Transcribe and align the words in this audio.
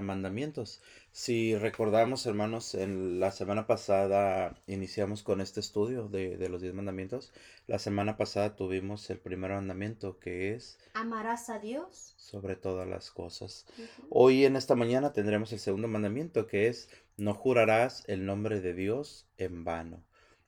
mandamientos. 0.00 0.82
Si 1.12 1.56
recordamos, 1.56 2.26
hermanos, 2.26 2.74
en 2.74 3.20
la 3.20 3.30
semana 3.30 3.66
pasada 3.66 4.60
iniciamos 4.66 5.22
con 5.22 5.40
este 5.40 5.60
estudio 5.60 6.08
de, 6.08 6.48
los 6.48 6.60
diez 6.60 6.74
mandamientos. 6.74 7.32
La 7.66 7.78
semana 7.78 8.16
pasada 8.16 8.56
tuvimos 8.56 9.08
el 9.10 9.18
primer 9.18 9.52
mandamiento 9.52 10.18
que 10.18 10.54
es... 10.54 10.78
Amarás 10.94 11.50
a 11.50 11.58
Dios. 11.58 12.14
Sobre 12.16 12.56
todas 12.56 12.88
las 12.88 13.10
cosas. 13.10 13.66
Hoy 14.10 14.44
en 14.44 14.56
esta 14.56 14.74
mañana 14.74 15.12
tendremos 15.12 15.52
el 15.52 15.60
segundo 15.60 15.88
mandamiento 15.88 16.46
que 16.46 16.68
es 16.68 16.88
no 17.16 17.34
jurarás 17.34 18.02
el 18.08 18.26
nombre 18.26 18.60
de 18.60 18.74
Dios 18.74 19.26
en 19.38 19.64
vano. 19.64 20.02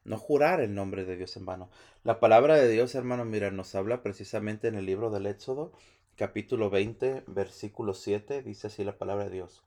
No 0.04 0.18
jurar 0.18 0.60
el 0.60 0.74
nombre 0.74 1.04
de 1.04 1.16
Dios 1.16 1.36
en 1.36 1.46
vano. 1.46 1.70
La 2.02 2.20
palabra 2.20 2.54
de 2.54 2.68
Dios, 2.68 2.94
hermano, 2.94 3.24
mira, 3.24 3.50
nos 3.50 3.74
habla 3.74 4.02
precisamente 4.02 4.68
en 4.68 4.76
el 4.76 4.86
libro 4.86 5.10
del 5.10 5.26
Éxodo 5.26 5.72
capítulo 6.16 6.70
20, 6.70 7.24
versículo 7.26 7.92
7, 7.92 8.42
dice 8.42 8.68
así 8.68 8.84
la 8.84 8.96
palabra 8.96 9.24
de 9.24 9.30
Dios. 9.30 9.62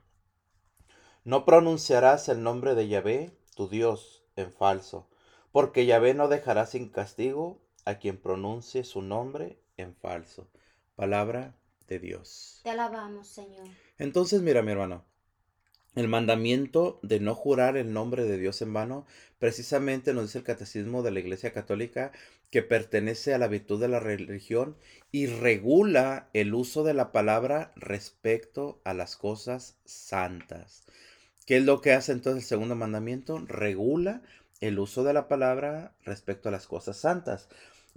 No 1.23 1.45
pronunciarás 1.45 2.27
el 2.27 2.41
nombre 2.41 2.73
de 2.73 2.87
Yahvé, 2.87 3.31
tu 3.55 3.69
Dios, 3.69 4.23
en 4.35 4.51
falso, 4.51 5.07
porque 5.51 5.85
Yahvé 5.85 6.15
no 6.15 6.27
dejará 6.27 6.65
sin 6.65 6.89
castigo 6.89 7.61
a 7.85 7.95
quien 7.95 8.17
pronuncie 8.17 8.83
su 8.83 9.01
nombre 9.01 9.59
en 9.77 9.95
falso. 9.95 10.49
Palabra 10.95 11.55
de 11.87 11.99
Dios. 11.99 12.61
Te 12.63 12.71
alabamos, 12.71 13.27
Señor. 13.27 13.67
Entonces, 13.97 14.41
mira, 14.41 14.61
mi 14.61 14.71
hermano, 14.71 15.05
el 15.95 16.07
mandamiento 16.07 16.99
de 17.01 17.19
no 17.19 17.35
jurar 17.35 17.77
el 17.77 17.93
nombre 17.93 18.23
de 18.25 18.37
Dios 18.37 18.61
en 18.61 18.73
vano, 18.73 19.05
precisamente 19.39 20.13
nos 20.13 20.25
dice 20.25 20.39
el 20.39 20.43
catecismo 20.43 21.01
de 21.01 21.11
la 21.11 21.19
Iglesia 21.19 21.53
Católica 21.53 22.11
que 22.51 22.63
pertenece 22.63 23.33
a 23.33 23.37
la 23.37 23.47
virtud 23.47 23.79
de 23.79 23.87
la 23.87 23.99
religión 23.99 24.75
y 25.11 25.27
regula 25.27 26.29
el 26.33 26.53
uso 26.53 26.83
de 26.83 26.93
la 26.93 27.11
palabra 27.11 27.71
respecto 27.75 28.79
a 28.83 28.93
las 28.93 29.15
cosas 29.15 29.77
santas. 29.85 30.83
¿Qué 31.45 31.57
es 31.57 31.63
lo 31.63 31.81
que 31.81 31.93
hace 31.93 32.11
entonces 32.11 32.43
el 32.43 32.47
segundo 32.47 32.75
mandamiento? 32.75 33.39
Regula 33.47 34.21
el 34.61 34.77
uso 34.77 35.03
de 35.03 35.13
la 35.13 35.27
palabra 35.27 35.93
respecto 36.03 36.49
a 36.49 36.51
las 36.51 36.67
cosas 36.67 36.97
santas. 36.97 37.49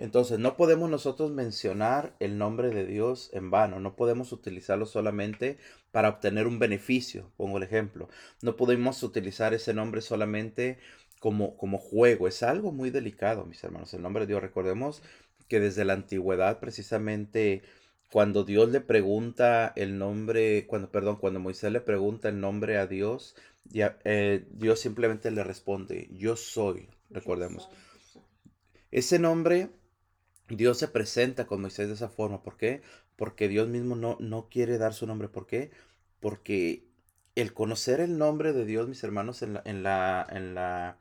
Entonces, 0.02 0.40
no 0.40 0.56
podemos 0.56 0.90
nosotros 0.90 1.30
mencionar 1.30 2.16
el 2.18 2.36
nombre 2.36 2.70
de 2.70 2.84
Dios 2.84 3.30
en 3.32 3.52
vano, 3.52 3.78
no 3.78 3.94
podemos 3.94 4.32
utilizarlo 4.32 4.84
solamente 4.84 5.58
para 5.92 6.08
obtener 6.08 6.48
un 6.48 6.58
beneficio, 6.58 7.30
pongo 7.36 7.58
el 7.58 7.62
ejemplo. 7.62 8.08
No 8.42 8.56
podemos 8.56 9.00
utilizar 9.04 9.54
ese 9.54 9.74
nombre 9.74 10.00
solamente 10.00 10.78
como, 11.20 11.56
como 11.56 11.78
juego, 11.78 12.26
es 12.26 12.42
algo 12.42 12.72
muy 12.72 12.90
delicado, 12.90 13.46
mis 13.46 13.62
hermanos. 13.62 13.94
El 13.94 14.02
nombre 14.02 14.24
de 14.24 14.32
Dios, 14.32 14.42
recordemos 14.42 15.04
que 15.46 15.60
desde 15.60 15.84
la 15.84 15.92
antigüedad 15.92 16.58
precisamente 16.58 17.62
cuando 18.10 18.42
Dios 18.42 18.70
le 18.70 18.80
pregunta 18.80 19.72
el 19.76 19.98
nombre, 19.98 20.66
cuando, 20.66 20.90
perdón, 20.90 21.14
cuando 21.14 21.38
Moisés 21.38 21.70
le 21.70 21.80
pregunta 21.80 22.28
el 22.28 22.40
nombre 22.40 22.76
a 22.78 22.88
Dios, 22.88 23.36
ya, 23.66 24.00
eh, 24.02 24.48
Dios 24.50 24.80
simplemente 24.80 25.30
le 25.30 25.44
responde, 25.44 26.08
yo 26.10 26.34
soy, 26.34 26.88
recordemos. 27.08 27.70
Ese 28.90 29.20
nombre 29.20 29.70
Dios 30.56 30.78
se 30.78 30.88
presenta 30.88 31.46
con 31.46 31.60
Moisés 31.60 31.88
de 31.88 31.94
esa 31.94 32.08
forma. 32.08 32.42
¿Por 32.42 32.56
qué? 32.56 32.82
Porque 33.16 33.48
Dios 33.48 33.68
mismo 33.68 33.96
no, 33.96 34.16
no 34.20 34.48
quiere 34.48 34.78
dar 34.78 34.94
su 34.94 35.06
nombre. 35.06 35.28
¿Por 35.28 35.46
qué? 35.46 35.70
Porque 36.20 36.84
el 37.34 37.52
conocer 37.54 38.00
el 38.00 38.18
nombre 38.18 38.52
de 38.52 38.64
Dios, 38.64 38.88
mis 38.88 39.02
hermanos, 39.04 39.42
en 39.42 39.54
la, 39.54 39.62
en 39.64 39.82
la, 39.82 40.26
en 40.30 40.54
la, 40.54 40.98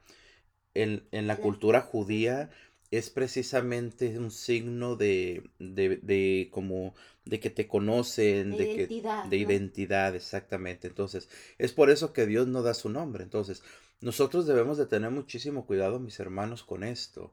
en, 0.74 1.28
la 1.28 1.38
cultura 1.38 1.82
judía 1.82 2.50
es 2.92 3.10
precisamente 3.10 4.18
un 4.18 4.32
signo 4.32 4.96
de, 4.96 5.50
de, 5.60 5.98
de 5.98 6.50
como 6.52 6.94
de 7.26 7.40
que 7.40 7.50
te 7.50 7.68
conocen, 7.68 8.52
de, 8.52 8.64
identidad, 8.64 9.24
que, 9.24 9.30
de 9.30 9.38
identidad, 9.38 10.16
exactamente. 10.16 10.88
Entonces, 10.88 11.30
es 11.58 11.72
por 11.72 11.90
eso 11.90 12.14
que 12.14 12.26
Dios 12.26 12.48
no 12.48 12.64
da 12.64 12.74
su 12.74 12.90
nombre. 12.90 13.24
Entonces, 13.24 13.64
nosotros 14.02 14.48
debemos 14.48 14.78
de 14.78 14.88
tener 14.88 15.12
muchísimo 15.12 15.66
cuidado, 15.66 16.00
mis 16.00 16.20
hermanos, 16.20 16.64
con 16.64 16.84
esto 16.84 17.32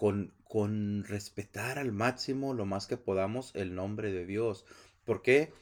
con, 0.00 1.04
respetar 1.04 1.78
al 1.78 1.92
máximo 1.92 2.54
lo 2.54 2.64
más 2.64 2.86
que 2.86 2.96
podamos 2.96 3.54
el 3.54 3.74
nombre 3.74 4.10
de 4.10 4.24
Dios. 4.24 4.64
¿Por 5.04 5.20
qué? 5.20 5.52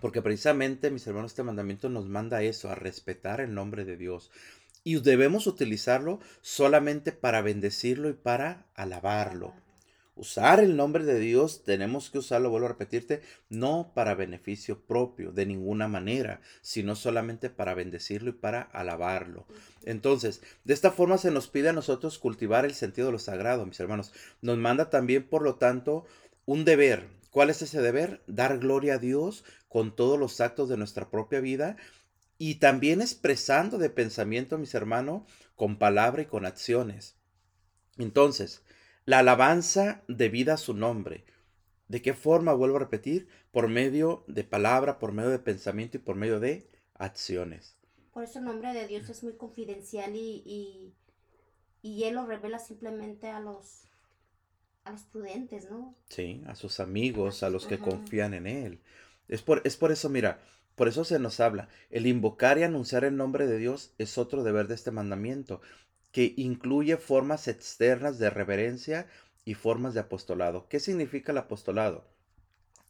Porque 0.00 0.22
precisamente, 0.22 0.90
mis 0.90 1.06
hermanos, 1.06 1.30
este 1.30 1.44
mandamiento 1.44 1.88
nos 1.88 2.08
manda 2.08 2.42
eso, 2.42 2.68
a 2.68 2.74
respetar 2.74 3.40
el 3.40 3.54
nombre 3.54 3.84
de 3.84 3.96
Dios. 3.96 4.32
Y 4.82 5.00
debemos 5.00 5.46
utilizarlo 5.46 6.18
solamente 6.40 7.12
para 7.12 7.42
bendecirlo 7.42 8.10
y 8.10 8.14
para 8.14 8.66
alabarlo. 8.74 9.54
Usar 10.16 10.60
el 10.60 10.76
nombre 10.76 11.04
de 11.04 11.18
Dios 11.18 11.64
tenemos 11.64 12.08
que 12.08 12.18
usarlo, 12.18 12.48
vuelvo 12.48 12.66
a 12.66 12.70
repetirte, 12.70 13.22
no 13.48 13.90
para 13.94 14.14
beneficio 14.14 14.80
propio, 14.80 15.32
de 15.32 15.44
ninguna 15.44 15.88
manera, 15.88 16.40
sino 16.62 16.94
solamente 16.94 17.50
para 17.50 17.74
bendecirlo 17.74 18.30
y 18.30 18.34
para 18.34 18.62
alabarlo. 18.62 19.44
Entonces, 19.82 20.40
de 20.62 20.72
esta 20.72 20.92
forma 20.92 21.18
se 21.18 21.32
nos 21.32 21.48
pide 21.48 21.70
a 21.70 21.72
nosotros 21.72 22.20
cultivar 22.20 22.64
el 22.64 22.74
sentido 22.74 23.08
de 23.08 23.12
lo 23.12 23.18
sagrado, 23.18 23.66
mis 23.66 23.80
hermanos. 23.80 24.12
Nos 24.40 24.56
manda 24.56 24.88
también, 24.88 25.24
por 25.24 25.42
lo 25.42 25.56
tanto, 25.56 26.06
un 26.46 26.64
deber. 26.64 27.08
¿Cuál 27.30 27.50
es 27.50 27.62
ese 27.62 27.82
deber? 27.82 28.22
Dar 28.28 28.58
gloria 28.58 28.94
a 28.94 28.98
Dios 28.98 29.44
con 29.68 29.96
todos 29.96 30.16
los 30.16 30.40
actos 30.40 30.68
de 30.68 30.76
nuestra 30.76 31.10
propia 31.10 31.40
vida 31.40 31.76
y 32.38 32.56
también 32.56 33.00
expresando 33.00 33.78
de 33.78 33.90
pensamiento, 33.90 34.58
mis 34.58 34.74
hermanos, 34.74 35.22
con 35.56 35.76
palabra 35.76 36.22
y 36.22 36.26
con 36.26 36.46
acciones. 36.46 37.16
Entonces, 37.98 38.62
la 39.06 39.18
alabanza 39.18 40.02
debida 40.08 40.54
a 40.54 40.58
su 40.58 40.74
nombre. 40.74 41.24
¿De 41.88 42.00
qué 42.00 42.14
forma? 42.14 42.54
Vuelvo 42.54 42.76
a 42.76 42.80
repetir, 42.80 43.28
por 43.52 43.68
medio 43.68 44.24
de 44.26 44.44
palabra, 44.44 44.98
por 44.98 45.12
medio 45.12 45.30
de 45.30 45.38
pensamiento 45.38 45.98
y 45.98 46.00
por 46.00 46.16
medio 46.16 46.40
de 46.40 46.68
acciones. 46.94 47.76
Por 48.12 48.24
eso 48.24 48.38
el 48.38 48.46
nombre 48.46 48.72
de 48.72 48.86
Dios 48.86 49.08
es 49.10 49.22
muy 49.22 49.34
confidencial 49.34 50.14
y, 50.14 50.94
y, 51.82 52.04
Él 52.04 52.14
lo 52.14 52.26
revela 52.26 52.58
simplemente 52.58 53.28
a 53.28 53.40
los, 53.40 53.88
a 54.84 54.92
los 54.92 55.02
prudentes, 55.02 55.70
¿no? 55.70 55.94
Sí, 56.08 56.42
a 56.46 56.54
sus 56.54 56.80
amigos, 56.80 57.42
a 57.42 57.50
los 57.50 57.66
que 57.66 57.78
confían 57.78 58.32
en 58.32 58.46
Él. 58.46 58.80
Es 59.28 59.42
por, 59.42 59.60
es 59.64 59.76
por 59.76 59.92
eso, 59.92 60.08
mira, 60.08 60.40
por 60.74 60.88
eso 60.88 61.04
se 61.04 61.18
nos 61.18 61.40
habla. 61.40 61.68
El 61.90 62.06
invocar 62.06 62.58
y 62.58 62.62
anunciar 62.62 63.04
el 63.04 63.16
nombre 63.16 63.46
de 63.46 63.58
Dios 63.58 63.92
es 63.98 64.16
otro 64.16 64.42
deber 64.42 64.68
de 64.68 64.74
este 64.74 64.90
mandamiento 64.90 65.60
que 66.14 66.32
incluye 66.38 66.96
formas 66.96 67.48
externas 67.48 68.18
de 68.18 68.30
reverencia 68.30 69.06
y 69.44 69.54
formas 69.54 69.92
de 69.94 70.00
apostolado. 70.00 70.68
¿Qué 70.70 70.80
significa 70.80 71.32
el 71.32 71.38
apostolado? 71.38 72.13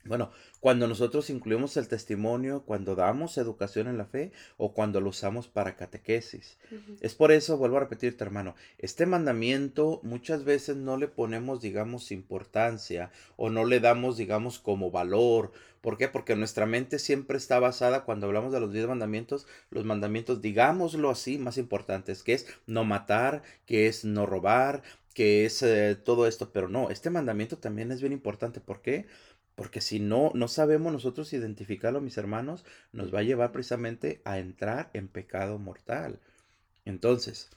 Bueno, 0.07 0.31
cuando 0.61 0.87
nosotros 0.87 1.31
incluimos 1.31 1.77
el 1.79 1.89
testimonio, 1.89 2.63
cuando 2.67 2.95
damos 2.95 3.39
educación 3.39 3.89
en 3.89 3.97
la 3.97 4.05
fe 4.05 4.33
o 4.59 4.75
cuando 4.75 5.01
lo 5.01 5.11
usamos 5.11 5.49
para 5.49 5.77
catequesis. 5.77 6.59
Es 7.01 7.15
por 7.15 7.33
eso, 7.33 7.57
vuelvo 7.57 7.79
a 7.79 7.81
repetirte 7.81 8.23
hermano, 8.23 8.55
este 8.79 9.07
mandamiento 9.07 10.01
muchas 10.03 10.45
veces 10.45 10.77
no 10.77 10.99
le 10.99 11.09
ponemos, 11.09 11.63
digamos, 11.63 12.13
importancia 12.13 13.11
o 13.37 13.49
no 13.49 13.65
le 13.65 13.81
damos, 13.81 14.19
digamos, 14.19 14.59
como 14.59 14.91
valor. 14.91 15.53
¿Por 15.81 15.97
qué? 15.97 16.09
Porque 16.09 16.37
nuestra 16.37 16.67
mente 16.67 16.99
siempre 16.99 17.37
está 17.37 17.59
basada, 17.59 18.05
cuando 18.05 18.27
hablamos 18.27 18.53
de 18.53 18.61
los 18.61 18.73
diez 18.73 18.87
mandamientos, 18.87 19.47
los 19.71 19.85
mandamientos, 19.85 20.41
digámoslo 20.41 21.11
así, 21.11 21.39
más 21.39 21.59
importantes, 21.59 22.23
que 22.23 22.35
es 22.35 22.47
no 22.67 22.85
matar, 22.85 23.43
que 23.67 23.87
es 23.87 24.05
no 24.05 24.25
robar, 24.25 24.83
que 25.15 25.47
es 25.47 25.63
eh, 25.63 25.95
todo 25.95 26.27
esto, 26.27 26.51
pero 26.53 26.69
no, 26.69 26.91
este 26.91 27.09
mandamiento 27.09 27.57
también 27.57 27.93
es 27.93 28.01
bien 28.01 28.13
importante. 28.13 28.61
¿Por 28.61 28.83
qué? 28.83 29.07
Porque 29.07 29.07
si 29.85 30.01
no, 30.01 30.31
no 30.35 30.49
sabemos 30.49 30.93
nosotros 30.93 31.33
identificarlo, 31.33 32.01
mis 32.01 32.17
hermanos, 32.17 32.65
nos 32.93 33.15
va 33.15 33.21
a 33.21 33.25
llevar 33.25 33.53
precisamente 33.53 34.23
a 34.25 34.39
entrar 34.39 34.91
en 34.95 35.09
pecado 35.09 35.59
mortal. 35.59 36.21
Entonces, 36.85 37.51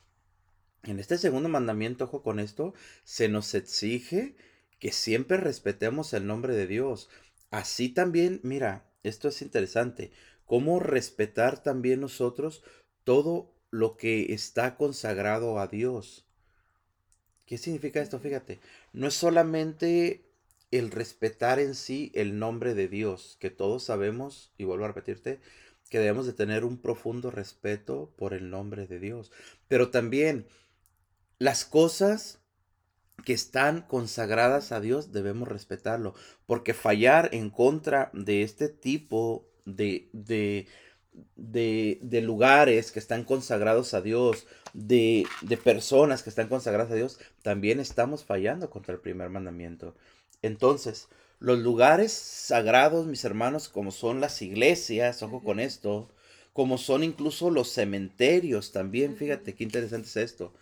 en 0.83 0.99
este 0.99 1.17
segundo 1.17 1.49
mandamiento, 1.49 2.05
ojo 2.05 2.21
con 2.21 2.39
esto, 2.39 2.73
se 3.03 3.29
nos 3.29 3.53
exige 3.55 4.35
que 4.79 4.91
siempre 4.91 5.37
respetemos 5.37 6.13
el 6.13 6.27
nombre 6.27 6.55
de 6.55 6.67
Dios. 6.67 7.09
Así 7.49 7.89
también, 7.89 8.41
mira, 8.43 8.85
esto 9.03 9.27
es 9.29 9.41
interesante, 9.41 10.11
cómo 10.45 10.79
respetar 10.79 11.63
también 11.63 12.01
nosotros 12.01 12.63
todo 13.03 13.53
lo 13.71 13.97
que 13.97 14.33
está 14.33 14.75
consagrado 14.75 15.59
a 15.59 15.67
Dios. 15.67 16.25
¿Qué 17.45 17.57
significa 17.57 18.01
esto? 18.01 18.19
Fíjate, 18.19 18.59
no 18.91 19.07
es 19.07 19.13
solamente 19.13 20.26
el 20.71 20.91
respetar 20.91 21.59
en 21.59 21.75
sí 21.75 22.11
el 22.13 22.39
nombre 22.39 22.73
de 22.73 22.87
Dios, 22.87 23.37
que 23.39 23.49
todos 23.49 23.83
sabemos, 23.83 24.51
y 24.57 24.65
vuelvo 24.65 24.85
a 24.85 24.89
repetirte, 24.89 25.39
que 25.89 25.99
debemos 25.99 26.25
de 26.25 26.33
tener 26.33 26.65
un 26.65 26.77
profundo 26.77 27.31
respeto 27.31 28.11
por 28.17 28.33
el 28.33 28.49
nombre 28.49 28.87
de 28.87 28.99
Dios. 28.99 29.31
Pero 29.67 29.89
también 29.89 30.47
las 31.39 31.65
cosas 31.65 32.39
que 33.25 33.33
están 33.33 33.81
consagradas 33.81 34.71
a 34.71 34.79
Dios 34.79 35.11
debemos 35.11 35.47
respetarlo, 35.47 36.13
porque 36.45 36.73
fallar 36.73 37.29
en 37.31 37.49
contra 37.49 38.11
de 38.13 38.43
este 38.43 38.69
tipo 38.69 39.47
de, 39.65 40.09
de, 40.13 40.67
de, 41.35 41.99
de 42.01 42.21
lugares 42.21 42.91
que 42.91 42.99
están 42.99 43.23
consagrados 43.23 43.93
a 43.93 44.01
Dios, 44.01 44.45
de, 44.73 45.25
de 45.41 45.57
personas 45.57 46.21
que 46.21 46.29
están 46.29 46.47
consagradas 46.47 46.91
a 46.91 46.95
Dios, 46.95 47.19
también 47.41 47.79
estamos 47.79 48.23
fallando 48.23 48.69
contra 48.69 48.93
el 48.93 49.01
primer 49.01 49.29
mandamiento. 49.29 49.95
Entonces, 50.41 51.07
Los 51.39 51.59
lugares 51.59 52.11
sagrados, 52.13 53.05
mis 53.05 53.23
hermanos, 53.23 53.69
como 53.69 53.91
son 53.91 54.21
las 54.21 54.41
iglesias, 54.41 55.21
ojo 55.21 55.43
con 55.43 55.59
esto, 55.59 56.09
como 56.53 56.79
son 56.79 57.03
incluso 57.03 57.51
los 57.51 57.71
cementerios 57.71 58.71
también, 58.71 59.15
fíjate 59.15 59.53
qué 59.53 59.63
interesante 59.63 60.07
es 60.07 60.17
esto. 60.17 60.53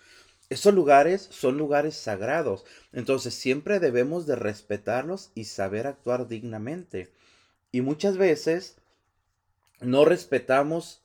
Esos 0.50 0.74
lugares 0.74 1.27
son 1.31 1.57
lugares 1.57 1.95
sagrados, 1.95 2.66
entonces 2.94 3.33
siempre 3.36 3.80
debemos 3.80 4.25
de 4.27 4.36
respetarlos 4.36 5.31
y 5.36 5.45
saber 5.45 5.88
actuar 5.88 6.27
dignamente. 6.27 7.12
Y 7.72 7.81
muchas 7.81 8.18
veces 8.18 8.77
no 9.81 10.06
respetamos 10.06 11.01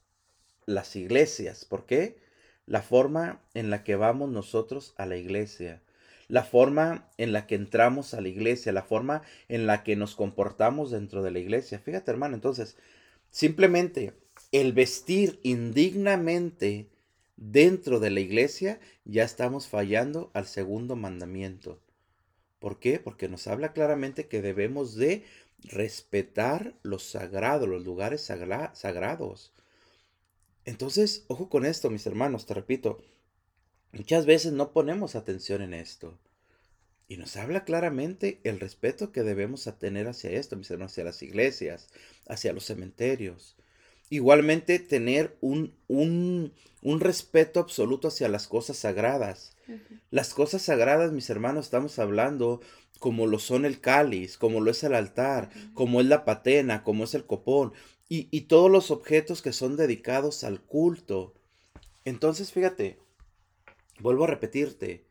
las 0.67 0.97
iglesias. 0.97 1.65
¿Por 1.65 1.87
qué? 1.87 2.19
La 2.67 2.83
forma 2.83 3.41
en 3.55 3.71
la 3.71 3.85
que 3.85 3.97
vamos 3.97 4.31
nosotros 4.31 4.95
a 4.97 5.07
la 5.07 5.17
iglesia, 5.17 5.83
la 6.31 6.45
forma 6.45 7.09
en 7.19 7.33
la 7.33 7.47
que 7.47 7.57
entramos 7.57 8.15
a 8.15 8.21
la 8.21 8.29
iglesia, 8.29 8.73
la 8.73 8.85
forma 8.85 9.23
en 9.49 9.67
la 9.67 9.83
que 9.83 9.97
nos 9.97 10.15
comportamos 10.15 10.91
dentro 10.93 11.23
de 11.23 11.33
la 11.33 11.41
iglesia. 11.41 11.81
Fíjate, 11.81 12.11
hermano, 12.11 12.37
entonces, 12.37 12.77
simplemente 13.31 14.15
el 14.53 14.73
vestir 14.73 15.41
indignamente 15.43 16.89
dentro 17.37 17.99
de 17.99 18.11
la 18.11 18.21
iglesia, 18.21 18.81
ya 19.05 19.25
estamos 19.25 19.67
fallando 19.67 20.31
al 20.33 20.47
segundo 20.47 20.95
mandamiento. 20.95 21.81
¿Por 22.61 22.79
qué? 22.79 23.01
Porque 23.01 23.29
nos 23.29 23.47
habla 23.49 23.73
claramente 23.73 24.29
que 24.29 24.41
debemos 24.41 24.95
de 24.95 25.25
respetar 25.65 26.75
los 26.83 27.03
sagrados, 27.03 27.69
los 27.69 27.85
lugares 27.85 28.21
sagrados. 28.21 29.53
Entonces, 30.65 31.25
ojo 31.27 31.49
con 31.49 31.65
esto, 31.65 31.91
mis 31.91 32.07
hermanos, 32.07 32.47
te 32.47 32.55
repito, 32.55 33.03
muchas 33.93 34.27
veces 34.27 34.53
no 34.53 34.73
ponemos 34.73 35.15
atención 35.15 35.63
en 35.63 35.75
esto. 35.75 36.19
Y 37.11 37.17
nos 37.17 37.37
habla 37.37 37.65
claramente 37.65 38.39
el 38.45 38.61
respeto 38.61 39.11
que 39.11 39.25
debemos 39.25 39.69
tener 39.81 40.07
hacia 40.07 40.31
esto, 40.31 40.57
mis 40.57 40.71
hermanos, 40.71 40.93
hacia 40.93 41.03
las 41.03 41.23
iglesias, 41.23 41.89
hacia 42.29 42.53
los 42.53 42.65
cementerios. 42.65 43.57
Igualmente 44.11 44.79
tener 44.79 45.37
un, 45.41 45.75
un, 45.89 46.53
respeto 47.01 47.59
absoluto 47.59 48.09
hacia 48.09 48.29
las 48.29 48.47
cosas 48.47 48.77
sagradas. 48.77 49.57
Las 50.11 50.35
cosas 50.35 50.63
sagradas, 50.63 51.11
mis 51.11 51.31
hermanos, 51.31 51.67
estamos 51.67 51.99
hablando 51.99 52.61
como 53.01 53.27
lo 53.27 53.41
son 53.41 53.65
el 53.65 53.81
cáliz, 53.81 54.37
como 54.37 54.61
lo 54.61 54.71
es 54.71 54.85
el 54.85 54.95
altar, 54.95 55.51
como 55.75 56.01
es 56.01 56.07
la 56.07 56.25
patena, 56.25 56.85
como 56.85 57.05
es 57.05 57.15
el 57.15 57.25
copón, 57.25 57.73
y, 58.09 58.29
y 58.31 58.43
todos 58.43 58.71
los 58.71 58.93
objetos 58.93 59.43
que 59.43 59.53
son 59.53 59.77
dedicados 59.77 60.45
al 60.45 60.61
culto. 60.61 61.35
Entonces, 62.05 62.53
fíjate, 62.53 62.99
vuelvo 64.01 64.25
a 64.25 64.29
repetirte, 64.29 65.05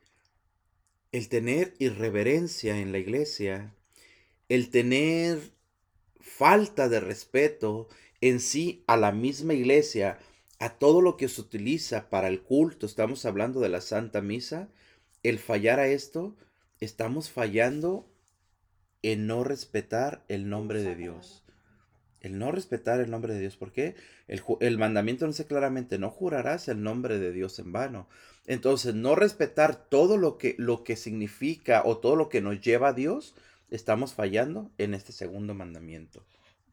el 1.12 1.28
tener 1.28 1.74
irreverencia 1.78 2.78
en 2.78 2.92
la 2.92 2.98
iglesia, 2.98 3.74
el 4.48 4.70
tener 4.70 5.38
falta 6.20 6.88
de 6.88 7.00
respeto, 7.00 7.88
en 8.20 8.40
sí 8.40 8.84
a 8.86 8.96
la 8.96 9.12
misma 9.12 9.54
iglesia, 9.54 10.18
a 10.58 10.78
todo 10.78 11.00
lo 11.00 11.16
que 11.16 11.28
se 11.28 11.40
utiliza 11.40 12.10
para 12.10 12.28
el 12.28 12.42
culto, 12.42 12.86
estamos 12.86 13.24
hablando 13.24 13.60
de 13.60 13.70
la 13.70 13.80
Santa 13.80 14.20
Misa, 14.20 14.68
el 15.22 15.38
fallar 15.38 15.80
a 15.80 15.88
esto, 15.88 16.36
estamos 16.80 17.30
fallando 17.30 18.10
en 19.02 19.26
no 19.26 19.44
respetar 19.44 20.24
el 20.28 20.48
nombre 20.48 20.82
de 20.82 20.94
Dios. 20.94 21.44
El 22.20 22.38
no 22.38 22.52
respetar 22.52 23.00
el 23.00 23.10
nombre 23.10 23.32
de 23.32 23.40
Dios. 23.40 23.56
¿Por 23.56 23.72
qué? 23.72 23.94
El, 24.28 24.42
el, 24.60 24.76
mandamiento 24.76 25.26
dice 25.26 25.46
claramente, 25.46 25.98
no 25.98 26.10
jurarás 26.10 26.68
el 26.68 26.82
nombre 26.82 27.18
de 27.18 27.32
Dios 27.32 27.58
en 27.58 27.72
vano. 27.72 28.08
Entonces, 28.46 28.94
no 28.94 29.14
respetar 29.14 29.76
todo 29.88 30.16
lo 30.16 30.38
que, 30.38 30.54
lo 30.58 30.82
que 30.82 30.96
significa 30.96 31.82
o 31.84 31.98
todo 31.98 32.16
lo 32.16 32.28
que 32.28 32.40
nos 32.40 32.60
lleva 32.60 32.88
a 32.88 32.92
Dios, 32.92 33.34
estamos 33.70 34.14
fallando 34.14 34.70
en 34.78 34.94
este 34.94 35.12
segundo 35.12 35.54
mandamiento. 35.54 36.24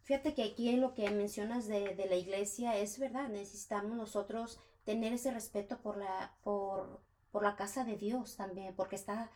Fíjate 0.08 0.34
que 0.34 0.44
aquí 0.44 0.70
en 0.70 0.80
lo 0.80 0.94
que 0.94 1.10
mencionas 1.10 1.68
de, 1.68 1.94
la 2.10 2.16
iglesia 2.16 2.78
es 2.78 2.98
verdad, 2.98 3.28
necesitamos 3.28 3.98
nosotros 3.98 4.58
tener 4.86 5.12
ese 5.12 5.32
respeto 5.32 5.80
por 5.82 5.98
la, 5.98 6.34
por, 6.44 7.02
la 7.42 7.58
casa 7.58 7.84
de 7.84 7.98
Dios 7.98 8.38
también, 8.38 8.74
porque 8.74 8.96
está, 8.96 9.30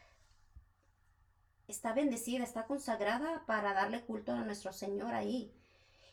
está 1.68 1.94
bendecida, 1.94 2.46
está 2.46 2.68
consagrada 2.68 3.44
para 3.46 3.74
darle 3.74 4.02
culto 4.06 4.32
a 4.32 4.46
nuestro 4.46 4.72
Señor 4.72 5.14
ahí. 5.14 5.54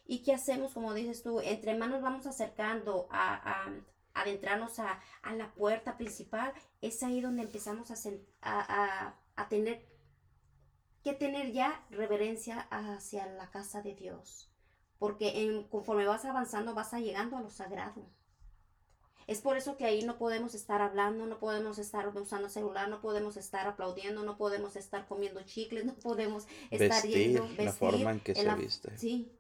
¿Y 0.08 0.24
qué 0.24 0.34
hacemos? 0.34 0.74
Como 0.74 0.92
dices 0.92 1.22
tú, 1.22 1.38
entre 1.38 1.76
manos 1.76 2.02
vamos 2.02 2.26
acercando 2.26 3.06
a, 3.12 3.64
adentrarnos 4.20 4.78
a, 4.78 5.00
la 5.36 5.52
puerta 5.54 5.96
principal. 5.96 6.52
Es 6.80 7.02
ahí 7.02 7.20
donde 7.20 7.42
empezamos 7.42 7.90
a, 8.42 9.14
a 9.36 9.48
tener 9.48 9.86
que 11.02 11.12
tener 11.12 11.52
ya 11.52 11.86
reverencia 11.90 12.60
hacia 12.70 13.26
la 13.26 13.50
casa 13.50 13.82
de 13.82 13.94
Dios 13.94 14.48
porque 14.98 15.42
en, 15.42 15.64
conforme 15.64 16.06
vas 16.06 16.24
avanzando 16.24 16.74
vas 16.74 16.92
a 16.92 17.00
llegando 17.00 17.36
a 17.36 17.40
lo 17.40 17.50
sagrado. 17.50 18.06
Es 19.26 19.42
por 19.42 19.58
eso 19.58 19.76
que 19.76 19.84
ahí 19.84 20.04
no 20.04 20.16
podemos 20.16 20.54
estar 20.54 20.80
hablando, 20.80 21.26
no 21.26 21.38
podemos 21.38 21.78
estar 21.78 22.08
usando 22.16 22.48
celular, 22.48 22.88
no 22.88 23.02
podemos 23.02 23.36
estar 23.36 23.66
aplaudiendo, 23.66 24.22
no 24.22 24.38
podemos 24.38 24.74
estar 24.74 25.06
comiendo 25.06 25.42
chicles, 25.42 25.84
no 25.84 25.94
podemos 25.94 26.46
estar 26.70 27.02
yendo, 27.02 27.42
vestir, 27.42 27.64
la 27.66 27.72
forma 27.72 28.10
en 28.12 28.20
que 28.20 28.34
se 28.34 28.54
viste. 28.54 28.96
Sí. 28.96 29.30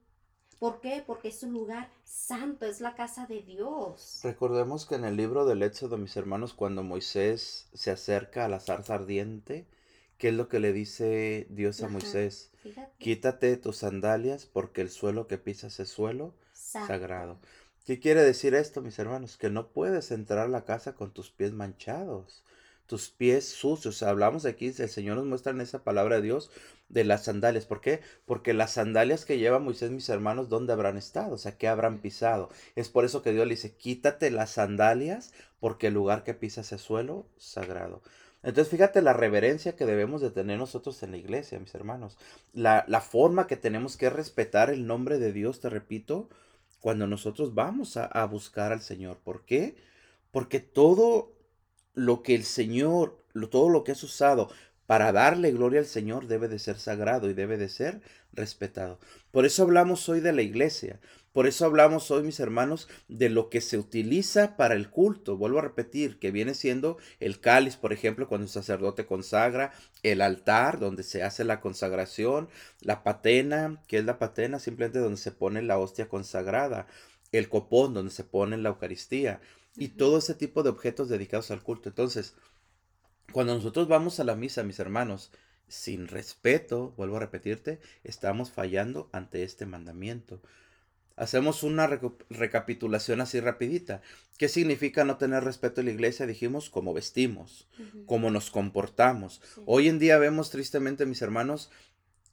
¿Por 0.58 0.80
qué? 0.80 1.04
Porque 1.06 1.28
es 1.28 1.42
un 1.42 1.52
lugar 1.52 1.88
santo, 2.04 2.66
es 2.66 2.80
la 2.80 2.94
casa 2.94 3.26
de 3.26 3.42
Dios. 3.42 4.20
Recordemos 4.24 4.86
que 4.86 4.96
en 4.96 5.04
el 5.04 5.16
libro 5.16 5.46
del 5.46 5.62
Éxodo, 5.62 5.98
mis 5.98 6.16
hermanos, 6.16 6.52
cuando 6.52 6.82
Moisés 6.82 7.68
se 7.72 7.92
acerca 7.92 8.44
a 8.44 8.48
la 8.48 8.58
zarza 8.58 8.94
ardiente, 8.94 9.66
¿qué 10.18 10.28
es 10.28 10.34
lo 10.34 10.48
que 10.48 10.58
le 10.58 10.72
dice 10.72 11.46
Dios 11.50 11.80
a 11.82 11.88
Moisés? 11.88 12.50
Quítate 12.98 13.56
tus 13.56 13.76
sandalias 13.76 14.46
porque 14.46 14.80
el 14.80 14.90
suelo 14.90 15.28
que 15.28 15.38
pisas 15.38 15.78
es 15.78 15.88
suelo 15.88 16.34
sagrado. 16.52 17.38
¿Qué 17.86 18.00
quiere 18.00 18.22
decir 18.22 18.54
esto, 18.54 18.82
mis 18.82 18.98
hermanos? 18.98 19.36
Que 19.36 19.50
no 19.50 19.68
puedes 19.68 20.10
entrar 20.10 20.46
a 20.46 20.48
la 20.48 20.64
casa 20.64 20.94
con 20.94 21.12
tus 21.12 21.30
pies 21.30 21.52
manchados, 21.52 22.42
tus 22.88 23.10
pies 23.10 23.46
sucios. 23.46 24.02
Hablamos 24.02 24.46
aquí, 24.46 24.66
el 24.66 24.88
Señor 24.88 25.18
nos 25.18 25.26
muestra 25.26 25.52
en 25.52 25.60
esa 25.60 25.84
palabra 25.84 26.16
de 26.16 26.22
Dios 26.22 26.50
de 26.88 27.04
las 27.04 27.24
sandalias. 27.24 27.66
¿Por 27.66 27.82
qué? 27.82 28.00
Porque 28.24 28.54
las 28.54 28.72
sandalias 28.72 29.26
que 29.26 29.38
lleva 29.38 29.58
Moisés, 29.58 29.90
mis 29.90 30.08
hermanos, 30.08 30.48
¿dónde 30.48 30.72
habrán 30.72 30.96
estado? 30.96 31.34
O 31.34 31.38
sea, 31.38 31.58
¿qué 31.58 31.68
habrán 31.68 31.98
pisado? 31.98 32.48
Es 32.76 32.88
por 32.88 33.04
eso 33.04 33.22
que 33.22 33.32
Dios 33.32 33.46
le 33.46 33.54
dice, 33.54 33.76
quítate 33.76 34.30
las 34.30 34.52
sandalias 34.52 35.34
porque 35.60 35.88
el 35.88 35.94
lugar 35.94 36.24
que 36.24 36.32
pisas 36.32 36.72
es 36.72 36.80
suelo 36.80 37.26
sagrado. 37.36 38.02
Entonces 38.42 38.70
fíjate 38.70 39.02
la 39.02 39.12
reverencia 39.12 39.76
que 39.76 39.84
debemos 39.84 40.22
de 40.22 40.30
tener 40.30 40.58
nosotros 40.58 41.02
en 41.02 41.10
la 41.10 41.18
iglesia, 41.18 41.58
mis 41.58 41.74
hermanos. 41.74 42.16
La, 42.54 42.84
forma 43.02 43.46
que 43.46 43.56
tenemos 43.56 43.98
que 43.98 44.08
respetar 44.08 44.70
el 44.70 44.86
nombre 44.86 45.18
de 45.18 45.32
Dios, 45.32 45.60
te 45.60 45.68
repito, 45.68 46.30
cuando 46.80 47.06
nosotros 47.06 47.54
vamos 47.54 47.98
a, 47.98 48.06
a 48.06 48.24
buscar 48.24 48.72
al 48.72 48.80
Señor. 48.80 49.18
¿Por 49.18 49.44
qué? 49.44 49.76
Porque 50.30 50.60
todo 50.60 51.37
lo 51.98 52.22
que 52.22 52.34
el 52.34 52.44
Señor, 52.44 53.18
todo 53.50 53.68
lo 53.68 53.84
que 53.84 53.92
es 53.92 54.02
usado 54.02 54.50
para 54.86 55.12
darle 55.12 55.52
gloria 55.52 55.80
al 55.80 55.86
Señor 55.86 56.28
debe 56.28 56.48
de 56.48 56.58
ser 56.58 56.78
sagrado 56.78 57.28
y 57.28 57.34
debe 57.34 57.58
de 57.58 57.68
ser 57.68 58.00
respetado. 58.32 58.98
Por 59.32 59.44
eso 59.44 59.64
hablamos 59.64 60.08
hoy 60.08 60.20
de 60.20 60.32
la 60.32 60.40
iglesia, 60.40 60.98
por 61.32 61.46
eso 61.46 61.66
hablamos 61.66 62.10
hoy, 62.10 62.22
mis 62.22 62.40
hermanos, 62.40 62.88
de 63.08 63.28
lo 63.28 63.50
que 63.50 63.60
se 63.60 63.78
utiliza 63.78 64.56
para 64.56 64.74
el 64.74 64.88
culto. 64.90 65.36
Vuelvo 65.36 65.58
a 65.58 65.62
repetir, 65.62 66.18
que 66.18 66.30
viene 66.30 66.54
siendo 66.54 66.96
el 67.20 67.38
cáliz, 67.38 67.76
por 67.76 67.92
ejemplo, 67.92 68.28
cuando 68.28 68.46
el 68.46 68.50
sacerdote 68.50 69.04
consagra, 69.04 69.72
el 70.02 70.22
altar, 70.22 70.78
donde 70.78 71.02
se 71.02 71.22
hace 71.22 71.44
la 71.44 71.60
consagración, 71.60 72.48
la 72.80 73.04
patena, 73.04 73.82
que 73.88 73.98
es 73.98 74.04
la 74.04 74.18
patena, 74.18 74.58
simplemente 74.58 75.00
donde 75.00 75.18
se 75.18 75.32
pone 75.32 75.62
la 75.62 75.78
hostia 75.78 76.08
consagrada, 76.08 76.86
el 77.30 77.48
copón, 77.48 77.92
donde 77.92 78.10
se 78.10 78.24
pone 78.24 78.56
la 78.56 78.70
Eucaristía, 78.70 79.40
y 79.76 79.88
todo 79.88 80.18
ese 80.18 80.34
tipo 80.34 80.62
de 80.62 80.70
objetos 80.70 81.08
dedicados 81.08 81.50
al 81.50 81.62
culto. 81.62 81.88
Entonces, 81.88 82.34
cuando 83.32 83.54
nosotros 83.54 83.88
vamos 83.88 84.20
a 84.20 84.24
la 84.24 84.34
misa, 84.34 84.62
mis 84.62 84.78
hermanos, 84.78 85.30
sin 85.68 86.08
respeto, 86.08 86.94
vuelvo 86.96 87.16
a 87.16 87.20
repetirte, 87.20 87.80
estamos 88.04 88.50
fallando 88.50 89.08
ante 89.12 89.42
este 89.42 89.66
mandamiento. 89.66 90.40
Hacemos 91.16 91.64
una 91.64 91.88
recapitulación 92.30 93.20
así 93.20 93.40
rapidita. 93.40 94.02
¿Qué 94.38 94.48
significa 94.48 95.04
no 95.04 95.16
tener 95.18 95.42
respeto 95.42 95.80
a 95.80 95.84
la 95.84 95.90
iglesia? 95.90 96.26
Dijimos 96.26 96.70
cómo 96.70 96.94
vestimos, 96.94 97.68
cómo 98.06 98.30
nos 98.30 98.50
comportamos. 98.50 99.42
Hoy 99.66 99.88
en 99.88 99.98
día 99.98 100.18
vemos 100.18 100.50
tristemente, 100.50 101.06
mis 101.06 101.20
hermanos, 101.20 101.70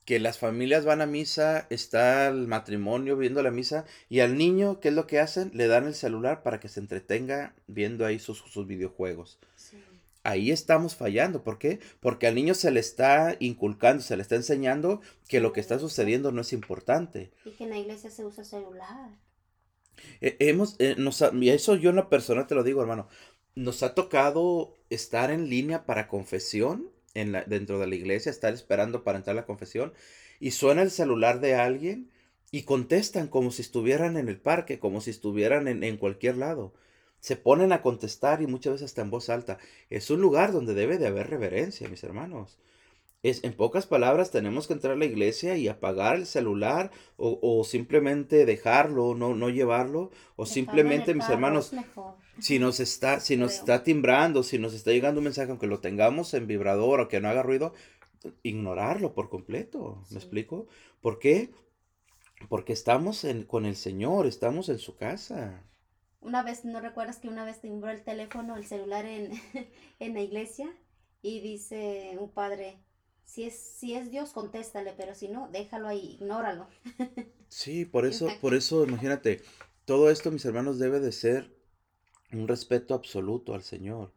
que 0.05 0.19
las 0.19 0.37
familias 0.37 0.85
van 0.85 1.01
a 1.01 1.07
misa, 1.07 1.65
está 1.71 2.27
el 2.27 2.47
matrimonio 2.47 3.17
viendo 3.17 3.41
la 3.41 3.49
misa 3.49 3.85
y 4.07 4.19
al 4.19 4.37
niño, 4.37 4.79
¿qué 4.79 4.89
es 4.89 4.93
lo 4.93 5.07
que 5.07 5.19
hacen? 5.19 5.49
Le 5.53 5.67
dan 5.67 5.87
el 5.87 5.95
celular 5.95 6.43
para 6.43 6.59
que 6.59 6.69
se 6.69 6.79
entretenga 6.79 7.55
viendo 7.67 8.05
ahí 8.05 8.19
sus, 8.19 8.37
sus 8.37 8.67
videojuegos. 8.67 9.39
Ahí 10.23 10.51
estamos 10.51 10.95
fallando. 10.95 11.43
¿Por 11.43 11.57
qué? 11.59 11.79
Porque 11.99 12.27
al 12.27 12.35
niño 12.35 12.53
se 12.53 12.71
le 12.71 12.79
está 12.79 13.35
inculcando, 13.39 14.01
se 14.01 14.15
le 14.15 14.21
está 14.21 14.35
enseñando 14.35 15.01
que 15.27 15.39
lo 15.39 15.53
que 15.53 15.59
está 15.59 15.77
sucediendo 15.79 16.31
no 16.31 16.41
es 16.41 16.53
importante. 16.53 17.31
Y 17.43 17.51
que 17.51 17.63
en 17.65 17.71
la 17.71 17.77
iglesia 17.77 18.09
se 18.09 18.25
usa 18.25 18.43
celular. 18.43 19.09
Eh, 20.21 20.35
hemos, 20.39 20.75
eh, 20.79 20.95
y 21.33 21.49
eso 21.49 21.75
yo 21.75 21.89
en 21.89 21.95
la 21.97 22.09
persona 22.09 22.47
te 22.47 22.55
lo 22.55 22.63
digo, 22.63 22.81
hermano. 22.81 23.07
Nos 23.53 23.83
ha 23.83 23.93
tocado 23.93 24.75
estar 24.89 25.31
en 25.31 25.49
línea 25.49 25.85
para 25.85 26.07
confesión 26.07 26.89
en 27.15 27.31
la, 27.31 27.43
dentro 27.45 27.79
de 27.79 27.87
la 27.87 27.95
iglesia, 27.95 28.29
estar 28.29 28.53
esperando 28.53 29.03
para 29.03 29.17
entrar 29.17 29.35
a 29.35 29.41
la 29.41 29.45
confesión. 29.45 29.93
y 30.39 30.51
suena 30.51 30.81
el 30.83 30.91
celular 30.91 31.39
de 31.39 31.55
alguien 31.55 32.11
y 32.51 32.63
contestan 32.63 33.27
como 33.27 33.51
si 33.51 33.61
estuvieran 33.61 34.17
en 34.17 34.29
el 34.29 34.39
parque, 34.39 34.79
como 34.79 35.01
si 35.01 35.09
estuvieran 35.11 35.67
en, 35.67 35.83
en 35.83 35.97
cualquier 35.97 36.37
lado. 36.37 36.73
Se 37.19 37.35
ponen 37.35 37.71
a 37.71 37.81
contestar 37.81 38.41
y 38.41 38.47
muchas 38.47 38.73
veces 38.73 38.85
hasta 38.85 39.01
en 39.01 39.09
voz 39.09 39.29
alta. 39.29 39.57
Es 39.89 40.09
un 40.11 40.21
lugar 40.21 40.51
donde 40.51 40.73
debe 40.73 40.97
de 40.97 41.07
haber 41.07 41.29
reverencia, 41.29 41.89
mis 41.89 42.03
hermanos. 42.03 42.59
Es, 43.23 43.43
en 43.43 43.53
pocas 43.53 43.87
palabras, 43.87 44.29
tenemos 44.29 44.67
que 44.67 44.73
entrar 44.73 44.93
a 44.93 44.97
la 44.97 45.05
iglesia 45.05 45.57
y 45.57 45.67
apagar 45.67 46.15
el 46.17 46.27
celular 46.27 46.91
o, 47.17 47.39
o 47.41 47.63
simplemente 47.63 48.45
dejarlo, 48.45 49.15
no, 49.15 49.33
no 49.33 49.49
llevarlo, 49.49 50.11
o 50.35 50.45
simplemente, 50.45 51.15
mis 51.15 51.27
hermanos, 51.27 51.73
mejor. 51.73 52.24
Si 52.39 52.59
nos 52.59 52.79
está, 52.79 53.19
si 53.19 53.37
nos 53.37 53.51
Creo. 53.51 53.59
está 53.59 53.83
timbrando, 53.83 54.43
si 54.43 54.59
nos 54.59 54.73
está 54.73 54.91
llegando 54.91 55.19
un 55.19 55.25
mensaje, 55.25 55.49
aunque 55.51 55.67
lo 55.67 55.79
tengamos 55.79 56.33
en 56.33 56.47
vibrador 56.47 56.99
o 57.01 57.07
que 57.07 57.19
no 57.21 57.29
haga 57.29 57.43
ruido, 57.43 57.73
ignorarlo 58.43 59.13
por 59.13 59.29
completo. 59.29 60.03
¿Me 60.11 60.17
Sí. 60.17 60.17
explico? 60.19 60.67
¿Por 61.01 61.19
qué? 61.19 61.51
Porque 62.49 62.73
estamos 62.73 63.23
en, 63.23 63.43
con 63.43 63.65
el 63.65 63.75
Señor, 63.75 64.25
estamos 64.27 64.69
en 64.69 64.79
su 64.79 64.95
casa. 64.95 65.63
Una 66.21 66.43
vez, 66.43 66.65
¿no 66.65 66.81
recuerdas 66.81 67.19
que 67.19 67.27
una 67.29 67.45
vez 67.45 67.61
timbró 67.61 67.89
el 67.91 68.03
teléfono, 68.03 68.57
el 68.57 68.65
celular 68.65 69.05
en, 69.05 69.31
en 69.99 70.13
la 70.13 70.21
iglesia? 70.21 70.69
Y 71.21 71.39
dice 71.41 72.17
un 72.19 72.29
padre, 72.31 72.77
si 73.23 73.45
es, 73.45 73.55
si 73.57 73.95
es 73.95 74.11
Dios, 74.11 74.31
contéstale, 74.31 74.93
pero 74.97 75.15
si 75.15 75.27
no, 75.29 75.47
déjalo 75.49 75.87
ahí, 75.87 76.17
ignóralo. 76.19 76.67
Sí, 77.49 77.85
por 77.85 78.05
eso, 78.05 78.27
por 78.41 78.53
eso, 78.53 78.83
imagínate, 78.85 79.41
todo 79.85 80.09
esto, 80.09 80.31
mis 80.31 80.45
hermanos, 80.45 80.79
debe 80.79 80.99
de 80.99 81.11
ser 81.11 81.54
un 82.31 82.47
respeto 82.47 82.93
absoluto 82.93 83.53
al 83.53 83.63
Señor. 83.63 84.11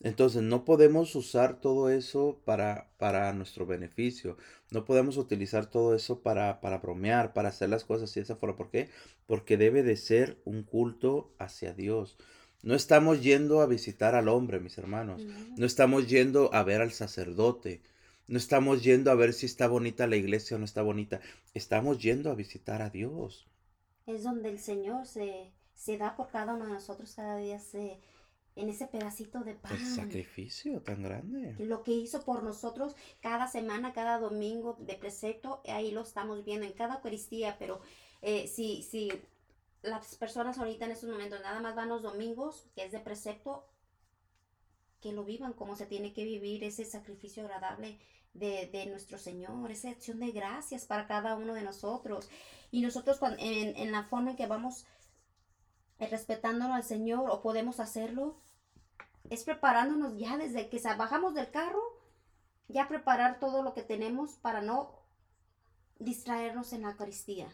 Entonces, 0.00 0.42
no 0.42 0.64
podemos 0.64 1.14
usar 1.14 1.60
todo 1.60 1.88
eso 1.88 2.38
para, 2.44 2.90
para 2.98 3.32
nuestro 3.32 3.64
beneficio. 3.64 4.36
No 4.70 4.84
podemos 4.84 5.16
utilizar 5.16 5.66
todo 5.66 5.94
eso 5.94 6.20
para, 6.20 6.60
para 6.60 6.78
bromear, 6.78 7.32
para 7.32 7.48
hacer 7.48 7.70
las 7.70 7.84
cosas 7.84 8.10
así 8.10 8.20
de 8.20 8.24
esa 8.24 8.36
forma. 8.36 8.56
¿Por 8.56 8.70
qué? 8.70 8.90
Porque 9.26 9.56
debe 9.56 9.82
de 9.82 9.96
ser 9.96 10.36
un 10.44 10.62
culto 10.62 11.32
hacia 11.38 11.72
Dios. 11.72 12.18
No 12.62 12.74
estamos 12.74 13.22
yendo 13.22 13.60
a 13.60 13.66
visitar 13.66 14.14
al 14.14 14.28
hombre, 14.28 14.60
mis 14.60 14.76
hermanos. 14.78 15.22
No. 15.24 15.56
No 15.56 15.66
estamos 15.66 16.08
yendo 16.08 16.52
a 16.52 16.62
ver 16.64 16.82
al 16.82 16.92
sacerdote. 16.92 17.82
No 18.26 18.38
estamos 18.38 18.82
yendo 18.82 19.10
a 19.10 19.14
ver 19.14 19.32
si 19.32 19.46
está 19.46 19.68
bonita 19.68 20.06
la 20.06 20.16
iglesia 20.16 20.56
o 20.56 20.58
no 20.58 20.64
está 20.64 20.82
bonita. 20.82 21.20
Estamos 21.52 21.98
yendo 21.98 22.30
a 22.30 22.34
visitar 22.34 22.82
a 22.82 22.90
Dios. 22.90 23.46
Es 24.06 24.22
donde 24.22 24.50
el 24.50 24.58
Señor 24.58 25.06
se, 25.06 25.52
se 25.74 25.98
da 25.98 26.16
por 26.16 26.28
cada 26.28 26.54
uno 26.54 26.66
de 26.66 26.72
nosotros 26.72 27.14
cada 27.14 27.36
día 27.36 27.58
se, 27.58 28.00
en 28.56 28.68
ese 28.68 28.86
pedacito 28.86 29.40
de 29.40 29.54
pan. 29.54 29.72
El 29.72 29.86
sacrificio 29.86 30.80
tan 30.82 31.02
grande. 31.02 31.56
Lo 31.58 31.82
que 31.82 31.92
hizo 31.92 32.22
por 32.24 32.42
nosotros 32.42 32.94
cada 33.20 33.48
semana, 33.48 33.92
cada 33.92 34.18
domingo 34.18 34.76
de 34.78 34.94
precepto, 34.94 35.60
ahí 35.66 35.90
lo 35.90 36.02
estamos 36.02 36.44
viendo 36.44 36.66
en 36.66 36.72
cada 36.72 36.96
Eucaristía, 36.96 37.56
pero 37.58 37.80
eh, 38.22 38.46
si, 38.46 38.82
si 38.82 39.10
las 39.82 40.14
personas 40.16 40.58
ahorita 40.58 40.84
en 40.84 40.92
estos 40.92 41.10
momentos 41.10 41.40
nada 41.42 41.60
más 41.60 41.74
van 41.74 41.88
los 41.88 42.02
domingos, 42.02 42.66
que 42.74 42.84
es 42.84 42.92
de 42.92 43.00
precepto, 43.00 43.66
que 45.00 45.12
lo 45.12 45.24
vivan 45.24 45.52
como 45.52 45.76
se 45.76 45.86
tiene 45.86 46.12
que 46.12 46.24
vivir 46.24 46.64
ese 46.64 46.84
sacrificio 46.84 47.44
agradable 47.44 47.98
de, 48.32 48.68
de 48.72 48.86
nuestro 48.86 49.18
Señor, 49.18 49.70
esa 49.70 49.90
acción 49.90 50.20
de 50.20 50.30
gracias 50.30 50.86
para 50.86 51.06
cada 51.06 51.36
uno 51.36 51.54
de 51.54 51.62
nosotros. 51.62 52.30
Y 52.70 52.80
nosotros 52.80 53.18
en, 53.38 53.76
en 53.76 53.92
la 53.92 54.04
forma 54.04 54.30
en 54.30 54.36
que 54.36 54.46
vamos 54.46 54.86
respetándolo 55.98 56.74
al 56.74 56.84
Señor 56.84 57.30
o 57.30 57.40
podemos 57.42 57.80
hacerlo, 57.80 58.36
es 59.30 59.44
preparándonos 59.44 60.16
ya 60.18 60.36
desde 60.36 60.68
que 60.68 60.80
bajamos 60.96 61.34
del 61.34 61.50
carro, 61.50 61.82
ya 62.68 62.88
preparar 62.88 63.38
todo 63.40 63.62
lo 63.62 63.74
que 63.74 63.82
tenemos 63.82 64.32
para 64.36 64.60
no 64.60 64.90
distraernos 65.98 66.72
en 66.72 66.82
la 66.82 66.90
Eucaristía. 66.90 67.48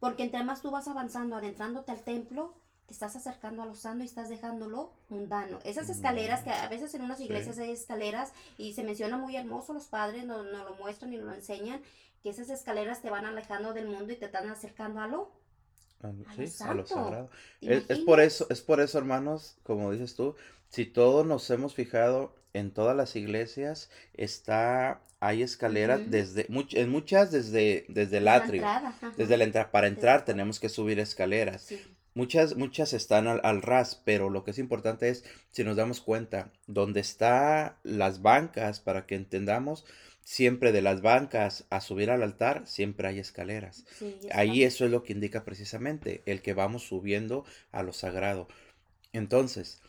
Porque 0.00 0.22
entre 0.22 0.44
más 0.44 0.62
tú 0.62 0.70
vas 0.70 0.88
avanzando, 0.88 1.36
adentrándote 1.36 1.92
al 1.92 2.02
templo, 2.02 2.54
te 2.86 2.94
estás 2.94 3.16
acercando 3.16 3.62
a 3.62 3.66
lo 3.66 3.74
santo 3.74 4.02
y 4.02 4.06
estás 4.06 4.28
dejándolo 4.28 4.92
mundano. 5.08 5.58
Esas 5.64 5.90
escaleras 5.90 6.42
que 6.42 6.50
a 6.50 6.68
veces 6.68 6.94
en 6.94 7.02
unas 7.02 7.18
Sí. 7.18 7.24
iglesias 7.24 7.58
hay 7.58 7.70
escaleras 7.72 8.32
y 8.56 8.72
se 8.72 8.82
menciona 8.82 9.18
muy 9.18 9.36
hermoso, 9.36 9.74
los 9.74 9.88
padres 9.88 10.24
nos, 10.24 10.46
nos 10.46 10.64
lo 10.64 10.74
muestran 10.76 11.12
y 11.12 11.16
nos 11.18 11.26
lo 11.26 11.34
enseñan, 11.34 11.82
que 12.22 12.30
esas 12.30 12.48
escaleras 12.48 13.02
te 13.02 13.10
van 13.10 13.26
alejando 13.26 13.74
del 13.74 13.88
mundo 13.88 14.12
y 14.12 14.16
te 14.16 14.26
están 14.26 14.48
acercando 14.48 15.00
a 15.00 15.06
lo. 15.06 15.30
A, 16.02 16.12
sí, 16.34 16.62
a 16.64 16.74
lo 16.74 16.86
sagrado. 16.86 17.30
¿Te 17.60 17.74
Es, 17.78 17.84
es 17.88 17.98
por 18.00 18.20
eso, 18.20 18.46
es 18.50 18.60
por 18.60 18.80
eso, 18.80 18.98
hermanos, 18.98 19.56
como 19.64 19.90
dices 19.92 20.14
tú, 20.14 20.34
si 20.68 20.84
todos 20.86 21.26
nos 21.26 21.48
hemos 21.50 21.74
fijado 21.74 22.34
en 22.52 22.70
todas 22.70 22.96
las 22.96 23.16
iglesias, 23.16 23.90
está, 24.14 25.00
hay 25.20 25.42
escaleras 25.42 26.00
desde, 26.10 26.46
much- 26.48 26.76
en 26.76 26.90
muchas 26.90 27.30
desde, 27.32 27.84
desde 27.88 28.18
el 28.18 28.28
atrio. 28.28 28.62
entrada. 28.62 28.98
Desde 29.16 29.36
la 29.36 29.44
entrada, 29.44 29.70
para 29.70 29.86
entrar 29.88 30.24
tenemos 30.24 30.60
que 30.60 30.68
subir 30.68 30.98
escaleras. 30.98 31.62
Sí. 31.62 31.80
Muchas, 32.14 32.56
muchas 32.56 32.94
están 32.94 33.28
al, 33.28 33.40
al 33.44 33.62
ras, 33.62 34.00
pero 34.04 34.28
lo 34.28 34.42
que 34.42 34.50
es 34.50 34.58
importante 34.58 35.08
es, 35.08 35.24
si 35.50 35.62
nos 35.62 35.76
damos 35.76 36.00
cuenta, 36.00 36.50
donde 36.66 37.00
están 37.00 37.74
las 37.84 38.22
bancas, 38.22 38.80
para 38.80 39.06
que 39.06 39.14
entendamos, 39.14 39.84
siempre 40.28 40.72
de 40.72 40.82
las 40.82 41.00
bancas 41.00 41.64
a 41.70 41.80
subir 41.80 42.10
al 42.10 42.22
altar, 42.22 42.66
siempre 42.66 43.08
hay 43.08 43.18
escaleras. 43.18 43.86
Sí, 43.98 44.14
Ahí 44.30 44.62
eso 44.62 44.84
es 44.84 44.90
lo 44.90 45.02
que 45.02 45.14
indica 45.14 45.42
precisamente, 45.42 46.20
el 46.26 46.42
que 46.42 46.52
vamos 46.52 46.82
subiendo 46.82 47.46
a 47.72 47.82
lo 47.82 47.94
sagrado. 47.94 48.46
Entonces, 49.14 49.80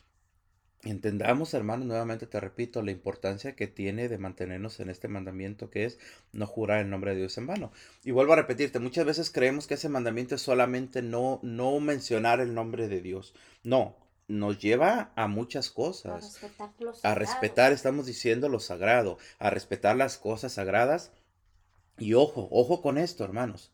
entendamos, 0.84 1.54
hermanos, 1.54 1.88
nuevamente 1.88 2.26
te 2.26 2.40
repito, 2.40 2.82
la 2.82 2.92
importancia 2.92 3.54
que 3.58 3.68
tiene 3.68 4.08
de 4.08 4.18
mantenernos 4.18 4.80
en 4.80 4.90
este 4.90 5.10
mandamiento 5.10 5.70
que 5.70 5.84
es 5.84 6.00
no 6.32 6.48
jurar 6.48 6.80
el 6.80 6.90
nombre 6.90 7.12
de 7.12 7.18
Dios 7.18 7.38
en 7.38 7.46
vano. 7.46 7.74
Y 8.06 8.12
vuelvo 8.12 8.32
a 8.32 8.38
repetirte, 8.38 8.80
muchas 8.80 9.06
veces 9.06 9.32
creemos 9.32 9.68
que 9.68 9.74
ese 9.74 9.90
mandamiento 9.90 10.36
es 10.36 10.42
solamente 10.42 11.02
no, 11.02 11.42
no 11.44 11.82
mencionar 11.82 12.40
el 12.40 12.54
nombre 12.54 12.88
de 12.88 13.02
Dios. 13.02 13.34
No, 13.66 13.98
nos 14.30 14.60
lleva 14.60 15.12
a 15.16 15.28
muchas 15.28 15.70
A 15.70 15.74
cosas. 15.74 16.24
respetar 16.24 16.74
lo 16.80 16.94
A 17.04 17.16
respetar, 17.16 17.74
estamos 17.74 18.06
diciendo 18.06 18.48
lo 18.48 18.60
sagrado, 18.60 19.18
a 19.40 19.50
respetar 19.50 19.98
las 19.98 20.18
cosas 20.18 20.54
sagradas. 20.54 21.12
Y 21.98 22.14
ojo, 22.14 22.48
ojo 22.52 22.82
con 22.82 22.98
esto, 22.98 23.26
hermanos, 23.26 23.74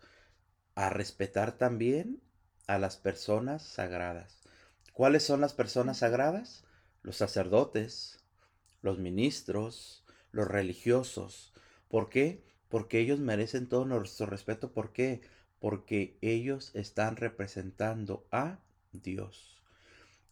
a 0.74 0.89
respetar 0.89 1.57
también 1.57 2.21
a 2.67 2.79
las 2.79 2.97
personas 2.97 3.63
sagradas. 3.63 4.39
¿Cuáles 4.93 5.24
son 5.24 5.41
las 5.41 5.53
personas 5.53 5.97
sagradas? 6.00 6.63
Los 7.03 7.17
sacerdotes, 7.17 8.24
los 8.81 8.97
ministros, 8.97 10.05
los 10.31 10.47
religiosos. 10.47 11.53
¿Por 11.89 12.09
qué? 12.09 12.43
Porque 12.69 13.00
ellos 13.00 13.19
merecen 13.19 13.67
todo 13.67 13.85
nuestro 13.85 14.25
respeto. 14.25 14.71
¿Por 14.71 14.93
qué? 14.93 15.21
Porque 15.59 16.17
ellos 16.21 16.71
están 16.75 17.17
representando 17.17 18.25
a 18.31 18.59
Dios. 18.93 19.54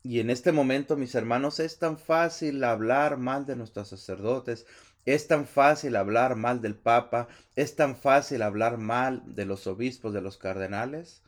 Y 0.04 0.20
en 0.20 0.30
este 0.30 0.52
momento, 0.52 0.98
mis 0.98 1.16
hermanos, 1.16 1.62
es 1.62 1.80
tan 1.80 1.98
fácil 1.98 2.62
hablar 2.66 3.18
mal 3.18 3.46
de 3.46 3.56
nuestros 3.56 3.88
sacerdotes, 3.88 4.66
es 5.06 5.28
tan 5.28 5.48
fácil 5.48 5.96
hablar 5.96 6.36
mal 6.36 6.62
del 6.62 6.76
Papa, 6.76 7.30
es 7.56 7.76
tan 7.78 7.96
fácil 7.96 8.42
hablar 8.42 8.78
mal 8.78 9.24
de 9.26 9.46
los 9.46 9.66
obispos, 9.66 10.14
de 10.14 10.22
los 10.22 10.38
cardenales. 10.38 11.22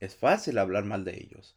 Es 0.00 0.14
fácil 0.16 0.58
hablar 0.58 0.84
mal 0.84 1.04
de 1.04 1.16
ellos. 1.16 1.56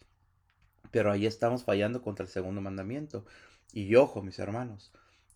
Pero 0.92 1.12
ahí 1.12 1.28
estamos 1.28 1.64
fallando 1.64 2.02
contra 2.02 2.26
el 2.26 2.32
segundo 2.32 2.62
mandamiento. 2.62 3.26
Y 3.74 3.96
ojo, 3.96 4.24
mis 4.24 4.40
hermanos, 4.40 4.92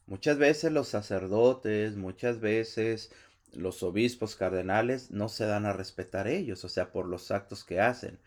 muchas 0.08 0.38
veces 0.39 0.72
los 0.72 0.88
sacerdotes, 0.88 1.96
muchas 1.96 2.39
veces 2.39 3.12
los 3.51 3.84
obispos 3.84 4.36
cardenales 4.36 5.12
no 5.12 5.29
se 5.29 5.46
dan 5.46 5.65
a 5.67 5.74
respetar 5.74 6.27
ellos, 6.27 6.63
o 6.65 6.70
sea, 6.70 6.91
por 6.91 7.08
los 7.08 7.29
actos 7.29 7.63
que 7.63 7.79
hacen. 7.79 8.20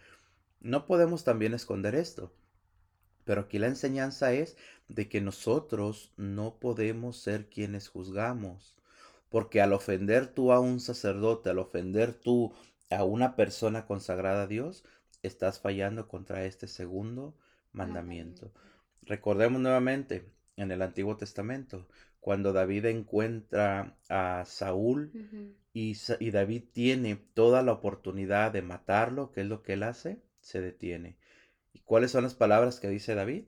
No 0.61 0.87
podemos 0.87 1.25
también 1.25 1.55
esconder 1.55 1.97
esto. 1.97 2.33
Pero 3.27 3.41
aquí 3.43 3.59
la 3.59 3.67
enseñanza 3.67 4.33
es 4.33 4.57
de 4.87 5.09
que 5.09 5.21
nosotros 5.21 6.13
no 6.17 6.61
podemos 6.61 7.19
ser 7.19 7.51
quienes 7.51 7.89
juzgamos. 7.89 8.79
Porque 9.29 9.61
al 9.61 9.73
ofender 9.73 10.29
tú 10.29 10.53
a 10.53 10.61
un 10.61 10.79
sacerdote, 10.79 11.51
al 11.51 11.59
ofender 11.59 12.15
tú 12.15 12.55
a 12.89 13.03
una 13.03 13.35
persona 13.35 13.85
consagrada 13.85 14.45
a 14.45 14.47
Dios, 14.47 14.85
estás 15.25 15.59
fallando 15.59 16.07
contra 16.07 16.45
este 16.45 16.69
segundo 16.69 17.37
mandamiento. 17.73 18.53
Recordemos 19.03 19.61
nuevamente 19.61 20.31
en 20.55 20.71
el 20.71 20.81
Antiguo 20.81 21.17
Testamento, 21.17 21.89
cuando 22.21 22.53
David 22.53 22.87
encuentra 22.87 23.99
a 24.09 24.45
Saúl 24.47 25.11
y, 25.75 25.97
y 26.21 26.31
David 26.31 26.63
tiene 26.73 27.17
toda 27.17 27.63
la 27.65 27.73
oportunidad 27.73 28.53
de 28.53 28.63
matarlo, 28.63 29.33
¿qué 29.33 29.41
es 29.41 29.49
lo 29.49 29.65
que 29.65 29.73
él 29.73 29.83
hace? 29.83 30.23
Se 30.41 30.61
detiene. 30.61 31.19
¿Y 31.77 31.81
cuáles 31.81 32.11
son 32.11 32.25
las 32.25 32.35
palabras 32.35 32.81
que 32.81 32.89
dice 32.89 33.15
David? 33.15 33.45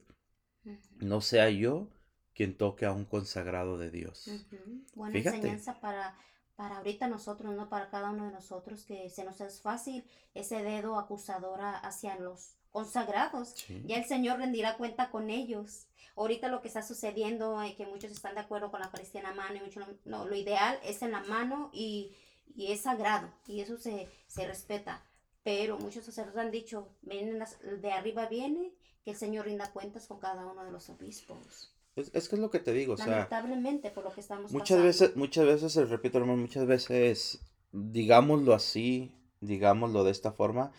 No 0.99 1.19
sea 1.19 1.49
yo 1.49 1.87
quien 2.35 2.55
toque 2.55 2.85
a 2.85 2.91
un 2.91 3.05
consagrado 3.05 3.79
de 3.79 3.89
Dios. 3.89 4.27
Ujú. 4.27 4.83
Buena 4.93 5.13
Fíjate. 5.13 5.37
enseñanza 5.37 5.81
para, 5.81 6.15
para 6.55 6.77
ahorita 6.77 7.07
nosotros, 7.07 7.55
¿no? 7.55 7.69
Para 7.69 7.89
cada 7.89 8.11
uno 8.11 8.25
de 8.27 8.31
nosotros, 8.31 8.83
que 8.83 9.09
se 9.09 9.23
nos 9.23 9.41
es 9.41 9.61
fácil 9.61 10.05
ese 10.35 10.61
dedo 10.61 10.99
acusador 10.99 11.59
hacia 11.61 12.19
los 12.19 12.53
consagrados. 12.71 13.55
Sí. 13.55 13.81
Ya 13.87 13.97
el 13.97 14.05
Señor 14.05 14.37
rendirá 14.37 14.77
cuenta 14.77 15.09
con 15.09 15.31
ellos. 15.31 15.87
Ahorita 16.15 16.49
lo 16.49 16.61
que 16.61 16.67
está 16.67 16.83
sucediendo, 16.83 17.59
eh, 17.63 17.73
que 17.75 17.87
muchos 17.87 18.11
están 18.11 18.35
de 18.35 18.41
acuerdo 18.41 18.69
con 18.69 18.79
la 18.79 18.85
Eucaristía 18.85 19.21
en 19.21 19.27
la 19.27 19.33
mano 19.33 19.55
y 19.55 19.61
muchos 19.61 19.87
no, 19.87 19.93
no, 20.05 20.25
lo 20.27 20.35
ideal 20.35 20.77
es 20.83 21.01
en 21.01 21.13
la 21.13 21.21
mano 21.21 21.71
y, 21.73 22.15
y 22.55 22.71
es 22.73 22.81
sagrado 22.81 23.27
y 23.47 23.61
eso 23.61 23.75
se, 23.79 24.07
se 24.27 24.45
respeta. 24.45 25.03
Pero 25.49 25.79
muchos 25.79 26.05
sacerdotes 26.05 26.39
han 26.39 26.51
dicho, 26.51 26.89
de 27.01 27.91
arriba 27.91 28.27
viene 28.27 28.71
que 29.03 29.09
el 29.09 29.17
Señor 29.17 29.45
rinda 29.45 29.71
cuentas 29.71 30.05
con 30.05 30.19
cada 30.19 30.45
uno 30.45 30.63
de 30.63 30.69
los 30.69 30.87
obispos. 30.91 31.73
Es, 31.95 32.11
es 32.13 32.29
que 32.29 32.35
es 32.35 32.41
lo 32.41 32.51
que 32.51 32.59
te 32.59 32.71
digo, 32.71 32.93
o 32.93 32.97
sea, 32.97 33.07
Lamentablemente 33.07 33.89
por 33.89 34.03
lo 34.03 34.13
que 34.13 34.21
estamos 34.21 34.51
muchas 34.51 34.77
pasando. 34.77 34.83
veces, 34.83 35.15
muchas 35.15 35.45
veces, 35.47 35.75
eh, 35.75 35.85
repito 35.85 36.19
hermano, 36.19 36.37
muchas 36.39 36.67
veces, 36.67 37.39
digámoslo 37.71 38.53
así, 38.53 39.11
digámoslo 39.41 40.03
de 40.03 40.11
esta 40.11 40.33
forma, 40.33 40.71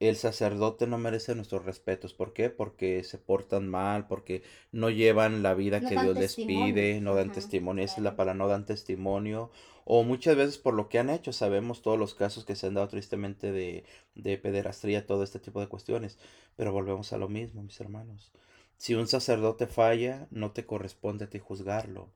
el 0.00 0.16
sacerdote 0.16 0.86
no 0.86 0.98
merece 0.98 1.34
nuestros 1.34 1.64
respetos. 1.64 2.14
¿Por 2.14 2.32
qué? 2.32 2.50
Porque 2.50 3.02
se 3.04 3.18
portan 3.18 3.68
mal, 3.68 4.06
porque 4.06 4.42
no 4.72 4.90
llevan 4.90 5.42
la 5.42 5.54
vida 5.54 5.80
No 5.80 5.88
que 5.88 5.96
Dios 5.98 6.16
les 6.16 6.36
pide, 6.36 7.00
no 7.00 7.14
dan 7.14 7.30
Ajá, 7.30 7.34
testimonio, 7.34 7.84
esa 7.84 7.96
es 7.96 8.02
la 8.04 8.16
palabra, 8.16 8.34
no 8.38 8.48
dan 8.48 8.66
testimonio. 8.66 9.50
O 9.84 10.04
muchas 10.04 10.36
veces 10.36 10.58
por 10.58 10.74
lo 10.74 10.88
que 10.88 10.98
han 10.98 11.10
hecho, 11.10 11.32
sabemos 11.32 11.82
todos 11.82 11.98
los 11.98 12.14
casos 12.14 12.44
que 12.44 12.54
se 12.56 12.66
han 12.66 12.74
dado 12.74 12.88
tristemente 12.88 13.50
de, 13.52 13.84
de 14.14 14.38
pederastría, 14.38 15.06
todo 15.06 15.22
este 15.24 15.38
tipo 15.40 15.60
de 15.60 15.68
cuestiones. 15.68 16.18
Pero 16.56 16.72
volvemos 16.72 17.12
a 17.12 17.18
lo 17.18 17.28
mismo, 17.28 17.62
mis 17.62 17.80
hermanos. 17.80 18.32
Si 18.76 18.94
un 18.94 19.08
sacerdote 19.08 19.66
falla, 19.66 20.26
no 20.30 20.52
te 20.52 20.64
corresponde 20.66 21.24
a 21.24 21.30
ti 21.30 21.38
juzgarlo. 21.38 22.08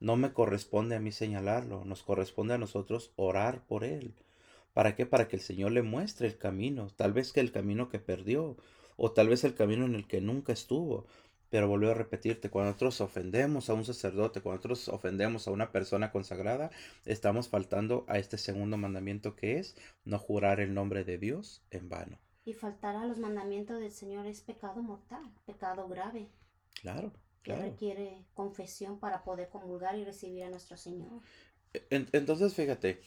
No 0.00 0.16
me 0.16 0.32
corresponde 0.32 0.94
a 0.96 1.00
mí 1.00 1.10
señalarlo, 1.12 1.84
nos 1.84 2.02
corresponde 2.04 2.54
a 2.54 2.58
nosotros 2.58 3.12
orar 3.16 3.62
por 3.66 3.82
él. 3.84 4.14
¿Para 4.74 4.94
qué? 4.96 5.06
Para 5.06 5.28
que 5.28 5.36
el 5.36 5.42
Señor 5.42 5.72
le 5.72 5.82
muestre 5.82 6.26
el 6.28 6.36
camino, 6.38 6.88
tal 6.96 7.12
vez 7.14 7.32
que 7.32 7.40
el 7.40 7.52
camino 7.52 7.88
que 7.88 7.98
perdió, 7.98 8.56
o 8.96 9.12
tal 9.12 9.28
vez 9.28 9.44
el 9.44 9.54
camino 9.54 9.86
en 9.86 9.94
el 9.94 10.06
que 10.06 10.20
nunca 10.20 10.52
estuvo. 10.52 11.06
Pero 11.50 11.68
volvió 11.68 11.92
a 11.92 11.94
repetirte, 11.94 12.50
cuando 12.50 12.72
nosotros 12.72 13.00
ofendemos 13.00 13.70
a 13.70 13.74
un 13.74 13.84
sacerdote, 13.84 14.40
cuando 14.42 14.58
nosotros 14.58 14.88
ofendemos 14.88 15.48
a 15.48 15.52
una 15.52 15.72
persona 15.72 16.10
consagrada, 16.12 16.70
estamos 17.06 17.48
faltando 17.48 18.04
a 18.08 18.18
este 18.18 18.36
segundo 18.38 18.76
mandamiento 18.76 19.36
que 19.36 19.58
es 19.58 19.76
no 20.04 20.18
jurar 20.18 20.60
el 20.60 20.74
nombre 20.74 21.04
de 21.04 21.18
Dios 21.18 21.62
en 21.70 21.88
vano. 21.88 22.18
Y 22.44 22.54
faltar 22.54 22.96
a 22.96 23.04
los 23.06 23.18
mandamientos 23.18 23.80
del 23.80 23.90
Señor 23.92 24.26
es 24.26 24.40
pecado 24.40 24.82
mortal, 24.82 25.30
pecado 25.46 25.88
grave, 25.88 26.30
Claro, 26.80 27.12
que 27.44 27.52
claro. 27.52 27.62
requiere 27.62 28.26
confesión 28.34 28.98
para 28.98 29.22
poder 29.24 29.48
comulgar 29.48 29.96
y 29.96 30.04
recibir 30.04 30.44
a 30.44 30.50
nuestro 30.50 30.76
Señor. 30.76 31.22
En- 31.90 32.08
Entonces, 32.12 32.54
fíjate, 32.54 33.00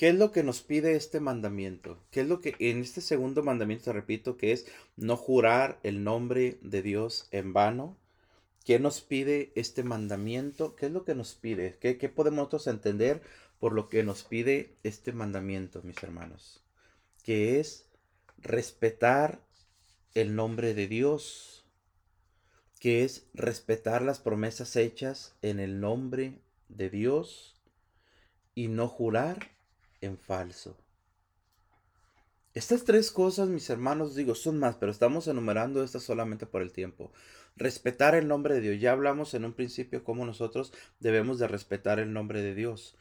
¿qué 0.00 0.08
es 0.08 0.14
lo 0.14 0.32
que 0.32 0.42
nos 0.42 0.62
pide 0.62 0.96
este 0.96 1.20
mandamiento? 1.20 2.02
¿Qué 2.10 2.22
es 2.22 2.26
lo 2.26 2.40
que 2.40 2.56
en 2.58 2.80
este 2.80 3.02
segundo 3.02 3.42
mandamiento, 3.42 3.84
te 3.84 3.92
repito, 3.92 4.38
que 4.38 4.52
es 4.52 4.64
no 4.96 5.14
jurar 5.14 5.78
el 5.82 6.04
nombre 6.04 6.56
de 6.62 6.80
Dios 6.80 7.28
en 7.32 7.52
vano? 7.52 7.98
¿Qué 8.64 8.78
nos 8.78 9.02
pide 9.02 9.52
este 9.56 9.84
mandamiento? 9.84 10.74
¿Qué 10.74 10.86
es 10.86 10.92
lo 10.92 11.04
que 11.04 11.14
nos 11.14 11.34
pide? 11.34 11.76
¿Qué, 11.82 11.98
qué 11.98 12.08
podemos 12.08 12.38
nosotros 12.38 12.66
entender 12.68 13.20
por 13.58 13.74
lo 13.74 13.90
que 13.90 14.02
nos 14.02 14.24
pide 14.24 14.74
este 14.84 15.12
mandamiento, 15.12 15.82
mis 15.82 16.02
hermanos? 16.02 16.62
Que 17.22 17.60
es 17.60 17.84
respetar 18.38 19.42
el 20.14 20.34
nombre 20.34 20.72
de 20.72 20.86
Dios, 20.86 21.66
que 22.78 23.04
es 23.04 23.26
respetar 23.34 24.00
las 24.00 24.18
promesas 24.18 24.76
hechas 24.76 25.34
en 25.42 25.60
el 25.60 25.78
nombre 25.78 26.38
de 26.70 26.88
Dios 26.88 27.60
y 28.54 28.68
no 28.68 28.88
jurar 28.88 29.59
en 30.00 30.18
falso. 30.18 30.76
Estas 32.52 32.84
tres 32.84 33.12
cosas, 33.12 33.48
mis 33.48 33.70
hermanos, 33.70 34.16
digo, 34.16 34.34
son 34.34 34.58
más, 34.58 34.74
pero 34.74 34.90
estamos 34.90 35.28
enumerando 35.28 35.84
estas 35.84 36.02
solamente 36.02 36.46
por 36.46 36.62
el 36.62 36.72
tiempo. 36.72 37.12
Respetar 37.54 38.16
el 38.16 38.26
nombre 38.26 38.54
de 38.54 38.60
Dios. 38.60 38.80
Ya 38.80 38.90
hablamos 38.90 39.34
en 39.34 39.44
un 39.44 39.52
principio 39.52 40.02
cómo 40.02 40.26
nosotros 40.26 40.72
debemos 40.98 41.38
de 41.38 41.46
respetar 41.46 42.00
el 42.00 42.12
nombre 42.12 42.42
de 42.42 42.56
Dios. 42.56 42.96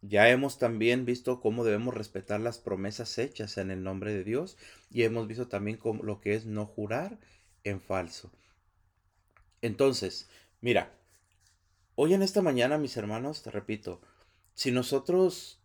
Ya 0.00 0.30
hemos 0.30 0.58
también 0.58 1.04
visto 1.04 1.40
cómo 1.40 1.64
debemos 1.64 1.92
respetar 1.92 2.40
las 2.40 2.58
promesas 2.58 3.18
hechas 3.18 3.58
en 3.58 3.70
el 3.70 3.82
nombre 3.82 4.14
de 4.14 4.24
Dios 4.24 4.56
y 4.90 5.02
hemos 5.02 5.26
visto 5.26 5.48
también 5.48 5.76
cómo, 5.76 6.02
lo 6.02 6.20
que 6.20 6.34
es 6.34 6.46
no 6.46 6.64
jurar 6.64 7.18
en 7.64 7.80
falso. 7.80 8.30
Entonces, 9.60 10.30
mira, 10.60 10.94
hoy 11.94 12.14
en 12.14 12.22
esta 12.22 12.40
mañana, 12.40 12.78
mis 12.78 12.96
hermanos, 12.96 13.42
te 13.42 13.50
repito, 13.50 14.00
si 14.54 14.70
nosotros 14.70 15.57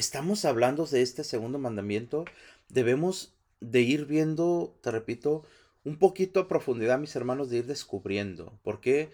estamos 0.00 0.46
hablando 0.46 0.86
de 0.86 1.02
este 1.02 1.24
segundo 1.24 1.58
mandamiento, 1.58 2.24
debemos 2.70 3.34
de 3.60 3.82
ir 3.82 4.06
viendo, 4.06 4.74
te 4.80 4.90
repito, 4.90 5.44
un 5.84 5.98
poquito 5.98 6.40
a 6.40 6.48
profundidad, 6.48 6.98
mis 6.98 7.14
hermanos, 7.16 7.50
de 7.50 7.58
ir 7.58 7.66
descubriendo. 7.66 8.58
¿Por 8.62 8.80
qué? 8.80 9.10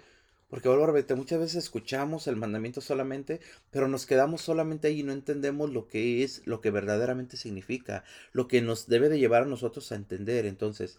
Porque 0.48 0.68
vuelvo 0.68 0.84
a 0.84 0.86
repetir, 0.86 1.16
muchas 1.16 1.40
veces 1.40 1.64
escuchamos 1.64 2.28
el 2.28 2.36
mandamiento 2.36 2.80
solamente, 2.80 3.40
pero 3.72 3.88
nos 3.88 4.06
quedamos 4.06 4.42
solamente 4.42 4.86
ahí 4.86 5.00
y 5.00 5.02
no 5.02 5.12
entendemos 5.12 5.70
lo 5.70 5.88
que 5.88 6.22
es, 6.22 6.46
lo 6.46 6.60
que 6.60 6.70
verdaderamente 6.70 7.36
significa, 7.36 8.04
lo 8.32 8.46
que 8.46 8.62
nos 8.62 8.86
debe 8.86 9.08
de 9.08 9.18
llevar 9.18 9.42
a 9.42 9.46
nosotros 9.46 9.90
a 9.90 9.96
entender. 9.96 10.46
Entonces, 10.46 10.98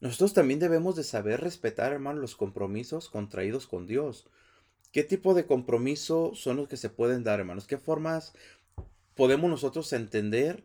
nosotros 0.00 0.32
también 0.32 0.60
debemos 0.60 0.94
de 0.94 1.02
saber 1.02 1.40
respetar, 1.40 1.92
hermano, 1.92 2.20
los 2.20 2.36
compromisos 2.36 3.08
contraídos 3.08 3.66
con 3.66 3.88
Dios. 3.88 4.28
¿Qué 4.92 5.02
tipo 5.02 5.34
de 5.34 5.44
compromiso 5.44 6.36
son 6.36 6.56
los 6.56 6.68
que 6.68 6.76
se 6.76 6.88
pueden 6.88 7.24
dar, 7.24 7.40
hermanos? 7.40 7.66
¿Qué 7.66 7.78
formas 7.78 8.32
podemos 9.14 9.50
nosotros 9.50 9.92
entender 9.92 10.64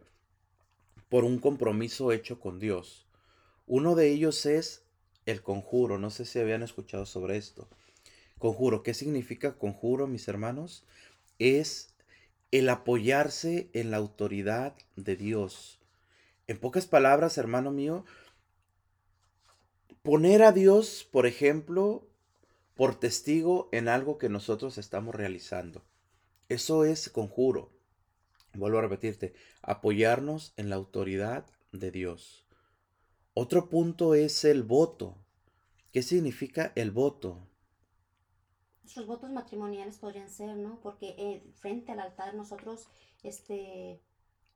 por 1.09 1.23
un 1.23 1.39
compromiso 1.39 2.12
hecho 2.12 2.39
con 2.39 2.59
Dios? 2.59 3.07
Uno 3.67 3.95
de 3.95 4.09
ellos 4.09 4.45
es 4.45 4.83
el 5.25 5.41
conjuro. 5.41 5.97
No 5.97 6.09
sé 6.09 6.25
si 6.25 6.39
habían 6.39 6.63
escuchado 6.63 7.05
sobre 7.05 7.38
esto. 7.38 7.67
Conjuro, 8.38 8.83
¿qué 8.83 8.93
significa 8.93 9.57
conjuro, 9.57 10.07
mis 10.07 10.27
hermanos? 10.27 10.85
Es 11.39 11.93
el 12.51 12.69
apoyarse 12.69 13.69
en 13.73 13.91
la 13.91 13.97
autoridad 13.97 14.75
de 14.95 15.15
Dios. 15.15 15.79
En 16.47 16.57
pocas 16.57 16.88
palabras, 16.88 17.38
hermano 17.38 17.69
mío, 17.71 18.05
poner 20.01 20.41
a 20.41 20.51
Dios, 20.51 21.07
por 21.12 21.27
ejemplo, 21.27 22.07
por 22.75 22.99
testigo 22.99 23.69
en 23.71 23.88
algo 23.88 24.17
que 24.17 24.29
nosotros 24.29 24.77
estamos 24.77 25.13
realizando. 25.13 25.83
Eso 26.47 26.85
es 26.85 27.09
conjuro. 27.09 27.69
Vuelvo 28.53 28.79
a 28.79 28.81
repetirte, 28.81 29.33
apoyarnos 29.62 30.53
en 30.57 30.69
la 30.69 30.75
autoridad 30.75 31.45
de 31.71 31.91
Dios. 31.91 32.45
Otro 33.33 33.69
punto 33.69 34.15
es 34.15 34.45
el 34.45 34.63
voto. 34.63 35.17
¿Qué 35.91 36.03
significa 36.03 36.71
el 36.75 36.91
voto? 36.91 37.47
Nuestros 38.83 39.07
votos 39.07 39.31
matrimoniales 39.31 39.97
podrían 39.99 40.29
ser, 40.29 40.55
¿no? 40.57 40.79
Porque 40.81 41.15
eh, 41.17 41.43
frente 41.55 41.91
al 41.93 41.99
altar 42.01 42.33
nosotros 42.35 42.89
este, 43.23 44.01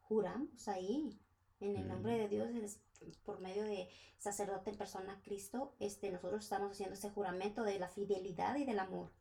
juramos 0.02 0.68
ahí, 0.68 1.20
en 1.62 1.78
el 1.78 1.88
nombre 1.88 2.14
Mm. 2.14 2.18
de 2.18 2.28
Dios, 2.30 2.80
por 3.24 3.40
medio 3.40 3.64
de 3.64 3.90
sacerdote 4.18 4.72
en 4.72 4.78
persona 4.78 5.22
Cristo, 5.24 5.76
este, 5.80 6.12
nosotros 6.12 6.44
estamos 6.44 6.72
haciendo 6.72 6.96
ese 6.96 7.10
juramento 7.12 7.64
de 7.64 7.80
la 7.80 7.90
fidelidad 7.90 8.56
y 8.58 8.66
del 8.66 8.80
amor. 8.80 9.12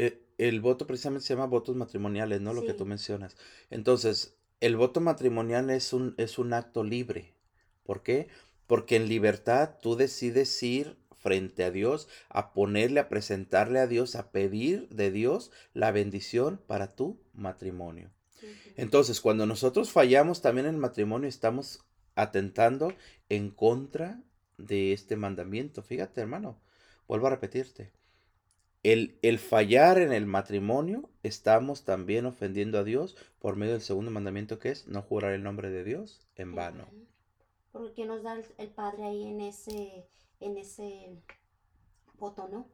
Eh, 0.00 0.22
El 0.38 0.62
voto 0.62 0.86
precisamente 0.86 1.26
se 1.26 1.34
llama 1.34 1.44
votos 1.46 1.76
matrimoniales, 1.76 2.40
¿no? 2.40 2.54
Lo 2.54 2.64
que 2.64 2.72
tú 2.72 2.86
mencionas. 2.86 3.36
Entonces, 3.68 4.34
el 4.60 4.76
voto 4.76 5.02
matrimonial 5.02 5.68
es 5.68 5.92
un, 5.92 6.14
es 6.16 6.38
un 6.38 6.54
acto 6.54 6.82
libre. 6.84 7.34
¿Por 7.82 8.02
qué? 8.02 8.28
Porque 8.66 8.96
en 8.96 9.08
libertad 9.08 9.76
tú 9.82 9.96
decides 9.96 10.62
ir 10.62 10.96
frente 11.18 11.64
a 11.64 11.70
Dios, 11.70 12.08
a 12.30 12.54
ponerle, 12.54 13.00
a 13.00 13.10
presentarle 13.10 13.78
a 13.78 13.86
Dios, 13.86 14.14
a 14.14 14.30
pedir 14.30 14.88
de 14.88 15.10
Dios 15.10 15.50
la 15.74 15.90
bendición 15.90 16.58
para 16.66 16.96
tu 16.96 17.20
matrimonio. 17.34 18.10
Entonces, 18.76 19.20
cuando 19.20 19.44
nosotros 19.44 19.92
fallamos 19.92 20.40
también 20.40 20.66
en 20.66 20.76
el 20.76 20.80
matrimonio, 20.80 21.28
estamos 21.28 21.80
atentando 22.14 22.94
en 23.28 23.50
contra 23.50 24.22
de 24.56 24.94
este 24.94 25.16
mandamiento. 25.16 25.82
Fíjate, 25.82 26.22
hermano, 26.22 26.58
vuelvo 27.06 27.26
a 27.26 27.30
repetirte. 27.30 27.92
El, 28.82 29.18
el 29.20 29.38
fallar 29.38 29.98
en 29.98 30.12
el 30.12 30.26
matrimonio, 30.26 31.10
estamos 31.22 31.84
también 31.84 32.24
ofendiendo 32.24 32.78
a 32.78 32.84
Dios 32.84 33.16
por 33.38 33.56
medio 33.56 33.72
del 33.72 33.82
segundo 33.82 34.10
mandamiento 34.10 34.58
que 34.58 34.70
es 34.70 34.86
no 34.86 35.02
jurar 35.02 35.32
el 35.32 35.42
nombre 35.42 35.70
de 35.70 35.84
Dios 35.84 36.26
en 36.36 36.54
vano. 36.54 36.86
Porque 37.72 37.92
¿qué 37.92 38.06
nos 38.06 38.22
da 38.22 38.34
el, 38.34 38.44
el 38.58 38.68
Padre 38.68 39.04
ahí 39.04 39.24
en 39.24 39.40
ese, 39.40 40.06
en 40.40 40.56
ese 40.56 41.22
voto, 42.18 42.48
no? 42.48 42.68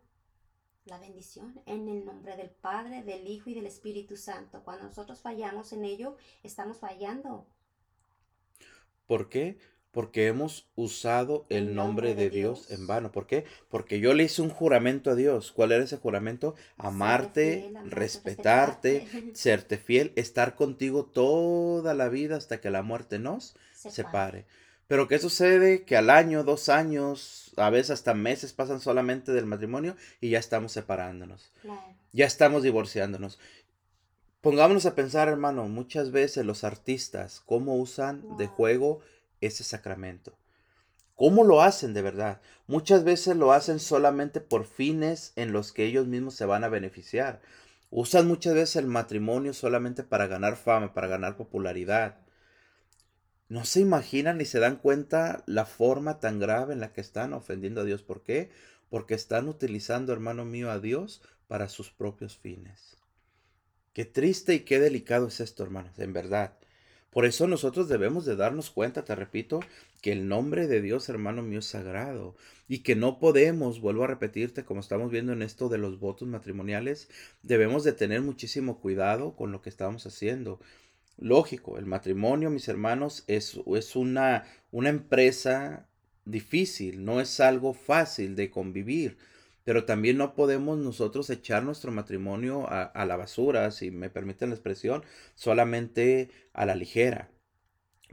La 0.84 0.98
bendición 1.00 1.60
en 1.66 1.88
el 1.88 2.04
nombre 2.04 2.36
del 2.36 2.50
Padre, 2.50 3.02
del 3.02 3.26
Hijo 3.26 3.50
y 3.50 3.54
del 3.54 3.66
Espíritu 3.66 4.16
Santo. 4.16 4.62
Cuando 4.62 4.84
nosotros 4.84 5.20
fallamos 5.20 5.72
en 5.72 5.84
ello, 5.84 6.16
estamos 6.44 6.78
fallando. 6.78 7.48
¿Por 9.06 9.28
qué? 9.28 9.58
Porque 9.96 10.26
hemos 10.26 10.68
usado 10.76 11.46
el 11.48 11.74
nombre 11.74 12.14
de 12.14 12.28
Dios 12.28 12.70
en 12.70 12.86
vano. 12.86 13.12
¿Por 13.12 13.26
qué? 13.26 13.46
Porque 13.70 13.98
yo 13.98 14.12
le 14.12 14.24
hice 14.24 14.42
un 14.42 14.50
juramento 14.50 15.10
a 15.10 15.14
Dios. 15.14 15.52
¿Cuál 15.52 15.72
era 15.72 15.84
ese 15.84 15.96
juramento? 15.96 16.54
Amarte, 16.76 17.60
fiel, 17.62 17.76
amarte, 17.78 17.96
respetarte, 17.96 18.98
respetarte. 19.00 19.34
serte 19.34 19.78
fiel, 19.78 20.12
estar 20.14 20.54
contigo 20.54 21.06
toda 21.06 21.94
la 21.94 22.10
vida 22.10 22.36
hasta 22.36 22.60
que 22.60 22.68
la 22.68 22.82
muerte 22.82 23.18
nos 23.18 23.56
Separe. 23.72 23.94
separe. 23.94 24.46
Pero 24.86 25.08
¿qué 25.08 25.18
sucede? 25.18 25.84
Que 25.84 25.96
al 25.96 26.10
año, 26.10 26.44
dos 26.44 26.68
años, 26.68 27.54
a 27.56 27.70
veces 27.70 27.92
hasta 27.92 28.12
meses 28.12 28.52
pasan 28.52 28.80
solamente 28.80 29.32
del 29.32 29.46
matrimonio 29.46 29.96
y 30.20 30.28
ya 30.28 30.38
estamos 30.38 30.72
separándonos. 30.72 31.54
Claro. 31.62 31.80
Ya 32.12 32.26
estamos 32.26 32.64
divorciándonos. 32.64 33.38
Pongámonos 34.42 34.84
a 34.84 34.94
pensar, 34.94 35.28
hermano, 35.28 35.66
muchas 35.68 36.10
veces 36.10 36.44
los 36.44 36.64
artistas, 36.64 37.42
cómo 37.46 37.76
usan 37.76 38.36
de 38.36 38.46
juego 38.46 39.00
ese 39.46 39.64
sacramento. 39.64 40.36
¿Cómo 41.14 41.44
lo 41.44 41.62
hacen 41.62 41.94
de 41.94 42.02
verdad? 42.02 42.40
Muchas 42.66 43.02
veces 43.02 43.36
lo 43.36 43.52
hacen 43.52 43.80
solamente 43.80 44.40
por 44.40 44.66
fines 44.66 45.32
en 45.36 45.52
los 45.52 45.72
que 45.72 45.84
ellos 45.84 46.06
mismos 46.06 46.34
se 46.34 46.44
van 46.44 46.62
a 46.62 46.68
beneficiar. 46.68 47.40
Usan 47.90 48.28
muchas 48.28 48.54
veces 48.54 48.76
el 48.76 48.86
matrimonio 48.86 49.54
solamente 49.54 50.02
para 50.02 50.26
ganar 50.26 50.56
fama, 50.56 50.92
para 50.92 51.06
ganar 51.06 51.36
popularidad. 51.36 52.18
No 53.48 53.64
se 53.64 53.80
imaginan 53.80 54.38
ni 54.38 54.44
se 54.44 54.58
dan 54.58 54.76
cuenta 54.76 55.42
la 55.46 55.64
forma 55.64 56.20
tan 56.20 56.38
grave 56.38 56.74
en 56.74 56.80
la 56.80 56.92
que 56.92 57.00
están 57.00 57.32
ofendiendo 57.32 57.80
a 57.80 57.84
Dios. 57.84 58.02
¿Por 58.02 58.22
qué? 58.22 58.50
Porque 58.90 59.14
están 59.14 59.48
utilizando, 59.48 60.12
hermano 60.12 60.44
mío, 60.44 60.70
a 60.70 60.80
Dios 60.80 61.22
para 61.46 61.68
sus 61.68 61.90
propios 61.90 62.36
fines. 62.36 62.96
Qué 63.94 64.04
triste 64.04 64.52
y 64.52 64.60
qué 64.60 64.80
delicado 64.80 65.28
es 65.28 65.40
esto, 65.40 65.62
hermanos, 65.62 65.98
en 65.98 66.12
verdad. 66.12 66.58
Por 67.16 67.24
eso 67.24 67.46
nosotros 67.46 67.88
debemos 67.88 68.26
de 68.26 68.36
darnos 68.36 68.68
cuenta, 68.68 69.06
te 69.06 69.14
repito, 69.14 69.60
que 70.02 70.12
el 70.12 70.28
nombre 70.28 70.66
de 70.66 70.82
Dios, 70.82 71.08
hermano 71.08 71.40
mío, 71.40 71.60
es 71.60 71.64
sagrado 71.64 72.36
y 72.68 72.80
que 72.80 72.94
no 72.94 73.18
podemos, 73.18 73.80
vuelvo 73.80 74.04
a 74.04 74.06
repetirte, 74.06 74.66
como 74.66 74.80
estamos 74.80 75.10
viendo 75.10 75.32
en 75.32 75.40
esto 75.40 75.70
de 75.70 75.78
los 75.78 75.98
votos 75.98 76.28
matrimoniales, 76.28 77.08
debemos 77.42 77.84
de 77.84 77.94
tener 77.94 78.20
muchísimo 78.20 78.82
cuidado 78.82 79.34
con 79.34 79.50
lo 79.50 79.62
que 79.62 79.70
estamos 79.70 80.04
haciendo. 80.04 80.60
Lógico, 81.16 81.78
el 81.78 81.86
matrimonio, 81.86 82.50
mis 82.50 82.68
hermanos, 82.68 83.24
es, 83.28 83.58
una 83.96 84.44
empresa 84.70 85.88
difícil, 86.26 87.02
no 87.02 87.22
es 87.22 87.40
algo 87.40 87.72
fácil 87.72 88.36
de 88.36 88.50
convivir, 88.50 89.16
pero 89.66 89.84
también 89.84 90.16
no 90.16 90.36
podemos 90.36 90.78
nosotros 90.78 91.28
echar 91.28 91.64
nuestro 91.64 91.90
matrimonio 91.90 92.70
a, 92.70 92.84
a 92.84 93.04
la 93.04 93.16
basura, 93.16 93.72
si 93.72 93.90
me 93.90 94.10
permiten 94.10 94.50
la 94.50 94.54
expresión, 94.54 95.02
solamente 95.34 96.30
a 96.52 96.66
la 96.66 96.76
ligera. 96.76 97.32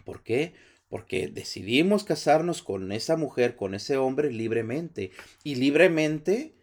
¿Por 0.04 0.24
qué? 0.24 0.56
Porque 0.90 1.28
decidimos 1.28 2.06
casarnos 2.06 2.64
con 2.64 2.92
esa 2.92 3.18
mujer, 3.18 3.56
con 3.56 3.76
ese 3.76 3.98
hombre 3.98 4.32
libremente. 4.32 5.12
Y 5.44 5.54
libremente 5.54 6.56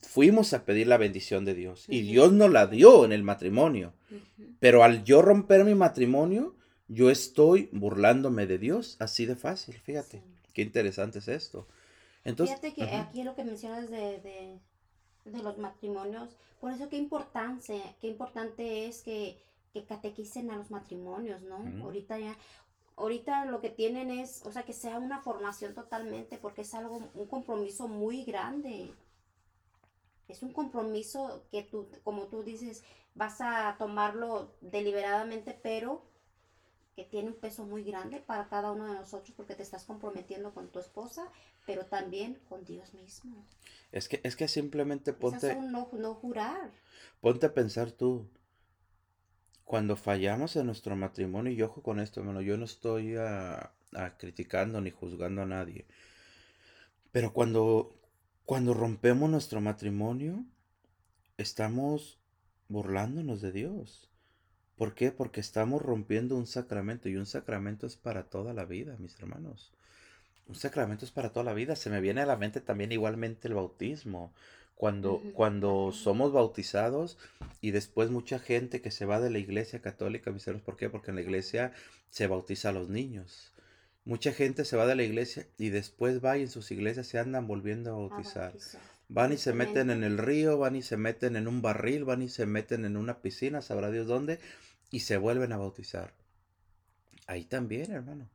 fuimos 0.00 0.52
a 0.54 0.64
pedir 0.64 0.88
la 0.88 0.96
bendición 0.96 1.44
de 1.44 1.54
Dios. 1.54 1.84
Y. 1.86 2.02
Dios 2.02 2.32
nos 2.32 2.50
la 2.50 2.66
dio 2.66 3.04
en 3.04 3.12
el 3.12 3.22
matrimonio. 3.22 3.94
Pero 4.58 4.82
al 4.82 5.04
yo 5.04 5.22
romper 5.22 5.64
mi 5.64 5.76
matrimonio, 5.76 6.56
yo 6.88 7.10
estoy 7.10 7.68
burlándome 7.70 8.48
de 8.48 8.58
Dios. 8.58 8.96
Así 8.98 9.24
de 9.24 9.36
fácil, 9.36 9.76
fíjate. 9.76 10.24
Qué 10.52 10.62
interesante 10.62 11.20
es 11.20 11.28
esto. 11.28 11.68
Entonces, 12.24 12.58
Fíjate 12.58 12.74
que 12.74 12.96
aquí 12.96 13.22
lo 13.22 13.34
que 13.34 13.44
mencionas 13.44 13.90
de, 13.90 14.18
de, 14.18 14.60
de 15.24 15.42
los 15.42 15.58
matrimonios, 15.58 16.36
por 16.60 16.72
eso 16.72 16.88
qué 16.88 16.96
importancia, 16.96 17.96
qué 18.00 18.08
importante 18.08 18.86
es 18.86 19.02
que, 19.02 19.40
que 19.72 19.84
catequicen 19.84 20.50
a 20.50 20.56
los 20.56 20.70
matrimonios, 20.70 21.42
¿no? 21.42 21.56
Ahorita 21.84 22.18
ya, 22.18 22.36
ahorita 22.96 23.44
lo 23.46 23.60
que 23.60 23.70
tienen 23.70 24.10
es, 24.10 24.44
o 24.44 24.52
sea, 24.52 24.64
que 24.64 24.72
sea 24.72 24.98
una 24.98 25.20
formación 25.20 25.74
totalmente, 25.74 26.38
porque 26.38 26.62
es 26.62 26.74
algo, 26.74 27.00
un 27.14 27.26
compromiso 27.26 27.88
muy 27.88 28.24
grande. 28.24 28.92
Es 30.26 30.42
un 30.42 30.52
compromiso 30.52 31.46
que 31.50 31.62
tú, 31.62 31.88
como 32.04 32.24
tú 32.24 32.42
dices, 32.42 32.84
vas 33.14 33.40
a 33.40 33.76
tomarlo 33.78 34.52
deliberadamente, 34.60 35.58
pero 35.62 36.02
que 36.98 37.04
tiene 37.04 37.28
un 37.28 37.36
peso 37.36 37.64
muy 37.64 37.84
grande 37.84 38.18
para 38.18 38.48
cada 38.48 38.72
uno 38.72 38.84
de 38.86 38.94
nosotros 38.98 39.32
porque 39.36 39.54
te 39.54 39.62
estás 39.62 39.84
comprometiendo 39.84 40.52
con 40.52 40.66
tu 40.72 40.80
esposa, 40.80 41.30
pero 41.64 41.86
también 41.86 42.40
con 42.48 42.64
Dios 42.64 42.92
mismo. 42.92 43.46
es 43.92 44.08
que, 44.08 44.20
es 44.24 44.34
que 44.34 44.48
simplemente 44.48 45.12
ponte, 45.12 45.54
no, 45.54 45.88
no 45.92 46.14
jurar. 46.14 46.72
ponte 47.20 47.46
a 47.46 47.54
pensar 47.54 47.92
tú. 47.92 48.28
Cuando 49.64 49.94
fallamos 49.94 50.56
en 50.56 50.66
nuestro 50.66 50.96
matrimonio, 50.96 51.52
y 51.52 51.62
ojo 51.62 51.84
con 51.84 52.00
esto, 52.00 52.18
hermano, 52.18 52.40
yo 52.40 52.56
no 52.56 52.64
estoy 52.64 53.14
ah, 53.14 53.70
ah, 53.94 54.16
criticando 54.18 54.80
ni 54.80 54.90
juzgando 54.90 55.42
a 55.42 55.46
nadie. 55.46 55.86
Pero 57.12 57.32
cuando, 57.32 57.94
cuando 58.44 58.74
rompemos 58.74 59.30
nuestro 59.30 59.60
matrimonio, 59.60 60.44
estamos 61.36 62.18
burlándonos 62.66 63.40
de 63.40 63.52
Dios. 63.52 64.07
¿Por 64.78 64.94
qué? 64.94 65.10
Porque 65.10 65.40
estamos 65.40 65.82
rompiendo 65.82 66.36
un 66.36 66.46
sacramento 66.46 67.08
y 67.08 67.16
un 67.16 67.26
sacramento 67.26 67.86
es 67.86 67.96
para 67.96 68.22
toda 68.22 68.54
la 68.54 68.64
vida, 68.64 68.96
mis 69.00 69.18
hermanos. 69.18 69.72
Un 70.46 70.54
sacramento 70.54 71.04
es 71.04 71.10
para 71.10 71.30
toda 71.30 71.44
la 71.44 71.52
vida. 71.52 71.74
Se 71.76 71.90
me 71.90 72.00
viene 72.00 72.20
a 72.22 72.26
la 72.26 72.36
mente 72.36 72.60
también 72.60 72.92
igualmente 72.92 73.48
el 73.48 73.54
bautismo. 73.54 74.32
Cuando, 74.76 75.20
cuando 75.34 75.90
somos 75.92 76.32
bautizados 76.32 77.18
y 77.60 77.72
después 77.72 78.10
mucha 78.10 78.38
gente 78.38 78.80
que 78.80 78.92
se 78.92 79.04
va 79.06 79.18
de 79.20 79.28
la 79.30 79.40
iglesia 79.40 79.82
católica, 79.82 80.30
mis 80.30 80.46
hermanos, 80.46 80.64
¿por 80.64 80.76
qué? 80.76 80.88
Porque 80.88 81.10
en 81.10 81.16
la 81.16 81.22
iglesia 81.22 81.72
se 82.10 82.28
bautiza 82.28 82.68
a 82.68 82.72
los 82.72 82.88
niños. 82.88 83.52
Mucha 84.04 84.32
gente 84.32 84.64
se 84.64 84.76
va 84.76 84.86
de 84.86 84.94
la 84.94 85.02
iglesia 85.02 85.48
y 85.58 85.70
después 85.70 86.24
va 86.24 86.38
y 86.38 86.42
en 86.42 86.48
sus 86.48 86.70
iglesias 86.70 87.08
se 87.08 87.18
andan 87.18 87.48
volviendo 87.48 87.90
a 87.90 87.94
A 87.94 87.96
bautizar. 88.08 88.50
bautizar. 88.52 88.80
Van 89.08 89.32
y 89.32 89.36
se 89.38 89.52
meten 89.52 89.90
en 89.90 90.04
el 90.04 90.18
río, 90.18 90.58
van 90.58 90.76
y 90.76 90.82
se 90.82 90.96
meten 90.96 91.34
en 91.36 91.48
un 91.48 91.60
barril, 91.60 92.04
van 92.04 92.22
y 92.22 92.28
se 92.28 92.46
meten 92.46 92.84
en 92.84 92.96
una 92.96 93.20
piscina, 93.20 93.62
sabrá 93.62 93.90
Dios 93.90 94.06
dónde, 94.06 94.38
y 94.90 95.00
se 95.00 95.16
vuelven 95.16 95.52
a 95.52 95.56
bautizar. 95.58 96.14
Ahí 97.26 97.44
también, 97.44 97.92
hermano. 97.92 98.28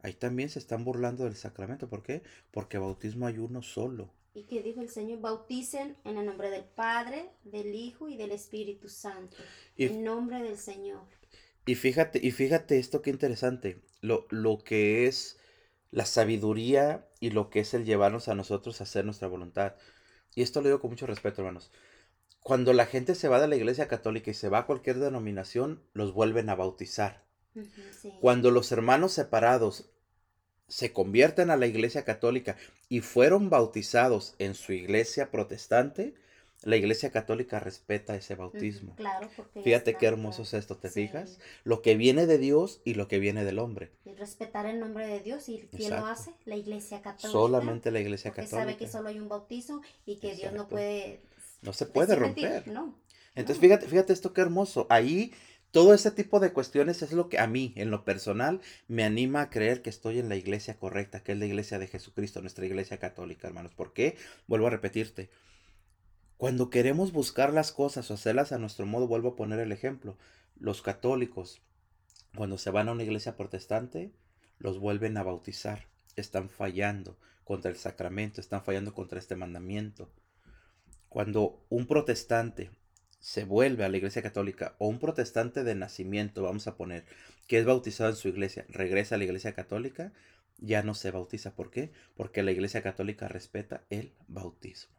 Ahí 0.00 0.14
también 0.14 0.48
se 0.48 0.58
están 0.58 0.84
burlando 0.84 1.24
del 1.24 1.36
sacramento. 1.36 1.88
¿Por 1.88 2.02
qué? 2.02 2.22
Porque 2.50 2.78
bautismo 2.78 3.26
hay 3.26 3.38
uno 3.38 3.62
solo. 3.62 4.10
Y 4.34 4.44
que 4.44 4.62
dijo 4.62 4.80
el 4.80 4.88
Señor, 4.88 5.20
bauticen 5.20 5.96
en 6.04 6.16
el 6.16 6.24
nombre 6.26 6.50
del 6.50 6.64
Padre, 6.64 7.30
del 7.44 7.74
Hijo 7.74 8.08
y 8.08 8.16
del 8.16 8.30
Espíritu 8.32 8.88
Santo. 8.88 9.36
Y, 9.76 9.86
En 9.86 10.04
nombre 10.04 10.42
del 10.42 10.56
Señor. 10.56 11.02
y 11.66 11.74
fíjate, 11.74 12.20
y 12.22 12.30
fíjate 12.30 12.78
esto 12.78 13.02
qué 13.02 13.10
interesante. 13.10 13.82
Lo, 14.00 14.26
lo 14.30 14.58
que 14.58 15.06
es 15.06 15.38
la 15.90 16.06
sabiduría 16.06 17.08
y 17.20 17.30
lo 17.30 17.50
que 17.50 17.60
es 17.60 17.74
el 17.74 17.84
llevarnos 17.84 18.28
a 18.28 18.34
nosotros 18.34 18.80
a 18.80 18.84
hacer 18.84 19.04
nuestra 19.04 19.28
voluntad. 19.28 19.74
Y 20.34 20.42
esto 20.42 20.60
lo 20.60 20.68
digo 20.68 20.80
con 20.80 20.90
mucho 20.90 21.06
respeto, 21.06 21.42
hermanos. 21.42 21.70
Cuando 22.42 22.72
la 22.72 22.86
gente 22.86 23.14
se 23.14 23.28
va 23.28 23.40
de 23.40 23.48
la 23.48 23.56
iglesia 23.56 23.88
católica 23.88 24.30
y 24.30 24.34
se 24.34 24.48
va 24.48 24.58
a 24.60 24.66
cualquier 24.66 24.98
denominación, 24.98 25.82
los 25.92 26.12
vuelven 26.14 26.48
a 26.48 26.54
bautizar. 26.54 27.22
Ujú, 27.54 27.66
sí. 28.00 28.12
Cuando 28.20 28.50
los 28.50 28.72
hermanos 28.72 29.12
separados 29.12 29.90
se 30.66 30.92
convierten 30.92 31.50
a 31.50 31.56
la 31.56 31.66
iglesia 31.66 32.04
católica 32.04 32.56
y 32.88 33.00
fueron 33.00 33.50
bautizados 33.50 34.34
en 34.38 34.54
su 34.54 34.72
iglesia 34.72 35.30
protestante, 35.30 36.14
la 36.62 36.76
iglesia 36.76 37.10
católica 37.10 37.60
respeta 37.60 38.16
ese 38.16 38.34
bautismo. 38.34 38.94
Claro, 38.96 39.28
porque 39.36 39.62
Fíjate 39.62 39.94
qué 39.94 40.06
hermoso 40.06 40.42
es 40.42 40.54
esto, 40.54 40.76
¿te 40.76 40.88
Sí. 40.88 41.06
fijas? 41.06 41.38
Lo 41.64 41.82
que 41.82 41.96
viene 41.96 42.26
de 42.26 42.38
Dios 42.38 42.80
y 42.84 42.94
lo 42.94 43.06
que 43.08 43.18
viene 43.18 43.44
del 43.44 43.58
hombre. 43.60 43.92
Y 44.04 44.12
respetar 44.14 44.66
el 44.66 44.80
nombre 44.80 45.06
de 45.06 45.20
Dios. 45.20 45.48
¿Y 45.48 45.68
quién 45.70 45.90
lo 45.90 45.96
Exacto. 45.98 46.06
hace? 46.06 46.34
La 46.46 46.56
Iglesia 46.56 47.00
Católica. 47.00 47.28
Solamente 47.30 47.90
la 47.92 48.00
iglesia 48.00 48.32
Porque 48.32 48.46
sabe 48.48 48.72
que 48.72 48.86
católica. 48.86 48.92
solo 48.98 49.08
hay 49.08 49.18
un 49.20 49.28
bautizo 49.28 49.80
y 50.04 50.16
que 50.16 50.34
Dios 50.34 50.52
no 50.52 50.62
Exacto. 50.62 50.68
puede 50.70 51.20
No 51.62 51.72
se 51.72 51.86
puede 51.86 52.14
romper. 52.14 52.68
No, 52.68 52.98
Entonces, 53.34 53.60
fíjate, 53.60 53.86
fíjate 53.86 54.12
esto 54.12 54.32
qué 54.32 54.40
hermoso. 54.40 54.86
Ahí 54.90 55.32
todo 55.70 55.92
ese 55.92 56.10
tipo 56.10 56.40
de 56.40 56.52
cuestiones 56.52 57.02
es 57.02 57.12
lo 57.12 57.28
que 57.28 57.38
a 57.38 57.46
mí, 57.46 57.74
en 57.76 57.90
lo 57.90 58.04
personal, 58.04 58.60
me 58.86 59.04
anima 59.04 59.42
a 59.42 59.50
creer 59.50 59.82
que 59.82 59.90
estoy 59.90 60.18
en 60.18 60.30
la 60.30 60.36
iglesia 60.36 60.78
correcta, 60.78 61.22
que 61.22 61.32
es 61.32 61.38
la 61.38 61.44
iglesia 61.44 61.78
de 61.78 61.88
Jesucristo, 61.88 62.40
nuestra 62.40 62.64
iglesia 62.64 62.98
católica, 62.98 63.48
hermanos. 63.48 63.74
¿Por 63.74 63.92
qué? 63.92 64.16
Vuelvo 64.46 64.68
a 64.68 64.70
repetirte. 64.70 65.30
Cuando 66.38 66.70
queremos 66.70 67.12
buscar 67.12 67.52
las 67.52 67.70
cosas 67.72 68.10
o 68.10 68.14
hacerlas 68.14 68.52
a 68.52 68.58
nuestro 68.58 68.86
modo, 68.86 69.08
vuelvo 69.08 69.30
a 69.30 69.36
poner 69.36 69.58
el 69.58 69.72
ejemplo. 69.72 70.16
Los 70.58 70.80
católicos, 70.80 71.60
cuando 72.34 72.56
se 72.56 72.70
van 72.70 72.88
a 72.88 72.92
una 72.92 73.02
iglesia 73.02 73.36
protestante, 73.36 74.12
los 74.58 74.78
vuelven 74.78 75.18
a 75.18 75.22
bautizar. 75.22 75.86
Están 76.16 76.48
fallando 76.48 77.18
contra 77.44 77.70
el 77.70 77.76
sacramento, 77.76 78.40
están 78.40 78.62
fallando 78.64 78.94
contra 78.94 79.18
este 79.18 79.36
mandamiento. 79.36 80.10
Cuando 81.08 81.64
un 81.68 81.86
protestante 81.86 82.70
se 83.20 83.44
vuelve 83.44 83.84
a 83.84 83.88
la 83.88 83.96
iglesia 83.96 84.22
católica 84.22 84.74
o 84.78 84.88
un 84.88 84.98
protestante 84.98 85.64
de 85.64 85.74
nacimiento, 85.74 86.42
vamos 86.42 86.66
a 86.66 86.76
poner, 86.76 87.04
que 87.46 87.58
es 87.58 87.64
bautizado 87.64 88.10
en 88.10 88.16
su 88.16 88.28
iglesia, 88.28 88.66
regresa 88.68 89.14
a 89.14 89.18
la 89.18 89.24
iglesia 89.24 89.54
católica, 89.54 90.12
ya 90.58 90.82
no 90.82 90.94
se 90.94 91.10
bautiza. 91.10 91.54
¿Por 91.54 91.70
qué? 91.70 91.92
Porque 92.16 92.42
la 92.42 92.52
iglesia 92.52 92.82
católica 92.82 93.28
respeta 93.28 93.84
el 93.90 94.12
bautismo. 94.26 94.97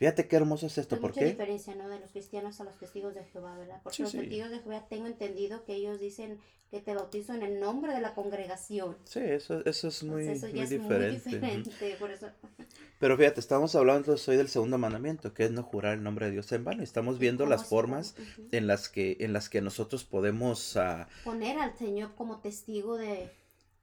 Fíjate 0.00 0.26
qué 0.26 0.34
hermoso 0.36 0.66
es 0.66 0.78
esto. 0.78 0.96
Hay 0.96 1.00
¿Por 1.00 1.12
mucha 1.12 1.20
qué? 1.20 1.26
diferencia, 1.30 1.74
¿no? 1.74 1.88
De 1.88 1.98
los 1.98 2.10
cristianos 2.10 2.60
a 2.60 2.64
los 2.64 2.76
testigos 2.78 3.14
de 3.14 3.24
Jehová, 3.24 3.56
¿verdad? 3.56 3.80
Porque 3.82 3.96
Sí, 3.98 4.02
los 4.02 4.12
sí. 4.12 4.18
testigos 4.18 4.50
de 4.50 4.58
Jehová 4.58 4.86
tengo 4.88 5.06
entendido 5.06 5.64
que 5.64 5.74
ellos 5.74 5.98
dicen 6.00 6.38
que 6.70 6.80
te 6.80 6.94
bautizo 6.94 7.32
en 7.34 7.42
el 7.42 7.60
nombre 7.60 7.94
de 7.94 8.00
la 8.02 8.14
congregación. 8.14 8.96
Sí, 9.04 9.20
eso, 9.20 9.62
eso 9.66 9.88
es 9.88 10.02
muy, 10.04 10.22
Entonces, 10.22 10.42
eso 10.44 10.48
muy 10.48 10.52
ya 10.56 10.64
es 10.64 10.70
diferente. 10.70 11.28
muy 11.28 11.48
ujú. 11.48 11.64
diferente, 11.64 11.96
por 11.98 12.10
eso. 12.10 12.28
Pero 12.98 13.16
fíjate, 13.16 13.40
estamos 13.40 13.74
hablando 13.74 14.14
hoy 14.28 14.36
del 14.36 14.48
segundo 14.48 14.78
mandamiento, 14.78 15.32
que 15.34 15.44
es 15.44 15.50
no 15.50 15.62
jurar 15.62 15.94
el 15.94 16.02
nombre 16.04 16.26
de 16.26 16.32
Dios 16.32 16.52
en 16.52 16.64
vano. 16.64 16.82
Estamos 16.82 17.18
¿Y 17.18 17.18
viendo 17.18 17.46
las 17.46 17.64
formas 17.64 18.14
en 18.52 18.66
las 18.66 18.88
que, 18.88 19.16
en 19.20 19.32
las 19.32 19.48
que 19.48 19.60
nosotros 19.62 20.04
podemos 20.04 20.76
ah, 20.76 21.08
Poner 21.22 21.58
al 21.58 21.74
Señor 21.76 22.14
como 22.14 22.40
testigo 22.40 22.96
de, 22.96 23.30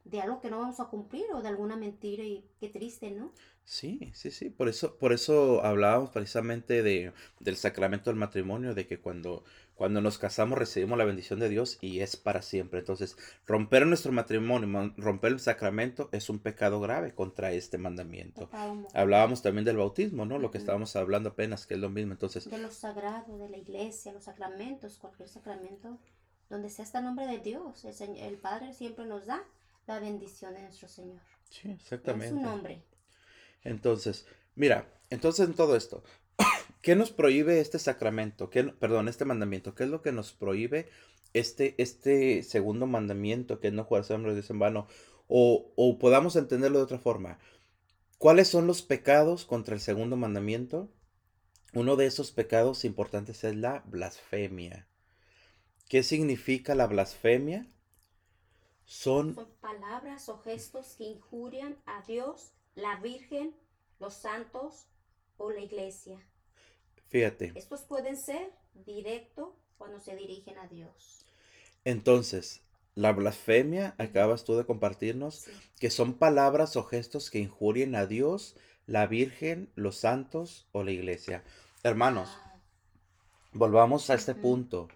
de 0.06 0.22
algo 0.22 0.40
que 0.42 0.50
no 0.52 0.60
vamos 0.60 0.80
a 0.80 0.86
cumplir 0.86 1.26
o 1.34 1.42
de 1.42 1.48
alguna 1.50 1.76
mentira 1.76 2.24
y 2.24 2.46
qué 2.60 2.70
triste, 2.70 3.12
¿no? 3.12 3.32
Sí, 3.68 4.14
sí, 4.14 4.32
sí. 4.32 4.50
Por 4.50 4.70
eso, 4.70 4.96
por 4.96 5.12
eso 5.12 5.62
hablábamos 5.62 6.12
precisamente 6.12 6.84
de, 6.84 7.12
del 7.42 7.58
sacramento 7.58 8.10
del 8.10 8.16
matrimonio, 8.16 8.74
de 8.74 8.88
que 8.88 8.98
cuando, 8.98 9.44
cuando 9.76 10.00
nos 10.00 10.18
casamos 10.18 10.58
recibimos 10.58 10.98
la 10.98 11.04
bendición 11.04 11.42
de 11.42 11.50
Dios 11.50 11.78
y 11.82 12.00
es 12.00 12.16
para 12.16 12.42
siempre. 12.42 12.80
Entonces, 12.80 13.18
romper 13.46 13.86
nuestro 13.86 14.14
matrimonio, 14.14 14.94
romper 14.96 15.34
el 15.34 15.42
sacramento 15.42 16.08
es 16.14 16.30
un 16.30 16.40
pecado 16.40 16.80
grave 16.80 17.14
contra 17.14 17.52
este 17.52 17.78
mandamiento. 17.78 18.50
Hablábamos 18.94 19.42
también 19.42 19.66
del 19.66 19.76
bautismo, 19.76 20.26
¿no? 20.26 20.40
Lo 20.40 20.50
que 20.50 20.60
estábamos 20.60 20.96
hablando 20.96 21.32
apenas, 21.32 21.68
que 21.68 21.74
es 21.74 21.80
lo 21.82 21.90
mismo. 21.90 22.14
Entonces, 22.14 22.50
de 22.50 22.60
lo 22.60 22.72
sagrado, 22.72 23.38
de 23.38 23.50
la 23.50 23.58
iglesia, 23.58 24.14
los 24.14 24.24
sacramentos, 24.24 24.98
cualquier 24.98 25.28
sacramento, 25.28 26.00
donde 26.50 26.70
sea 26.70 26.86
hasta 26.86 27.00
el 27.00 27.04
nombre 27.04 27.28
de 27.28 27.40
Dios, 27.40 27.84
el, 27.84 28.18
el 28.18 28.38
Padre 28.38 28.74
siempre 28.74 29.06
nos 29.06 29.26
da 29.26 29.44
la 29.88 30.00
bendición 30.00 30.54
de 30.54 30.62
nuestro 30.62 30.88
Señor. 30.88 31.20
Sí, 31.50 31.70
exactamente. 31.70 32.28
Es 32.28 32.32
su 32.32 32.40
nombre. 32.40 32.82
Entonces, 33.68 34.26
mira, 34.56 34.88
entonces 35.10 35.46
en 35.46 35.54
todo 35.54 35.76
esto, 35.76 36.02
¿qué 36.82 36.96
nos 36.96 37.12
prohíbe 37.12 37.60
este 37.60 37.80
sacramento? 37.80 38.50
¿Qué, 38.50 38.64
perdón, 38.64 39.10
este 39.10 39.26
mandamiento? 39.26 39.76
¿Qué 39.76 39.84
es 39.84 39.90
lo 39.90 40.02
que 40.02 40.14
nos 40.14 40.32
prohíbe 40.32 40.90
este, 41.34 41.76
este 41.78 42.44
segundo 42.44 42.88
mandamiento, 42.88 43.60
que 43.60 43.68
es 43.68 43.74
no 43.74 43.84
jugarse 43.84 44.14
hombre 44.14 44.36
de 44.36 44.46
en 44.48 44.60
vano? 44.60 44.88
O, 45.28 45.74
o 45.76 46.00
podamos 46.00 46.38
entenderlo 46.38 46.78
de 46.78 46.86
otra 46.86 47.00
forma. 47.00 47.40
¿Cuáles 48.18 48.48
son 48.48 48.68
los 48.68 48.82
pecados 48.82 49.44
contra 49.44 49.76
el 49.76 49.82
segundo 49.82 50.16
mandamiento? 50.16 50.90
Uno 51.74 51.98
de 51.98 52.06
esos 52.06 52.32
pecados 52.32 52.86
importantes 52.86 53.44
es 53.44 53.54
la 53.58 53.84
blasfemia. 53.86 54.88
¿Qué 55.90 56.04
significa 56.04 56.74
la 56.74 56.88
blasfemia? 56.88 57.68
Son 58.86 59.36
palabras 59.60 60.30
o 60.30 60.38
gestos 60.38 60.96
que 60.98 61.04
injurian 61.04 61.76
a 61.86 62.02
Dios 62.08 62.54
la 62.78 62.96
Virgen, 62.98 63.56
los 64.00 64.14
santos 64.14 64.88
o 65.38 65.52
la 65.52 65.60
iglesia. 65.60 66.24
Fíjate. 67.08 67.52
Estos 67.56 67.82
pueden 67.82 68.16
ser 68.16 68.52
directo 68.86 69.58
cuando 69.78 70.00
se 70.00 70.16
dirigen 70.16 70.58
a 70.60 70.68
Dios. 70.68 71.26
Entonces, 71.86 72.62
la 72.94 73.14
blasfemia, 73.14 73.96
acabas 73.98 74.44
tú 74.44 74.56
de 74.56 74.66
compartirnos, 74.66 75.48
que 75.80 75.90
son 75.90 76.14
palabras 76.14 76.76
o 76.76 76.84
gestos 76.84 77.32
que 77.32 77.40
injurien 77.40 77.96
a 77.96 78.06
Dios, 78.06 78.56
la 78.86 79.08
Virgen, 79.08 79.72
los 79.76 79.98
santos 79.98 80.68
o 80.72 80.84
la 80.84 80.92
iglesia. 80.92 81.44
Hermanos, 81.84 82.30
ah. 82.32 82.60
volvamos 83.54 84.10
a 84.12 84.14
este 84.14 84.36
punto. 84.36 84.88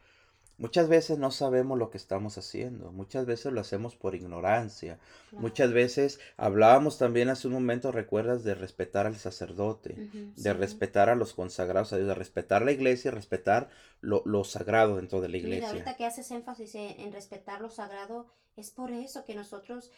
Muchas 0.62 0.88
veces 0.90 1.18
no 1.18 1.32
sabemos 1.32 1.80
lo 1.80 1.90
que 1.90 1.98
estamos 1.98 2.38
haciendo, 2.38 2.92
muchas 2.92 3.26
veces 3.26 3.52
lo 3.52 3.62
hacemos 3.62 3.96
por 3.96 4.14
ignorancia, 4.14 5.00
muchas 5.32 5.74
veces 5.74 6.20
hablábamos 6.38 7.00
también 7.00 7.30
hace 7.30 7.48
un 7.48 7.54
momento, 7.56 7.92
recuerdas, 7.92 8.44
de 8.44 8.54
respetar 8.54 9.08
al 9.08 9.16
sacerdote, 9.16 9.96
de 10.36 10.54
respetar 10.54 11.10
a 11.10 11.16
los 11.16 11.34
consagrados 11.34 11.94
a 11.94 11.98
Dios, 11.98 12.10
de 12.10 12.14
respetar 12.14 12.62
la 12.62 12.74
iglesia 12.74 13.10
y 13.10 13.12
respetar 13.12 13.70
lo, 14.02 14.44
sagrado 14.44 14.98
dentro 14.98 15.20
de 15.20 15.30
la 15.30 15.38
iglesia. 15.38 15.62
Mira, 15.62 15.70
ahorita 15.72 15.98
que 15.98 16.06
haces 16.06 16.30
énfasis 16.30 16.76
en, 16.76 17.12
respetar 17.12 17.60
lo 17.60 17.72
sagrado, 17.72 18.28
es 18.56 18.70
por 18.70 18.92
eso 18.92 19.26
que 19.26 19.34
nosotros 19.34 19.90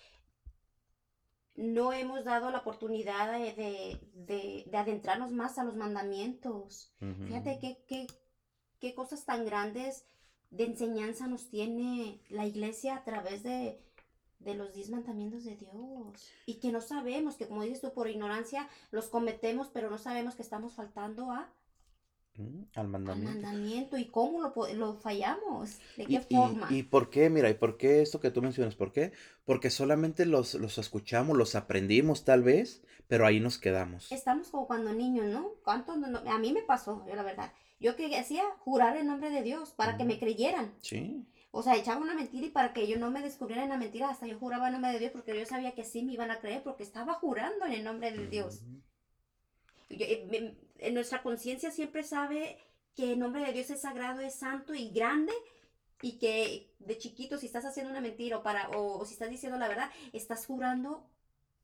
no 1.55 1.91
hemos 1.91 2.23
dado 2.23 2.51
la 2.51 2.59
oportunidad 2.59 3.33
de, 3.33 3.99
de, 4.13 4.77
adentrarnos 4.77 5.33
más 5.33 5.57
a 5.57 5.65
los 5.65 5.75
mandamientos. 5.75 6.93
Fíjate 7.27 7.59
qué, 7.59 7.83
qué, 7.85 8.07
qué 8.79 8.95
cosas 8.95 9.25
tan 9.25 9.43
grandes 9.43 10.05
de 10.53 10.65
enseñanza 10.65 11.27
nos 11.27 11.49
tiene 11.49 12.19
la 12.29 12.45
iglesia 12.45 12.95
a 12.95 13.03
través 13.03 13.43
de, 13.43 13.79
los 14.45 14.73
diez 14.73 14.89
mandamientos 14.89 15.43
de 15.45 15.55
Dios. 15.55 16.31
Y 16.45 16.55
que 16.55 16.71
no 16.71 16.79
sabemos, 16.79 17.35
que 17.35 17.47
como 17.47 17.63
dices 17.63 17.81
tú, 17.81 17.91
por 17.93 18.07
ignorancia 18.07 18.69
los 18.91 19.07
cometemos, 19.07 19.69
pero 19.73 19.89
no 19.89 19.97
sabemos 19.97 20.35
que 20.35 20.43
estamos 20.43 20.73
faltando 20.73 21.31
a... 21.31 21.49
Mm, 22.35 22.63
al 22.75 22.87
mandamiento. 22.87 23.31
Al 23.31 23.41
mandamiento. 23.41 23.97
¿Y 23.97 24.05
cómo 24.05 24.41
lo, 24.41 24.53
lo 24.75 24.93
fallamos? 24.95 25.79
¿De 25.97 26.05
qué 26.05 26.19
forma? 26.19 26.67
Y, 26.69 26.83
por 26.83 27.09
qué? 27.09 27.29
Mira, 27.29 27.49
¿y 27.49 27.55
por 27.55 27.77
qué 27.77 28.01
esto 28.01 28.19
que 28.19 28.31
tú 28.31 28.41
mencionas? 28.41 28.75
¿Por 28.75 28.91
qué? 28.91 29.11
Porque 29.45 29.71
solamente 29.71 30.25
los, 30.25 30.53
los 30.55 30.77
escuchamos, 30.77 31.35
los 31.35 31.55
aprendimos 31.55 32.25
tal 32.25 32.43
vez, 32.43 32.83
pero 33.07 33.25
ahí 33.25 33.39
nos 33.39 33.57
quedamos. 33.57 34.11
Estamos 34.11 34.49
como 34.49 34.67
cuando 34.67 34.93
niños, 34.93 35.25
¿no? 35.27 35.53
¿Cuánto 35.63 35.93
a 35.93 36.39
mí 36.39 36.53
me 36.53 36.61
pasó, 36.61 37.03
yo 37.07 37.15
la 37.15 37.23
verdad 37.23 37.51
yo 37.79 37.95
que 37.95 38.15
hacía 38.17 38.43
jurar 38.59 38.97
en 38.97 39.07
nombre 39.07 39.29
de 39.29 39.43
Dios 39.43 39.71
para 39.71 39.97
que 39.97 40.05
me 40.05 40.19
creyeran. 40.19 40.73
Sí. 40.79 41.25
O 41.51 41.61
sea, 41.61 41.75
echaba 41.75 42.01
una 42.01 42.15
mentira 42.15 42.47
y 42.47 42.49
para 42.49 42.73
que 42.73 42.87
yo 42.87 42.97
no 42.97 43.11
me 43.11 43.21
descubrieran 43.21 43.69
la 43.69 43.77
mentira, 43.77 44.09
hasta 44.09 44.25
yo 44.25 44.39
juraba 44.39 44.67
en 44.67 44.73
nombre 44.73 44.91
de 44.91 44.99
Dios 44.99 45.11
porque 45.11 45.37
yo 45.37 45.45
sabía 45.45 45.75
que 45.75 45.83
sí 45.83 46.01
me 46.01 46.13
iban 46.13 46.31
a 46.31 46.39
creer 46.39 46.63
porque 46.63 46.83
estaba 46.83 47.13
jurando 47.13 47.65
en 47.65 47.73
el 47.73 47.83
nombre 47.83 48.11
de 48.11 48.27
Dios. 48.27 48.63
Eh, 49.89 50.57
en 50.79 50.93
nuestra 50.93 51.21
conciencia 51.21 51.69
siempre 51.69 52.03
sabe 52.03 52.57
que 52.95 53.13
el 53.13 53.19
nombre 53.19 53.45
de 53.45 53.53
Dios 53.53 53.69
es 53.69 53.81
sagrado, 53.81 54.21
es 54.21 54.35
santo 54.35 54.73
y 54.73 54.89
grande 54.89 55.33
y 56.01 56.17
que 56.17 56.73
de 56.79 56.97
chiquito 56.97 57.37
si 57.37 57.45
estás 57.45 57.65
haciendo 57.65 57.91
una 57.91 58.01
mentira 58.01 58.37
o, 58.37 58.43
para, 58.43 58.69
o 58.69 59.05
si 59.05 59.13
estás 59.13 59.29
diciendo 59.29 59.57
la 59.57 59.67
verdad, 59.67 59.91
estás 60.11 60.45
jurando 60.45 61.07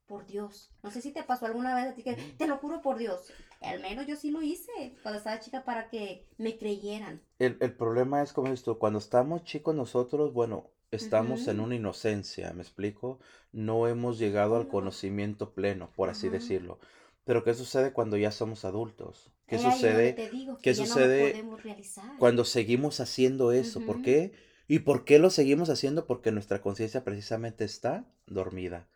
por 0.05 0.25
Dios. 0.25 0.71
No 0.81 0.91
sé 0.91 1.01
si 1.01 1.11
te 1.11 1.23
pasó 1.23 1.45
alguna 1.45 1.75
vez 1.75 1.85
a 1.87 1.93
ti 1.93 2.03
que 2.03 2.15
te 2.15 2.47
lo 2.47 2.57
juro 2.57 2.81
por 2.81 2.97
Dios. 2.97 3.31
Al 3.61 3.81
menos 3.81 4.07
yo 4.07 4.15
sí 4.15 4.31
lo 4.31 4.41
hice 4.41 4.95
cuando 5.03 5.17
estaba 5.17 5.39
chica 5.39 5.65
para 5.65 5.89
que 5.89 6.25
me 6.37 6.57
creyeran. 6.57 7.21
El, 7.39 7.55
problema 7.73 8.21
es 8.21 8.31
como 8.31 8.53
esto, 8.53 8.79
cuando 8.79 8.99
estamos 8.99 9.43
chicos 9.43 9.75
nosotros, 9.75 10.33
bueno, 10.33 10.71
estamos 10.91 11.47
en 11.47 11.59
una 11.59 11.75
inocencia, 11.75 12.53
¿me 12.53 12.61
explico? 12.61 13.19
No 13.51 13.87
hemos 13.87 14.17
llegado 14.17 14.55
al 14.55 14.67
conocimiento 14.69 15.53
pleno, 15.53 15.91
por 15.95 16.09
así 16.09 16.29
decirlo. 16.29 16.79
Pero 17.25 17.43
¿qué 17.43 17.53
sucede 17.53 17.91
cuando 17.91 18.17
ya 18.17 18.31
somos 18.31 18.65
adultos? 18.65 19.31
¿Qué 19.45 19.59
sucede? 19.59 20.15
¿Qué 20.61 20.73
sucede 20.73 21.43
cuando 22.17 22.45
seguimos 22.45 23.01
haciendo 23.01 23.51
eso? 23.51 23.81
¿Por 23.81 24.01
qué? 24.01 24.31
¿Y 24.67 24.79
por 24.79 25.03
qué 25.03 25.19
lo 25.19 25.29
seguimos 25.29 25.69
haciendo? 25.69 26.07
Porque 26.07 26.31
nuestra 26.31 26.61
conciencia 26.61 27.03
precisamente 27.03 27.65
está 27.65 28.05
dormida 28.25 28.87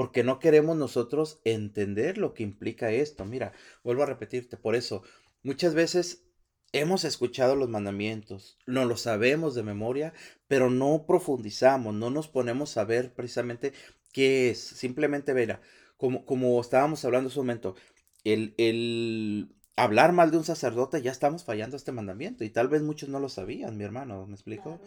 porque 0.00 0.24
no 0.24 0.38
queremos 0.38 0.78
nosotros 0.78 1.42
entender 1.44 2.16
lo 2.16 2.32
que 2.32 2.42
implica 2.42 2.90
esto. 2.90 3.26
Mira, 3.26 3.52
vuelvo 3.84 4.02
a 4.02 4.06
repetirte, 4.06 4.56
por 4.56 4.74
eso 4.74 5.02
muchas 5.42 5.74
veces 5.74 6.24
hemos 6.72 7.04
escuchado 7.04 7.54
los 7.54 7.68
mandamientos, 7.68 8.56
no 8.66 8.86
lo 8.86 8.96
sabemos 8.96 9.54
de 9.54 9.62
memoria, 9.62 10.14
pero 10.48 10.70
no 10.70 11.04
profundizamos, 11.06 11.94
no 11.94 12.08
nos 12.08 12.28
ponemos 12.28 12.78
a 12.78 12.84
ver 12.84 13.12
precisamente 13.12 13.74
qué 14.10 14.48
es. 14.48 14.58
Simplemente, 14.58 15.34
mira, 15.34 15.60
como, 15.98 16.24
como 16.24 16.58
estábamos 16.62 17.04
hablando 17.04 17.28
en 17.28 17.34
su 17.34 17.40
momento, 17.40 17.76
el, 18.24 18.54
el 18.56 19.54
hablar 19.76 20.14
mal 20.14 20.30
de 20.30 20.38
un 20.38 20.44
sacerdote 20.44 21.02
ya 21.02 21.10
estamos 21.10 21.44
fallando 21.44 21.76
este 21.76 21.92
mandamiento 21.92 22.42
y 22.42 22.48
tal 22.48 22.68
vez 22.68 22.80
muchos 22.80 23.10
no 23.10 23.20
lo 23.20 23.28
sabían, 23.28 23.76
mi 23.76 23.84
hermano, 23.84 24.26
¿me 24.26 24.32
explico? 24.32 24.80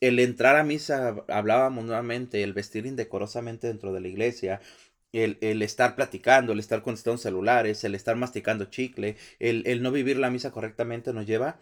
El 0.00 0.18
entrar 0.18 0.56
a 0.56 0.64
misa, 0.64 1.24
hablábamos 1.28 1.84
nuevamente, 1.84 2.42
el 2.42 2.52
vestir 2.54 2.86
indecorosamente 2.86 3.66
dentro 3.66 3.92
de 3.92 4.00
la 4.00 4.08
iglesia, 4.08 4.60
el, 5.12 5.38
el, 5.40 5.62
estar 5.62 5.96
platicando, 5.96 6.52
el 6.52 6.60
estar 6.60 6.82
contestando 6.82 7.18
celulares, 7.18 7.84
el 7.84 7.94
estar 7.94 8.16
masticando 8.16 8.66
chicle, 8.66 9.16
el, 9.38 9.62
el, 9.66 9.82
no 9.82 9.92
vivir 9.92 10.16
la 10.18 10.30
misa 10.30 10.52
correctamente 10.52 11.12
nos 11.12 11.26
lleva 11.26 11.58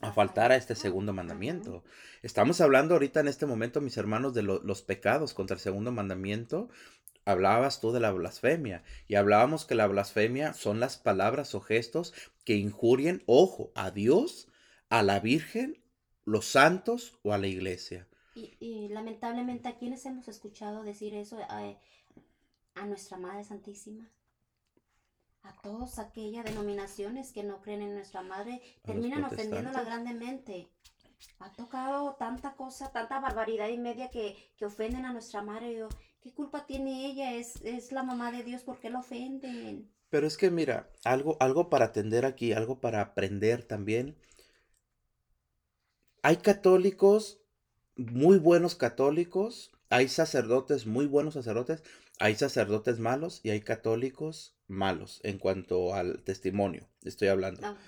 a 0.00 0.12
faltar 0.12 0.52
a 0.52 0.56
este 0.56 0.74
segundo 0.74 1.12
mandamiento. 1.12 1.82
Estamos 2.22 2.60
hablando 2.60 2.94
ahorita 2.94 3.20
en 3.20 3.28
este 3.28 3.46
momento, 3.46 3.80
mis 3.80 3.96
hermanos, 3.96 4.34
de 4.34 4.42
los 4.42 4.82
pecados 4.82 5.34
contra 5.34 5.54
el 5.54 5.60
segundo 5.60 5.90
mandamiento. 5.90 6.68
Hablabas 7.24 7.80
tú 7.80 7.92
de 7.92 8.00
la 8.00 8.12
blasfemia 8.12 8.84
y 9.08 9.16
hablábamos 9.16 9.64
que 9.64 9.74
la 9.74 9.86
blasfemia 9.86 10.52
son 10.52 10.80
las 10.80 10.96
palabras 10.98 11.54
o 11.54 11.60
gestos 11.60 12.14
que 12.44 12.54
injurien, 12.56 13.24
ojo, 13.26 13.72
a 13.74 13.90
Dios, 13.90 14.48
a 14.90 15.02
la 15.02 15.18
Virgen 15.18 15.78
los 16.26 16.44
santos 16.44 17.18
o 17.22 17.32
a 17.32 17.38
la 17.38 17.46
iglesia. 17.46 18.06
Y, 18.34 18.88
lamentablemente, 18.88 19.68
¿a 19.68 19.78
quiénes 19.78 20.04
hemos 20.04 20.28
escuchado 20.28 20.82
decir 20.82 21.14
eso? 21.14 21.38
A, 21.48 21.74
nuestra 22.84 23.16
Madre 23.16 23.44
Santísima. 23.44 24.10
A 25.42 25.54
todas 25.62 25.98
aquellas 25.98 26.44
denominaciones 26.44 27.32
que 27.32 27.44
no 27.44 27.62
creen 27.62 27.80
en 27.80 27.94
nuestra 27.94 28.20
Madre, 28.20 28.60
terminan 28.82 29.24
ofendiéndola 29.24 29.82
grandemente. 29.84 30.68
Ha 31.38 31.50
tocado 31.52 32.16
tanta 32.16 32.56
cosa, 32.56 32.92
tanta 32.92 33.20
barbaridad 33.20 33.68
y 33.68 33.78
media 33.78 34.10
que, 34.10 34.36
ofenden 34.60 35.06
a 35.06 35.14
nuestra 35.14 35.40
Madre. 35.40 35.86
¿Qué 36.20 36.34
culpa 36.34 36.66
tiene 36.66 37.06
ella? 37.06 37.32
Es, 37.32 37.56
es 37.62 37.92
la 37.92 38.02
mamá 38.02 38.32
de 38.32 38.42
Dios, 38.42 38.64
¿por 38.64 38.80
qué 38.80 38.90
la 38.90 38.98
ofenden? 38.98 39.90
Pero 40.10 40.26
es 40.26 40.36
que 40.36 40.50
mira, 40.50 40.90
algo, 41.04 41.38
algo 41.40 41.70
para 41.70 41.86
atender 41.86 42.26
aquí, 42.26 42.52
algo 42.52 42.80
para 42.80 43.00
aprender 43.00 43.64
también 43.64 44.18
hay 46.26 46.38
católicos, 46.38 47.38
muy 47.94 48.38
buenos 48.38 48.74
católicos, 48.74 49.70
hay 49.90 50.08
sacerdotes, 50.08 50.84
muy 50.84 51.06
buenos 51.06 51.34
sacerdotes, 51.34 51.84
hay 52.18 52.34
sacerdotes 52.34 52.98
malos 52.98 53.38
y 53.44 53.50
hay 53.50 53.60
católicos 53.60 54.56
malos 54.66 55.20
en 55.22 55.38
cuanto 55.38 55.94
al 55.94 56.24
testimonio, 56.24 56.88
estoy 57.04 57.28
hablando. 57.28 57.78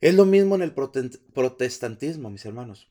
Es 0.00 0.12
lo 0.16 0.26
mismo 0.26 0.56
en 0.56 0.62
el 0.62 0.72
protestantismo, 0.72 2.30
mis 2.30 2.44
hermanos. 2.44 2.88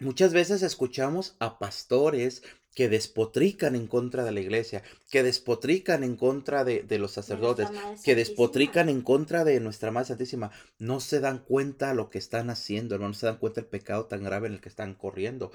Muchas 0.00 0.32
veces 0.32 0.62
escuchamos 0.62 1.34
a 1.40 1.58
pastores 1.58 2.42
que 2.74 2.88
despotrican 2.88 3.74
en 3.74 3.88
contra 3.88 4.24
de 4.24 4.30
la 4.30 4.40
iglesia, 4.40 4.84
que 5.10 5.24
despotrican 5.24 6.04
en 6.04 6.14
contra 6.16 6.62
de, 6.62 6.84
de 6.84 6.98
los 6.98 7.10
sacerdotes, 7.10 7.68
que 8.04 8.14
despotrican 8.14 8.88
en 8.88 9.02
contra 9.02 9.42
de 9.42 9.58
nuestra 9.58 9.90
Madre 9.90 10.08
Santísima. 10.08 10.52
No 10.78 11.00
se 11.00 11.18
dan 11.18 11.38
cuenta 11.38 11.94
lo 11.94 12.08
que 12.08 12.18
están 12.18 12.50
haciendo, 12.50 12.94
hermanos, 12.94 13.16
no 13.16 13.20
se 13.20 13.26
dan 13.26 13.38
cuenta 13.38 13.60
el 13.60 13.66
pecado 13.66 14.06
tan 14.06 14.22
grave 14.22 14.46
en 14.46 14.54
el 14.54 14.60
que 14.60 14.68
están 14.68 14.94
corriendo. 14.94 15.50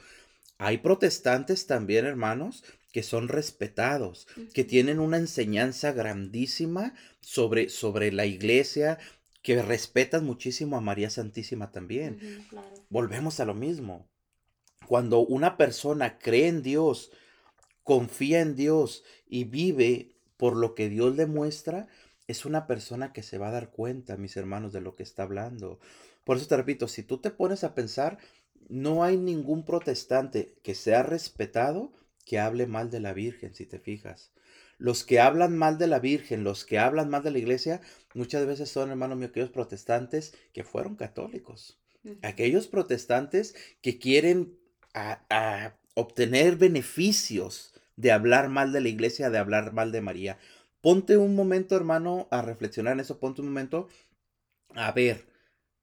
Hay 0.58 0.79
protestantes 0.79 1.65
también, 1.65 2.06
hermanos, 2.06 2.65
que 2.91 3.03
son 3.03 3.27
respetados, 3.27 4.27
que 4.53 4.63
tienen 4.63 4.99
una 4.99 5.17
enseñanza 5.17 5.93
grandísima 5.93 6.93
sobre, 7.21 7.69
sobre 7.69 8.12
la 8.12 8.25
iglesia, 8.25 8.99
que 9.41 9.62
respetan 9.62 10.25
muchísimo 10.25 10.77
a 10.77 10.82
María 10.82 11.10
Santísima 11.10 11.71
también. 11.71 12.45
Volvemos 12.89 13.39
a 13.39 13.45
lo 13.45 13.53
mismo. 13.53 14.08
Cuando 14.88 15.19
una 15.19 15.58
persona 15.58 16.17
cree 16.19 16.48
en 16.48 16.62
Dios, 16.62 17.12
confía 17.84 18.41
en 18.41 18.56
Dios 18.56 19.04
y 19.28 19.46
vive 19.46 20.15
por 20.38 20.56
lo 20.56 20.76
que 20.76 20.89
Dios 20.89 21.15
le 21.15 21.26
muestra, 21.26 21.88
es 22.28 22.46
una 22.46 22.67
persona 22.67 23.13
que 23.13 23.24
se 23.24 23.38
va 23.38 23.50
a 23.50 23.54
dar 23.54 23.69
cuenta, 23.69 24.17
mis 24.17 24.38
hermanos, 24.38 24.74
de 24.74 24.82
lo 24.82 24.96
que 24.96 25.04
está 25.04 25.24
hablando. 25.24 25.80
Por 26.24 26.38
eso 26.38 26.48
te 26.48 26.58
repito, 26.58 26.88
si 26.88 27.04
tú 27.04 27.17
te 27.17 27.32
pones 27.32 27.63
a 27.63 27.76
pensar, 27.76 28.17
no 28.69 29.04
hay 29.04 29.17
ningún 29.17 29.65
protestante 29.65 30.56
que 30.63 30.76
sea 30.76 31.04
respetado 31.04 31.91
que 32.26 32.39
hable 32.39 32.67
mal 32.67 32.89
de 32.89 33.02
la 33.02 33.13
Virgen, 33.13 33.54
si 33.54 33.65
te 33.65 33.80
fijas. 33.80 34.32
Los 34.78 35.04
que 35.04 35.19
hablan 35.19 35.58
mal 35.58 35.78
de 35.78 35.88
la 35.88 36.00
Virgen, 36.00 36.43
los 36.43 36.65
que 36.65 36.80
hablan 36.80 37.10
mal 37.10 37.24
de 37.24 37.32
la 37.32 37.38
iglesia, 37.38 37.82
muchas 38.13 38.46
veces 38.46 38.69
son, 38.69 38.89
hermanos 38.89 39.17
míos, 39.17 39.30
aquellos 39.30 39.52
protestantes 39.52 40.34
que 40.54 40.63
fueron 40.63 40.96
católicos. 40.96 41.80
Aquellos 42.22 42.67
protestantes 42.67 43.56
que 43.82 43.98
quieren 43.98 44.58
a, 44.93 45.75
obtener 45.95 46.56
beneficios 46.56 47.73
de 47.97 48.12
hablar 48.12 48.49
mal 48.49 48.71
de 48.71 48.82
la 48.82 48.89
iglesia, 48.89 49.29
de 49.29 49.38
hablar 49.38 49.73
mal 49.73 49.91
de 49.91 50.01
María. 50.01 50.39
Ponte 50.82 51.17
un 51.17 51.36
momento, 51.36 51.75
hermano, 51.75 52.27
a 52.32 52.41
reflexionar 52.41 52.93
en 52.93 53.01
eso, 53.01 53.19
ponte 53.19 53.41
un 53.41 53.47
momento 53.47 53.88
a 54.73 54.91
ver 54.91 55.27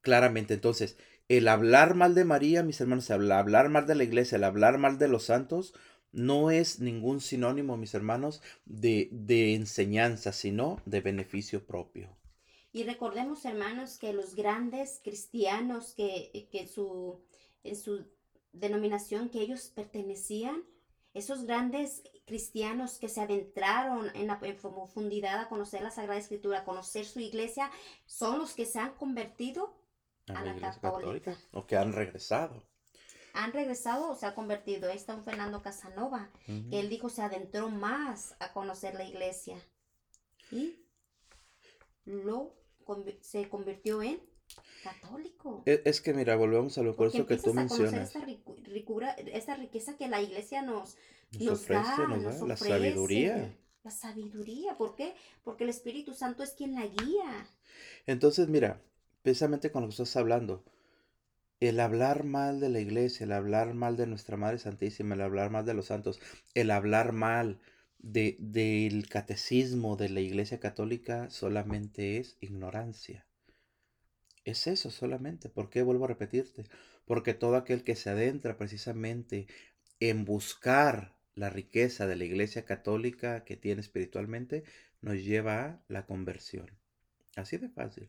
claramente. 0.01 0.55
Entonces, 0.55 0.97
el 1.29 1.47
hablar 1.47 1.95
mal 1.95 2.17
de 2.17 2.25
María, 2.25 2.65
mis 2.65 2.81
hermanos, 2.81 3.09
el 3.11 3.31
hablar 3.31 3.69
mal 3.69 3.87
de 3.87 3.95
la 3.95 4.03
iglesia, 4.03 4.37
el 4.37 4.45
hablar 4.45 4.79
mal 4.79 4.99
de 4.99 5.07
los 5.07 5.25
santos, 5.25 5.75
no 6.13 6.51
es 6.51 6.81
ningún 6.81 7.21
sinónimo, 7.21 7.77
mis 7.77 7.95
hermanos, 7.95 8.43
de, 8.65 9.09
de 9.13 9.55
enseñanza, 9.55 10.33
sino 10.33 10.83
de 10.87 11.01
beneficio 11.01 11.65
propio. 11.65 12.17
Y 12.73 12.83
recordemos, 12.83 13.45
hermanos, 13.45 13.99
que 13.99 14.13
los 14.13 14.35
grandes 14.35 15.01
cristianos 15.03 15.95
que, 15.95 16.49
que 16.51 16.69
en 17.63 17.77
su 17.77 18.07
denominación 18.53 19.29
que 19.29 19.41
ellos 19.41 19.69
pertenecían, 19.75 20.65
esos 21.13 21.45
grandes 21.45 22.03
cristianos 22.25 22.99
que 22.99 23.09
se 23.09 23.21
adentraron 23.21 24.15
en 24.15 24.29
la 24.29 24.39
profundidad 24.39 25.41
a 25.41 25.49
conocer 25.49 25.83
la 25.83 25.91
Sagrada 25.91 26.21
Escritura, 26.21 26.61
a 26.61 26.65
conocer 26.65 27.05
su 27.05 27.19
iglesia, 27.19 27.71
son 28.07 28.39
los 28.39 28.55
que 28.55 28.67
se 28.67 28.79
han 28.79 28.95
convertido 28.95 29.77
a, 30.29 30.45
la, 30.45 30.55
católica. 30.55 31.37
O 31.53 31.67
que 31.67 31.77
han 31.77 31.93
regresado. 31.93 32.65
Han 33.35 33.53
regresado 33.53 34.11
o 34.11 34.15
se 34.15 34.27
ha 34.27 34.35
convertido. 34.35 34.89
Ahí 34.89 34.97
está 34.97 35.15
un 35.15 35.25
Fernando 35.25 35.63
Casanova, 35.63 36.31
que 36.47 36.81
él 36.81 36.89
dijo 36.89 37.09
se 37.09 37.23
adentró 37.23 37.69
más 37.69 38.37
a 38.39 38.53
conocer 38.53 38.95
la 38.95 39.05
iglesia. 39.05 39.57
Y 40.53 40.85
lo 42.05 42.55
se 43.21 43.49
convirtió 43.49 44.03
en 44.03 44.21
católico. 44.83 45.63
E, 45.67 45.83
es, 45.85 46.01
que 46.01 46.15
mira, 46.15 46.37
volvemos 46.37 46.77
a 46.79 46.83
lo 46.83 46.97
por 46.97 47.09
eso 47.09 47.27
que 47.27 47.37
tú 47.37 47.55
mencionas. 47.55 48.15
Esta, 48.15 48.27
esta, 49.33 49.57
riqueza 49.57 49.97
que 49.97 50.09
la 50.09 50.21
iglesia 50.21 50.63
nos, 50.63 50.97
nos, 51.39 51.67
da, 51.67 52.07
la 52.47 52.57
sabiduría. 52.57 53.57
La 53.83 53.91
sabiduría, 53.91 54.77
¿por 54.77 54.95
qué? 54.95 55.15
Porque 55.43 55.65
el 55.65 55.71
Espíritu 55.71 56.13
Santo 56.13 56.43
es 56.43 56.53
quien 56.53 56.75
la 56.75 56.87
guía. 56.87 57.47
Entonces, 58.07 58.49
mira, 58.49 58.83
precisamente 59.23 59.71
con 59.71 59.83
lo 59.83 59.89
que 59.89 59.93
estás 59.93 60.17
hablando, 60.17 60.65
el 61.61 61.81
hablar 61.81 62.25
mal 62.25 62.61
de 62.61 62.69
la 62.69 62.81
iglesia, 62.81 63.25
el 63.25 63.33
hablar 63.33 63.75
mal 63.75 63.97
de 63.97 64.07
nuestra 64.07 64.37
Madre 64.37 64.59
Santísima, 64.59 65.15
el 65.15 65.21
hablar 65.21 65.51
mal 65.51 65.65
de 65.65 65.75
los 65.75 65.87
santos, 65.87 66.21
el 66.55 66.71
hablar 66.71 67.13
mal 67.13 67.59
de, 67.99 68.37
del 68.39 69.09
catecismo 69.09 69.97
de 69.97 70.09
la 70.09 70.21
iglesia 70.21 70.59
católica 70.59 71.29
solamente 71.31 72.19
es 72.19 72.37
ignorancia. 72.41 73.27
Es 74.45 74.67
eso 74.67 74.91
solamente. 74.91 75.49
¿Por 75.49 75.71
qué 75.71 75.83
vuelvo 75.83 76.05
a 76.05 76.09
repetirte? 76.09 76.65
Porque 77.05 77.35
todo 77.35 77.57
aquel 77.57 77.85
que 77.85 77.97
se 77.97 78.11
adentra 78.11 78.57
precisamente 78.57 79.47
en 80.01 80.25
buscar 80.25 81.15
la 81.35 81.51
riqueza 81.51 82.07
de 82.07 82.17
la 82.17 82.25
iglesia 82.25 82.65
católica 82.65 83.45
que 83.45 83.57
tiene 83.57 83.81
espiritualmente, 83.81 84.65
nos 85.01 85.17
lleva 85.17 85.65
a 85.65 85.81
la 85.89 86.07
conversión. 86.07 86.71
Así 87.37 87.57
de 87.57 87.69
fácil. 87.69 88.09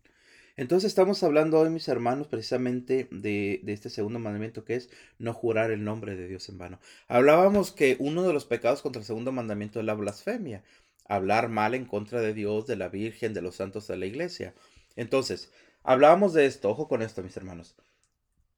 Entonces 0.58 0.90
estamos 0.90 1.24
hablando 1.24 1.60
hoy, 1.60 1.70
mis 1.70 1.88
hermanos, 1.88 2.28
precisamente 2.28 3.08
de, 3.12 3.62
de, 3.64 3.74
este 3.74 3.90
segundo 3.90 4.20
mandamiento 4.20 4.66
que 4.66 4.76
es 4.76 4.90
no 5.18 5.34
jurar 5.34 5.72
el 5.72 5.84
nombre 5.84 6.16
de 6.16 6.28
Dios 6.28 6.50
en 6.50 6.58
vano. 6.58 6.80
Hablábamos 7.08 7.72
que 7.72 7.96
uno 8.00 8.24
de 8.24 8.34
los 8.34 8.46
pecados 8.46 8.82
contra 8.82 9.00
el 9.00 9.06
segundo 9.06 9.32
mandamiento 9.32 9.80
es 9.80 9.86
la 9.86 9.94
blasfemia, 9.94 10.64
hablar 11.08 11.48
mal 11.48 11.74
en 11.74 11.86
contra 11.86 12.20
de 12.20 12.34
Dios, 12.34 12.68
de 12.68 12.76
la 12.76 12.90
Virgen, 12.90 13.34
de 13.34 13.42
los 13.42 13.56
santos 13.56 13.88
de 13.88 13.98
la 13.98 14.06
iglesia. 14.06 14.54
Entonces, 14.98 15.52
Hablábamos 15.84 16.34
de 16.34 16.46
esto, 16.46 16.70
ojo 16.70 16.88
con 16.88 17.02
esto, 17.02 17.24
mis 17.24 17.36
hermanos. 17.38 17.76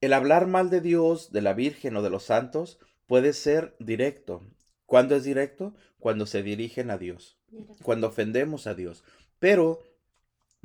El 0.02 0.14
hablar 0.14 0.48
mal 0.48 0.70
de 0.70 0.82
Dios, 0.82 1.32
de 1.32 1.42
la 1.42 1.54
Virgen 1.54 1.96
o 1.96 2.02
de 2.02 2.10
los 2.10 2.24
santos 2.24 2.80
puede 3.08 3.34
ser 3.34 3.76
directo. 3.80 4.42
¿Cuándo 4.86 5.16
es 5.16 5.24
directo? 5.24 5.74
Cuando 6.00 6.26
se 6.26 6.44
dirigen 6.44 6.92
a 6.92 6.98
Dios, 6.98 7.38
cuando 7.82 8.08
ofendemos 8.08 8.68
a 8.68 8.74
Dios. 8.74 9.04
Pero 9.40 9.82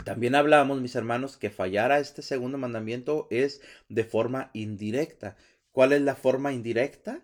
también 0.04 0.34
hablamos, 0.34 0.80
mis 0.80 0.96
hermanos, 0.96 1.36
que 1.36 1.50
fallar 1.50 1.92
a 1.92 1.98
este 1.98 2.22
segundo 2.22 2.58
mandamiento 2.58 3.28
es 3.30 3.60
de 3.88 4.04
forma 4.04 4.50
indirecta. 4.52 5.36
¿Cuál 5.70 5.92
es 5.92 6.02
la 6.02 6.16
forma 6.16 6.52
indirecta? 6.52 7.22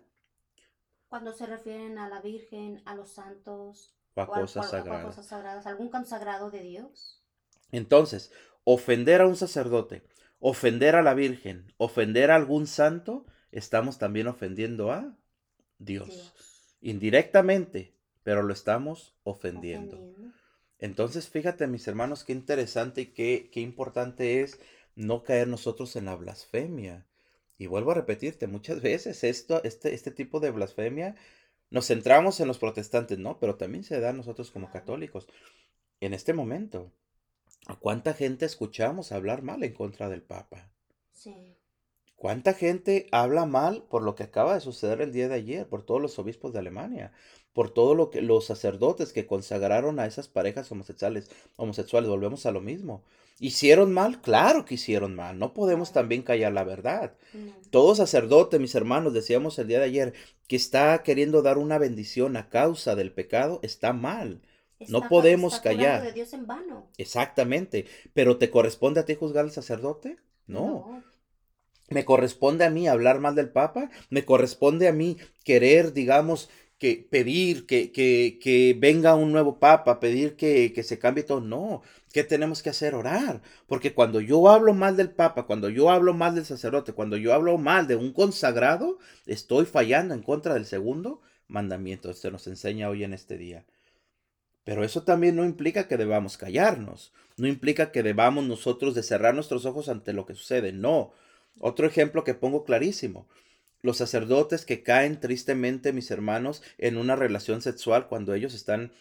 Cuando 1.07 1.33
se 1.33 1.45
refieren 1.45 1.97
a 1.97 2.07
la 2.07 2.21
Virgen, 2.21 2.81
a 2.85 2.95
los 2.95 3.09
santos, 3.11 3.93
o 4.13 4.21
a, 4.21 4.27
cosas, 4.27 4.69
sagradas. 4.69 5.03
a 5.03 5.07
cosas 5.07 5.27
sagradas, 5.27 5.67
algún 5.67 5.89
consagrado 5.89 6.51
de 6.51 6.61
Dios. 6.61 7.21
Entonces, 7.71 8.31
ofender 8.65 9.21
a 9.21 9.27
un 9.27 9.37
sacerdote, 9.37 10.03
ofender 10.39 10.95
a 10.95 11.01
la 11.01 11.13
Virgen, 11.13 11.71
ofender 11.77 12.31
a 12.31 12.35
algún 12.35 12.67
santo, 12.67 13.25
estamos 13.51 13.97
también 13.97 14.27
ofendiendo 14.27 14.91
a 14.91 15.17
Dios. 15.79 16.33
Indirectamente, 16.81 17.93
pero 18.23 18.43
lo 18.43 18.51
estamos 18.51 19.15
ofendiendo. 19.23 20.13
Entonces, 20.79 21.29
fíjate, 21.29 21.67
mis 21.67 21.87
hermanos, 21.87 22.23
qué 22.23 22.33
interesante 22.33 23.01
y 23.01 23.05
qué, 23.07 23.49
qué 23.51 23.61
importante 23.61 24.41
es 24.41 24.59
no 24.95 25.23
caer 25.23 25.47
nosotros 25.47 25.95
en 25.95 26.05
la 26.05 26.15
blasfemia. 26.15 27.05
Y 27.57 27.67
vuelvo 27.67 27.91
a 27.91 27.95
repetirte, 27.95 28.47
muchas 28.47 28.81
veces 28.81 29.23
esto, 29.23 29.63
este, 29.63 29.93
este 29.93 30.11
tipo 30.11 30.39
de 30.39 30.51
blasfemia 30.51 31.15
nos 31.69 31.87
centramos 31.87 32.39
en 32.39 32.47
los 32.47 32.59
protestantes, 32.59 33.17
¿no? 33.19 33.39
Pero 33.39 33.55
también 33.55 33.83
se 33.83 33.99
da 33.99 34.09
a 34.09 34.13
nosotros 34.13 34.51
como 34.51 34.71
católicos. 34.71 35.27
En 36.01 36.13
este 36.13 36.33
momento, 36.33 36.91
¿A 37.67 37.75
cuánta 37.75 38.13
gente 38.13 38.45
escuchamos 38.45 39.11
hablar 39.11 39.41
mal 39.41 39.63
en 39.63 39.73
contra 39.73 40.07
del 40.09 40.21
Papa? 40.21 40.69
Sí. 41.11 41.55
¿Cuánta 42.15 42.53
gente 42.53 43.07
habla 43.11 43.45
mal 43.45 43.83
por 43.89 44.03
lo 44.03 44.15
que 44.15 44.23
acaba 44.23 44.53
de 44.53 44.61
suceder 44.61 45.01
el 45.01 45.11
día 45.11 45.27
de 45.27 45.35
ayer, 45.35 45.67
por 45.67 45.83
todos 45.83 46.01
los 46.01 46.17
obispos 46.19 46.53
de 46.53 46.59
Alemania, 46.59 47.11
por 47.53 47.71
todos 47.71 47.97
lo 47.97 48.09
que 48.09 48.21
los 48.21 48.45
sacerdotes 48.45 49.13
que 49.13 49.25
consagraron 49.25 49.99
a 49.99 50.05
esas 50.05 50.27
parejas 50.27 50.71
homosexuales, 50.71 51.29
homosexuales, 51.55 52.09
volvemos 52.09 52.45
a 52.45 52.51
lo 52.51 52.61
mismo. 52.61 53.03
¿Hicieron 53.39 53.91
mal? 53.93 54.21
Claro 54.21 54.63
que 54.63 54.75
hicieron 54.75 55.15
mal. 55.15 55.37
No 55.39 55.53
podemos 55.53 55.91
también 55.91 56.21
callar 56.21 56.53
la 56.53 56.63
verdad. 56.63 57.15
Todo 57.69 57.95
sacerdote, 57.95 58.59
mis 58.59 58.75
hermanos, 58.75 59.13
decíamos 59.13 59.59
el 59.59 59.67
día 59.67 59.79
de 59.79 59.85
ayer, 59.85 60.13
que 60.47 60.55
está 60.55 61.01
queriendo 61.03 61.41
dar 61.41 61.57
una 61.57 61.77
bendición 61.77 62.37
a 62.37 62.49
causa 62.49 62.95
del 62.95 63.11
pecado, 63.11 63.59
está 63.61 63.91
mal 63.91 64.41
no 64.89 65.07
podemos 65.07 65.59
callar. 65.59 66.03
De 66.03 66.13
Dios 66.13 66.33
en 66.33 66.47
vano. 66.47 66.89
Exactamente. 66.97 67.85
Pero 68.13 68.37
¿te 68.37 68.49
corresponde 68.49 68.99
a 68.99 69.05
ti 69.05 69.15
juzgar 69.15 69.45
al 69.45 69.51
sacerdote? 69.51 70.17
No. 70.47 71.03
¿Me 71.89 72.03
corresponde 72.03 72.65
a 72.65 72.69
mí 72.69 72.87
hablar 72.87 73.19
mal 73.19 73.35
del 73.35 73.49
Papa? 73.49 73.89
¿Me 74.09 74.25
corresponde 74.25 74.87
a 74.87 74.93
mí 74.93 75.17
querer, 75.43 75.93
digamos, 75.93 76.49
que 76.79 77.07
pedir 77.09 77.67
que, 77.67 77.91
que, 77.91 78.39
que 78.41 78.75
venga 78.77 79.15
un 79.15 79.31
nuevo 79.31 79.59
Papa, 79.59 79.99
pedir 79.99 80.35
que, 80.35 80.73
que 80.73 80.83
se 80.83 80.97
cambie 80.97 81.23
todo? 81.23 81.41
No. 81.41 81.83
¿Qué 82.11 82.23
tenemos 82.23 82.63
que 82.63 82.69
hacer? 82.69 82.95
Orar. 82.95 83.41
Porque 83.67 83.93
cuando 83.93 84.19
yo 84.19 84.49
hablo 84.49 84.73
mal 84.73 84.97
del 84.97 85.11
Papa, 85.11 85.45
cuando 85.45 85.69
yo 85.69 85.89
hablo 85.91 86.13
mal 86.13 86.33
del 86.33 86.45
sacerdote, 86.45 86.93
cuando 86.93 87.17
yo 87.17 87.33
hablo 87.33 87.57
mal 87.57 87.87
de 87.87 87.95
un 87.95 88.13
consagrado, 88.13 88.97
estoy 89.25 89.65
fallando 89.65 90.13
en 90.13 90.23
contra 90.23 90.53
del 90.55 90.65
segundo 90.65 91.21
mandamiento. 91.47 92.13
Se 92.13 92.31
nos 92.31 92.47
enseña 92.47 92.89
hoy 92.89 93.03
en 93.03 93.13
este 93.13 93.37
día. 93.37 93.65
Pero 94.65 94.83
eso 94.83 95.03
también 95.03 95.37
no 95.37 95.45
implica 95.45 95.87
que 95.87 95.95
debamos 95.95 96.37
callarnos, 96.37 97.13
no 97.37 97.47
implica 97.47 97.91
que 97.93 98.03
debamos 98.03 98.43
nosotros 98.45 98.95
de 98.95 99.03
cerrar 99.03 99.33
nuestros 99.33 99.65
ojos 99.65 99.87
ante 99.87 100.11
lo 100.11 100.25
que 100.25 100.33
sucede, 100.35 100.73
no. 100.73 101.13
Otro 101.59 101.87
ejemplo 101.87 102.25
que 102.25 102.33
pongo 102.33 102.65
clarísimo. 102.65 103.27
los 103.81 103.97
sacerdotes 103.97 104.65
que 104.65 104.81
caen 104.83 105.19
tristemente, 105.19 105.93
mis 105.93 106.09
hermanos, 106.11 106.63
en 106.79 106.97
una 106.97 107.15
relación 107.15 107.61
sexual 107.61 108.07
cuando 108.07 108.33
ellos 108.33 108.55
están 108.55 108.91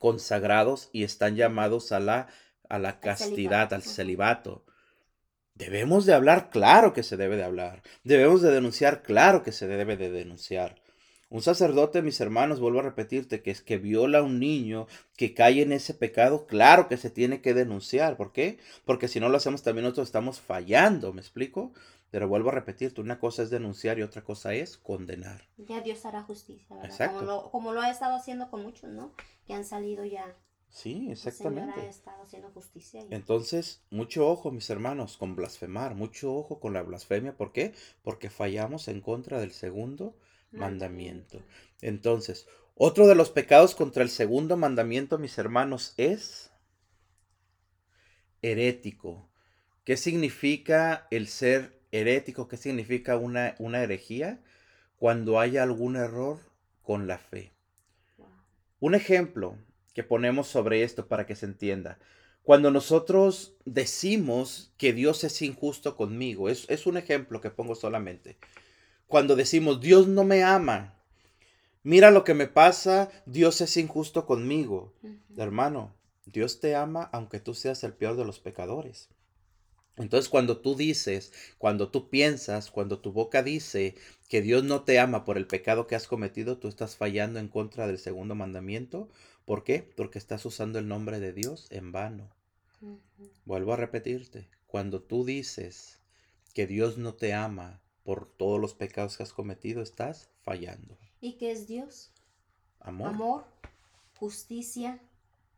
consagrados 0.00 0.90
y 0.92 1.04
están 1.04 1.36
llamados 1.36 1.92
a 1.92 2.00
la, 2.00 2.28
a 2.68 2.78
la 2.80 2.98
castidad, 3.00 3.72
al 3.72 3.82
celibato. 3.84 4.64
Debemos 5.54 6.06
de 6.06 6.14
hablar 6.14 6.50
claro 6.50 6.92
que 6.92 7.04
se 7.04 7.16
debe 7.16 7.36
de 7.36 7.44
hablar. 7.44 7.82
Debemos 8.02 8.42
de 8.42 8.50
denunciar 8.50 9.02
claro 9.02 9.44
que 9.44 9.52
se 9.52 9.68
debe 9.68 9.96
de 9.96 10.10
denunciar. 10.10 10.79
Un 11.30 11.42
sacerdote, 11.42 12.02
mis 12.02 12.20
hermanos, 12.20 12.58
vuelvo 12.58 12.80
a 12.80 12.82
repetirte, 12.82 13.40
que 13.40 13.52
es 13.52 13.62
que 13.62 13.78
viola 13.78 14.18
a 14.18 14.22
un 14.22 14.40
niño, 14.40 14.88
que 15.16 15.32
cae 15.32 15.62
en 15.62 15.72
ese 15.72 15.94
pecado, 15.94 16.44
claro 16.46 16.88
que 16.88 16.96
se 16.96 17.08
tiene 17.08 17.40
que 17.40 17.54
denunciar. 17.54 18.16
¿Por 18.16 18.32
qué? 18.32 18.58
Porque 18.84 19.06
si 19.06 19.20
no 19.20 19.28
lo 19.28 19.36
hacemos 19.36 19.62
también 19.62 19.84
nosotros 19.84 20.08
estamos 20.08 20.40
fallando, 20.40 21.12
¿me 21.12 21.20
explico? 21.20 21.72
Pero 22.10 22.26
vuelvo 22.26 22.48
a 22.48 22.52
repetirte, 22.52 23.00
una 23.00 23.20
cosa 23.20 23.44
es 23.44 23.50
denunciar 23.50 24.00
y 24.00 24.02
otra 24.02 24.24
cosa 24.24 24.54
es 24.54 24.76
condenar. 24.76 25.42
Ya 25.56 25.80
Dios 25.80 26.04
hará 26.04 26.24
justicia, 26.24 26.74
¿verdad? 26.74 26.90
Exacto. 26.90 27.18
Como 27.20 27.30
lo, 27.30 27.50
como 27.52 27.72
lo 27.72 27.80
ha 27.80 27.90
estado 27.92 28.16
haciendo 28.16 28.50
con 28.50 28.64
muchos, 28.64 28.90
¿no? 28.90 29.12
Que 29.46 29.54
han 29.54 29.64
salido 29.64 30.04
ya 30.04 30.36
Sí, 30.68 31.08
exactamente. 31.10 31.88
Estado 31.88 32.22
haciendo 32.22 32.50
justicia. 32.50 33.04
Entonces, 33.10 33.82
mucho 33.90 34.28
ojo, 34.28 34.50
mis 34.52 34.70
hermanos, 34.70 35.16
con 35.16 35.34
blasfemar, 35.34 35.94
mucho 35.94 36.34
ojo 36.34 36.60
con 36.60 36.72
la 36.72 36.82
blasfemia. 36.82 37.36
¿Por 37.36 37.52
qué? 37.52 37.72
Porque 38.02 38.30
fallamos 38.30 38.88
en 38.88 39.00
contra 39.00 39.40
del 39.40 39.52
segundo 39.52 40.14
mandamiento. 40.50 41.42
Entonces, 41.80 42.46
otro 42.74 43.06
de 43.06 43.14
los 43.14 43.30
pecados 43.30 43.74
contra 43.74 44.02
el 44.02 44.10
segundo 44.10 44.56
mandamiento, 44.56 45.18
mis 45.18 45.36
hermanos, 45.38 45.94
es 45.96 46.50
herético. 48.42 49.28
¿Qué 49.84 49.96
significa 49.96 51.06
el 51.10 51.28
ser 51.28 51.80
herético? 51.92 52.48
¿Qué 52.48 52.56
significa 52.56 53.16
una, 53.16 53.54
una 53.58 53.82
herejía? 53.82 54.40
Cuando 54.96 55.40
hay 55.40 55.56
algún 55.56 55.96
error 55.96 56.38
con 56.82 57.06
la 57.06 57.18
fe. 57.18 57.52
Un 58.78 58.94
ejemplo 58.94 59.58
que 59.94 60.02
ponemos 60.02 60.48
sobre 60.48 60.82
esto 60.82 61.06
para 61.06 61.26
que 61.26 61.36
se 61.36 61.46
entienda. 61.46 61.98
Cuando 62.42 62.70
nosotros 62.70 63.54
decimos 63.66 64.72
que 64.78 64.92
Dios 64.92 65.22
es 65.24 65.42
injusto 65.42 65.96
conmigo, 65.96 66.48
es, 66.48 66.64
es 66.70 66.86
un 66.86 66.96
ejemplo 66.96 67.40
que 67.40 67.50
pongo 67.50 67.74
solamente 67.74 68.38
cuando 69.10 69.34
decimos, 69.34 69.80
Dios 69.80 70.06
no 70.06 70.22
me 70.22 70.44
ama, 70.44 70.94
mira 71.82 72.12
lo 72.12 72.22
que 72.22 72.32
me 72.32 72.46
pasa, 72.46 73.10
Dios 73.26 73.60
es 73.60 73.76
injusto 73.76 74.24
conmigo. 74.24 74.94
Hermano, 75.36 75.92
Dios 76.26 76.60
te 76.60 76.76
ama 76.76 77.10
aunque 77.12 77.40
tú 77.40 77.54
seas 77.54 77.82
el 77.82 77.92
peor 77.92 78.16
de 78.16 78.24
los 78.24 78.38
pecadores. 78.38 79.08
Entonces 79.96 80.28
cuando 80.28 80.58
tú 80.58 80.76
dices, 80.76 81.32
cuando 81.58 81.90
tú 81.90 82.08
piensas, 82.08 82.70
cuando 82.70 83.00
tu 83.00 83.10
boca 83.10 83.42
dice 83.42 83.96
que 84.28 84.42
Dios 84.42 84.62
no 84.62 84.84
te 84.84 85.00
ama 85.00 85.24
por 85.24 85.36
el 85.36 85.48
pecado 85.48 85.88
que 85.88 85.96
has 85.96 86.06
cometido, 86.06 86.58
tú 86.58 86.68
estás 86.68 86.94
fallando 86.96 87.40
en 87.40 87.48
contra 87.48 87.88
del 87.88 87.98
segundo 87.98 88.36
mandamiento. 88.36 89.08
¿Por 89.44 89.64
qué? 89.64 89.92
Porque 89.96 90.18
estás 90.18 90.46
usando 90.46 90.78
el 90.78 90.86
nombre 90.86 91.18
de 91.18 91.32
Dios 91.32 91.66
en 91.70 91.90
vano. 91.90 92.30
Vuelvo 93.44 93.72
a 93.72 93.76
repetirte, 93.76 94.48
cuando 94.68 95.02
tú 95.02 95.24
dices 95.24 95.98
que 96.54 96.68
Dios 96.68 96.96
no 96.96 97.14
te 97.14 97.34
ama 97.34 97.80
por 98.04 98.26
todos 98.26 98.60
los 98.60 98.74
pecados 98.74 99.16
que 99.16 99.22
has 99.22 99.32
cometido, 99.32 99.82
estás 99.82 100.30
fallando. 100.42 100.98
¿Y 101.20 101.34
qué 101.34 101.52
es 101.52 101.66
Dios? 101.66 102.12
Amor. 102.80 103.08
Amor, 103.08 103.44
justicia, 104.18 105.00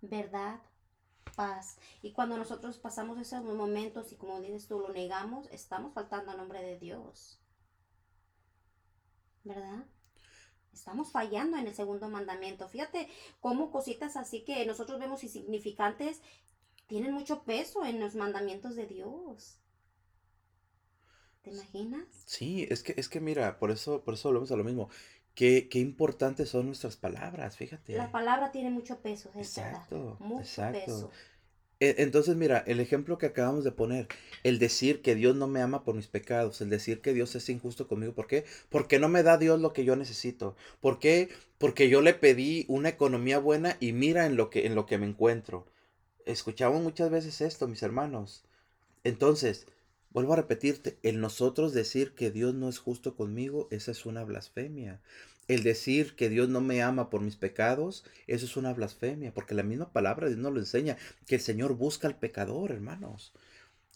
verdad, 0.00 0.60
paz. 1.36 1.78
Y 2.02 2.12
cuando 2.12 2.36
nosotros 2.36 2.78
pasamos 2.78 3.18
esos 3.18 3.44
momentos 3.44 4.12
y 4.12 4.16
como 4.16 4.40
dices 4.40 4.66
tú, 4.66 4.80
lo 4.80 4.92
negamos, 4.92 5.48
estamos 5.52 5.94
faltando 5.94 6.32
al 6.32 6.38
nombre 6.38 6.62
de 6.62 6.78
Dios. 6.78 7.38
¿Verdad? 9.44 9.84
Estamos 10.72 11.10
fallando 11.10 11.58
en 11.58 11.66
el 11.66 11.74
segundo 11.74 12.08
mandamiento. 12.08 12.68
Fíjate 12.68 13.08
cómo 13.40 13.70
cositas 13.70 14.16
así 14.16 14.44
que 14.44 14.64
nosotros 14.66 14.98
vemos 14.98 15.22
insignificantes 15.22 16.22
tienen 16.86 17.12
mucho 17.12 17.42
peso 17.44 17.84
en 17.84 18.00
los 18.00 18.14
mandamientos 18.14 18.74
de 18.74 18.86
Dios. 18.86 19.61
¿Te 21.42 21.50
imaginas? 21.50 22.04
Sí, 22.26 22.66
es 22.70 22.82
que, 22.82 22.94
es 22.96 23.08
que 23.08 23.20
mira, 23.20 23.58
por 23.58 23.70
eso, 23.70 24.02
por 24.02 24.14
eso 24.14 24.28
volvemos 24.28 24.52
a 24.52 24.56
lo 24.56 24.64
mismo. 24.64 24.88
Qué, 25.34 25.68
qué 25.68 25.78
importantes 25.78 26.50
son 26.50 26.66
nuestras 26.66 26.96
palabras, 26.96 27.56
fíjate. 27.56 27.96
La 27.96 28.10
palabra 28.12 28.52
tiene 28.52 28.70
mucho 28.70 28.98
peso, 29.00 29.30
es 29.34 29.58
exacto, 29.58 30.16
Mucho 30.20 30.40
exacto. 30.40 30.80
Peso. 30.84 31.10
E, 31.80 31.96
entonces, 31.98 32.36
mira, 32.36 32.62
el 32.66 32.78
ejemplo 32.78 33.18
que 33.18 33.26
acabamos 33.26 33.64
de 33.64 33.72
poner, 33.72 34.06
el 34.44 34.60
decir 34.60 35.02
que 35.02 35.16
Dios 35.16 35.34
no 35.34 35.48
me 35.48 35.60
ama 35.60 35.82
por 35.82 35.96
mis 35.96 36.06
pecados, 36.06 36.60
el 36.60 36.70
decir 36.70 37.00
que 37.00 37.12
Dios 37.12 37.34
es 37.34 37.48
injusto 37.48 37.88
conmigo, 37.88 38.12
¿por 38.12 38.28
qué? 38.28 38.44
Porque 38.68 39.00
no 39.00 39.08
me 39.08 39.24
da 39.24 39.36
Dios 39.36 39.60
lo 39.60 39.72
que 39.72 39.84
yo 39.84 39.96
necesito. 39.96 40.54
¿Por 40.80 41.00
qué? 41.00 41.28
Porque 41.58 41.88
yo 41.88 42.00
le 42.02 42.14
pedí 42.14 42.66
una 42.68 42.90
economía 42.90 43.38
buena 43.40 43.76
y 43.80 43.92
mira 43.92 44.26
en 44.26 44.36
lo 44.36 44.48
que, 44.48 44.66
en 44.66 44.76
lo 44.76 44.86
que 44.86 44.98
me 44.98 45.06
encuentro. 45.06 45.66
Escuchamos 46.24 46.82
muchas 46.82 47.10
veces 47.10 47.40
esto, 47.40 47.66
mis 47.66 47.82
hermanos. 47.82 48.44
Entonces, 49.02 49.66
Vuelvo 50.12 50.34
a 50.34 50.36
repetirte, 50.36 50.98
el 51.02 51.20
nosotros 51.20 51.72
decir 51.72 52.12
que 52.12 52.30
Dios 52.30 52.54
no 52.54 52.68
es 52.68 52.78
justo 52.78 53.16
conmigo, 53.16 53.68
esa 53.70 53.92
es 53.92 54.04
una 54.04 54.24
blasfemia. 54.24 55.00
El 55.48 55.62
decir 55.62 56.14
que 56.14 56.28
Dios 56.28 56.50
no 56.50 56.60
me 56.60 56.82
ama 56.82 57.08
por 57.08 57.22
mis 57.22 57.36
pecados, 57.36 58.04
eso 58.26 58.44
es 58.44 58.56
una 58.58 58.74
blasfemia, 58.74 59.32
porque 59.32 59.54
la 59.54 59.62
misma 59.62 59.90
palabra 59.90 60.26
de 60.26 60.34
Dios 60.34 60.42
nos 60.42 60.52
lo 60.52 60.60
enseña, 60.60 60.98
que 61.26 61.36
el 61.36 61.40
Señor 61.40 61.76
busca 61.76 62.08
al 62.08 62.18
pecador, 62.18 62.72
hermanos. 62.72 63.32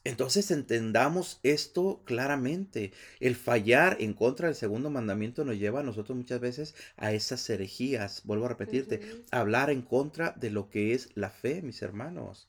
Entonces 0.04 0.50
entendamos 0.50 1.38
esto 1.42 2.00
claramente. 2.04 2.92
El 3.20 3.36
fallar 3.36 3.96
en 4.00 4.14
contra 4.14 4.46
del 4.46 4.56
segundo 4.56 4.88
mandamiento 4.88 5.44
nos 5.44 5.58
lleva 5.58 5.80
a 5.80 5.82
nosotros 5.82 6.16
muchas 6.16 6.40
veces 6.40 6.74
a 6.96 7.12
esas 7.12 7.50
herejías. 7.50 8.22
Vuelvo 8.24 8.46
a 8.46 8.50
repetirte, 8.50 9.24
hablar 9.32 9.68
en 9.68 9.82
contra 9.82 10.30
de 10.30 10.50
lo 10.50 10.70
que 10.70 10.94
es 10.94 11.10
la 11.14 11.28
fe, 11.28 11.60
mis 11.60 11.82
hermanos. 11.82 12.46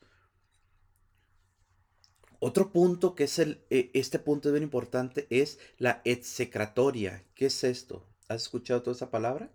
Otro 2.40 2.70
punto 2.70 3.14
que 3.14 3.24
es 3.24 3.38
el, 3.38 3.60
e, 3.70 3.90
este 3.94 4.18
punto 4.18 4.48
es 4.48 4.52
bien 4.52 4.62
importante 4.62 5.26
es 5.30 5.58
la 5.78 6.00
execratoria. 6.04 7.24
¿Qué 7.34 7.46
es 7.46 7.64
esto? 7.64 8.06
¿Has 8.28 8.42
escuchado 8.42 8.82
toda 8.82 8.94
esa 8.94 9.10
palabra? 9.10 9.50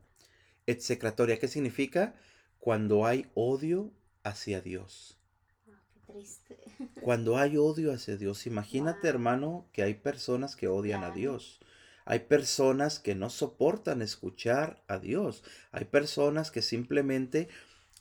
Execratoria, 0.65 1.39
¿qué 1.39 1.47
significa? 1.47 2.15
Cuando 2.59 3.05
hay 3.05 3.29
odio 3.35 3.91
hacia 4.23 4.61
Dios. 4.61 5.17
Ah, 5.69 5.79
qué 5.93 6.13
triste. 6.13 6.57
Cuando 7.01 7.37
hay 7.37 7.57
odio 7.57 7.93
hacia 7.93 8.17
Dios, 8.17 8.47
imagínate 8.47 9.07
hermano 9.07 9.65
que 9.71 9.83
hay 9.83 9.93
personas 9.93 10.55
que 10.55 10.67
odian 10.67 11.03
a 11.03 11.11
Dios. 11.11 11.59
Hay 12.05 12.19
personas 12.19 12.99
que 12.99 13.15
no 13.15 13.29
soportan 13.29 14.01
escuchar 14.01 14.83
a 14.87 14.99
Dios. 14.99 15.43
Hay 15.71 15.85
personas 15.85 16.51
que 16.51 16.61
simplemente 16.61 17.47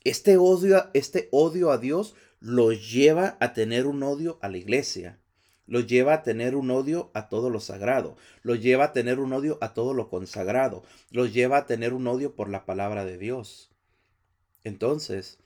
este 0.03 0.37
odio, 0.37 0.89
este 0.93 1.29
odio 1.31 1.71
a 1.71 1.77
Dios 1.77 2.15
los 2.43 2.91
lleva 2.91 3.37
a 3.39 3.53
tener 3.53 3.87
un 3.87 4.03
odio 4.03 4.37
a 4.41 4.49
la 4.49 4.57
iglesia, 4.57 5.17
los 5.65 5.87
lleva 5.87 6.13
a 6.15 6.23
tener 6.23 6.57
un 6.57 6.71
odio 6.71 7.09
a 7.13 7.29
todo 7.29 7.49
lo 7.49 7.61
sagrado, 7.61 8.17
los 8.41 8.61
lleva 8.61 8.83
a 8.83 8.91
tener 8.91 9.19
un 9.19 9.31
odio 9.31 9.57
a 9.61 9.73
todo 9.73 9.93
lo 9.93 10.09
consagrado, 10.09 10.83
los 11.09 11.33
lleva 11.33 11.59
a 11.59 11.65
tener 11.67 11.93
un 11.93 12.05
odio 12.05 12.35
por 12.35 12.49
la 12.49 12.65
palabra 12.65 13.05
de 13.05 13.17
Dios. 13.17 13.71
Entonces, 14.65 15.39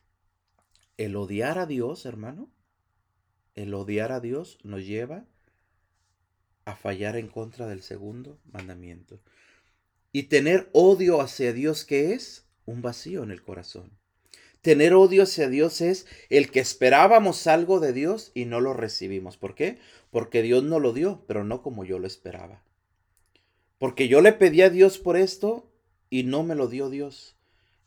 el 0.97 1.15
odiar 1.15 1.59
a 1.59 1.67
Dios, 1.67 2.07
hermano, 2.07 2.49
el 3.53 3.75
odiar 3.75 4.11
a 4.11 4.19
Dios 4.19 4.57
nos 4.63 4.83
lleva 4.83 5.23
a 6.65 6.75
fallar 6.75 7.15
en 7.15 7.27
contra 7.27 7.67
del 7.67 7.83
segundo 7.83 8.39
mandamiento. 8.51 9.19
Y 10.11 10.23
tener 10.23 10.67
odio 10.73 11.21
hacia 11.21 11.53
Dios, 11.53 11.85
¿qué 11.85 12.13
es? 12.13 12.47
Un 12.65 12.81
vacío 12.81 13.21
en 13.21 13.29
el 13.29 13.43
corazón. 13.43 13.96
Tener 14.61 14.93
odio 14.93 15.23
hacia 15.23 15.47
Dios 15.49 15.81
es 15.81 16.07
el 16.29 16.51
que 16.51 16.59
esperábamos 16.59 17.47
algo 17.47 17.79
de 17.79 17.93
Dios 17.93 18.31
y 18.33 18.45
no 18.45 18.59
lo 18.59 18.73
recibimos. 18.73 19.37
¿Por 19.37 19.55
qué? 19.55 19.79
Porque 20.11 20.41
Dios 20.41 20.63
no 20.63 20.79
lo 20.79 20.93
dio, 20.93 21.23
pero 21.27 21.43
no 21.43 21.61
como 21.61 21.85
yo 21.85 21.99
lo 21.99 22.07
esperaba. 22.07 22.61
Porque 23.77 24.07
yo 24.07 24.21
le 24.21 24.33
pedí 24.33 24.61
a 24.61 24.69
Dios 24.69 24.97
por 24.97 25.17
esto 25.17 25.69
y 26.09 26.23
no 26.23 26.43
me 26.43 26.55
lo 26.55 26.67
dio 26.67 26.89
Dios. 26.89 27.35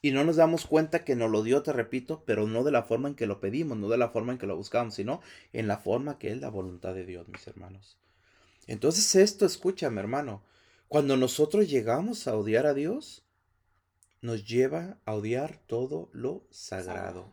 Y 0.03 0.13
no 0.13 0.25
nos 0.25 0.37
damos 0.37 0.67
cuenta 0.67 1.05
que 1.05 1.15
nos 1.15 1.31
lo 1.31 1.43
dio, 1.43 1.63
te 1.63 1.73
repito, 1.73 2.23
pero 2.25 2.47
no 2.47 2.65
de 2.65 2.73
la 2.73 2.85
forma 2.85 3.09
en 3.09 3.15
que 3.15 3.27
lo 3.27 3.41
pedimos, 3.41 3.77
no 3.77 3.89
de 3.89 3.99
la 3.99 4.09
forma 4.09 4.33
en 4.33 4.39
que 4.39 4.47
lo 4.47 4.57
buscamos, 4.57 4.95
sino 4.95 5.21
en 5.53 5.69
la 5.69 5.79
forma 5.79 6.19
que 6.19 6.31
es 6.31 6.41
la 6.41 6.49
voluntad 6.49 6.95
de 6.95 7.05
Dios, 7.05 7.29
mis 7.29 7.47
hermanos. 7.47 7.99
Entonces 8.67 9.15
esto, 9.17 9.45
escúchame, 9.45 10.01
hermano, 10.01 10.43
cuando 10.89 11.17
nosotros 11.17 11.69
llegamos 11.69 12.27
a 12.29 12.37
odiar 12.37 12.67
a 12.67 12.73
Dios, 12.73 13.25
nos 14.21 14.45
lleva 14.45 14.99
a 15.05 15.15
odiar 15.15 15.59
todo 15.67 16.09
lo 16.13 16.45
sagrado. 16.51 17.31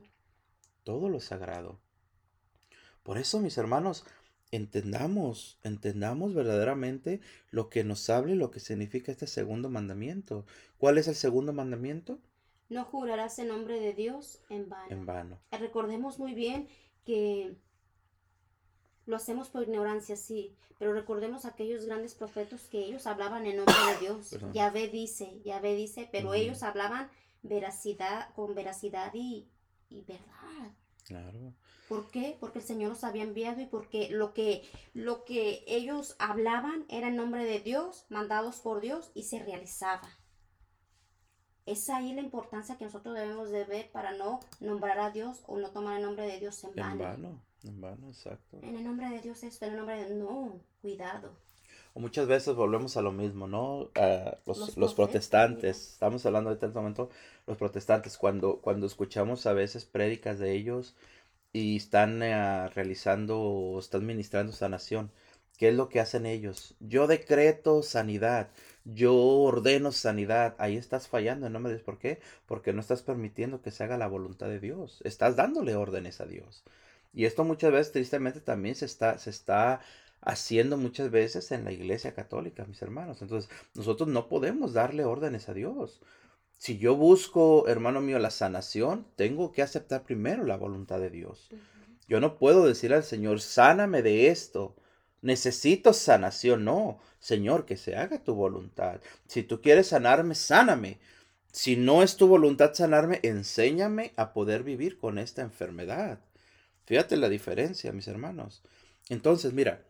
Todo 0.84 1.10
lo 1.10 1.20
sagrado. 1.20 1.80
Por 3.04 3.18
eso, 3.18 3.40
mis 3.40 3.58
hermanos, 3.58 4.06
entendamos, 4.52 5.60
entendamos 5.64 6.34
verdaderamente 6.34 7.22
lo 7.52 7.70
que 7.70 7.84
nos 7.84 8.10
habla 8.10 8.34
y 8.34 8.38
lo 8.38 8.52
que 8.52 8.60
significa 8.60 9.12
este 9.12 9.28
segundo 9.28 9.70
mandamiento. 9.70 10.46
¿Cuál 10.78 10.98
es 10.98 11.08
el 11.08 11.16
segundo 11.16 11.54
mandamiento? 11.54 12.20
No 12.70 12.84
jurarás 12.84 13.40
en 13.40 13.50
nombre 13.50 13.80
de 13.80 13.94
Dios 13.94 14.42
en 14.50 14.70
vano. 14.70 14.88
En 14.90 15.06
vano. 15.06 15.40
Recordemos 15.52 16.20
muy 16.20 16.34
bien 16.34 16.68
que 17.06 17.56
Lo 19.08 19.16
hacemos 19.16 19.50
por 19.50 19.64
ignorancia, 19.64 20.16
sí, 20.16 20.54
pero 20.78 20.94
recordemos 20.94 21.46
aquellos 21.46 21.86
grandes 21.86 22.14
profetas 22.14 22.68
que 22.68 22.80
ellos 22.80 23.08
hablaban 23.08 23.48
en 23.48 23.58
nombre 23.58 23.76
de 23.94 24.00
Dios. 24.00 24.36
Yahvé 24.54 24.90
dice, 24.90 25.42
Yahvé 25.44 25.76
dice, 25.76 26.08
pero 26.12 26.34
ellos 26.34 26.62
hablaban 26.62 27.10
veracidad, 27.42 28.34
con 28.36 28.54
veracidad 28.54 29.12
y, 29.16 29.48
y 29.90 30.02
verdad. 30.02 30.74
Claro. 31.06 31.54
¿Por 31.88 32.12
qué? 32.12 32.36
Porque 32.40 32.60
el 32.60 32.66
Señor 32.66 32.90
los 32.90 33.06
había 33.06 33.24
enviado 33.24 33.62
y 33.62 33.66
porque 33.66 34.10
lo 34.10 34.34
que, 34.34 34.70
lo 34.94 35.24
que 35.24 35.64
ellos 35.68 36.18
hablaban 36.20 36.86
era 36.90 37.08
en 37.08 37.16
nombre 37.16 37.46
de 37.46 37.62
Dios, 37.62 38.06
mandados 38.10 38.58
por 38.58 38.82
Dios 38.82 39.10
y 39.14 39.24
se 39.24 39.40
realizaba. 39.40 40.10
Es 41.66 41.90
ahí 41.90 42.14
la 42.14 42.22
importancia 42.22 42.78
que 42.78 42.86
nosotros 42.86 43.16
debemos 43.16 43.50
de 43.52 43.64
ver 43.64 43.90
para 43.92 44.12
no 44.12 44.42
nombrar 44.60 45.00
a 45.00 45.12
Dios 45.12 45.44
o 45.48 45.58
no 45.58 45.72
tomar 45.72 45.98
el 45.98 46.04
nombre 46.04 46.26
de 46.26 46.40
Dios 46.40 46.62
en 46.66 46.76
vano. 46.76 46.92
En 46.92 47.00
vano, 47.00 47.42
en 47.68 47.82
vano, 47.82 48.08
exacto. 48.08 48.60
En 48.62 48.76
el 48.76 48.84
nombre 48.84 49.10
de 49.10 49.22
Dios 49.22 49.44
esto, 49.44 49.66
en 49.66 49.72
el 49.72 49.78
nombre 49.78 50.04
de... 50.04 50.16
No, 50.16 50.60
cuidado. 50.82 51.32
O 51.94 52.00
muchas 52.00 52.28
veces 52.28 52.56
volvemos 52.56 52.98
a 52.98 53.02
lo 53.02 53.12
mismo, 53.12 53.48
¿no? 53.48 53.90
los, 54.46 54.78
los, 54.78 54.94
protestantes, 54.94 55.94
estamos 55.94 56.26
hablando 56.26 56.50
de 56.50 56.56
este 56.56 56.68
momento, 56.68 57.10
los 57.48 57.58
protestantes, 57.58 58.18
cuando, 58.18 58.60
cuando 58.62 58.86
escuchamos 58.86 59.46
a 59.46 59.54
veces 59.54 59.86
prédicas 59.86 60.38
de 60.38 60.54
ellos 60.54 60.96
y 61.54 61.78
están 61.78 62.22
eh, 62.22 62.68
realizando 62.70 63.40
o 63.40 63.80
están 63.80 64.06
ministrando 64.06 64.54
sanación, 64.54 65.12
¿qué 65.58 65.70
es 65.70 65.76
lo 65.76 65.90
que 65.90 66.00
hacen 66.00 66.26
ellos? 66.26 66.76
Yo 66.80 67.08
decreto 67.08 67.82
sanidad 67.82 68.50
yo 68.94 69.16
ordeno 69.16 69.92
sanidad, 69.92 70.56
ahí 70.60 70.78
estás 70.78 71.10
fallando 71.10 71.46
en 71.46 71.54
nombre 71.54 71.72
de 71.72 71.78
Dios. 71.78 71.86
¿Por 71.86 72.00
qué? 72.00 72.20
Porque 72.46 72.72
no 72.72 72.80
estás 72.80 73.04
permitiendo 73.04 73.62
que 73.62 73.72
se 73.72 73.84
haga 73.84 73.98
la 73.98 74.08
voluntad 74.08 74.48
de 74.48 74.62
Dios. 74.62 75.02
Estás 75.04 75.36
dándole 75.36 75.76
órdenes 75.76 76.22
a 76.22 76.26
Dios. 76.26 76.64
Y 77.18 77.26
esto 77.26 77.44
muchas 77.44 77.72
veces, 77.72 77.92
tristemente, 77.92 78.42
también 78.42 78.76
se 78.76 78.86
está, 78.86 79.18
se 79.18 79.32
está 79.32 79.82
haciendo 80.22 80.78
muchas 80.78 81.10
veces 81.10 81.52
en 81.52 81.66
la 81.66 81.72
iglesia 81.72 82.14
católica, 82.14 82.64
mis 82.66 82.80
hermanos. 82.84 83.24
Entonces, 83.24 83.50
nosotros 83.74 84.08
no 84.08 84.30
podemos 84.30 84.74
darle 84.74 85.04
órdenes 85.04 85.50
a 85.50 85.56
Dios. 85.56 86.00
Si 86.60 86.78
yo 86.78 86.96
busco, 86.96 87.68
hermano 87.68 88.02
mío, 88.02 88.20
la 88.20 88.30
sanación, 88.30 89.08
tengo 89.16 89.52
que 89.52 89.64
aceptar 89.64 90.04
primero 90.04 90.44
la 90.44 90.58
voluntad 90.58 91.00
de 91.00 91.10
Dios. 91.10 91.50
Yo 92.08 92.20
no 92.20 92.38
puedo 92.38 92.68
decir 92.68 92.94
al 92.94 93.04
Señor, 93.04 93.42
sáname 93.42 94.04
de 94.04 94.28
esto 94.28 94.76
necesito 95.24 95.94
sanación. 95.94 96.66
No, 96.66 97.00
Señor, 97.20 97.66
que 97.66 97.78
se 97.78 97.96
haga 97.96 98.24
tu 98.24 98.36
voluntad. 98.36 99.02
Si 99.26 99.42
tú 99.42 99.60
quieres 99.60 99.88
sanarme, 99.88 100.36
sáname. 100.36 101.00
Si 101.52 101.78
no 101.78 102.04
es 102.04 102.16
tu 102.16 102.28
voluntad 102.28 102.76
sanarme, 102.76 103.20
enséñame 103.24 104.14
a 104.18 104.34
poder 104.34 104.62
vivir 104.62 105.00
con 105.00 105.18
esta 105.18 105.42
enfermedad. 105.42 106.20
Fíjate 106.88 107.18
la 107.18 107.28
diferencia, 107.28 107.92
mis 107.92 108.08
hermanos. 108.08 108.64
Entonces, 109.10 109.52
mira, 109.52 109.84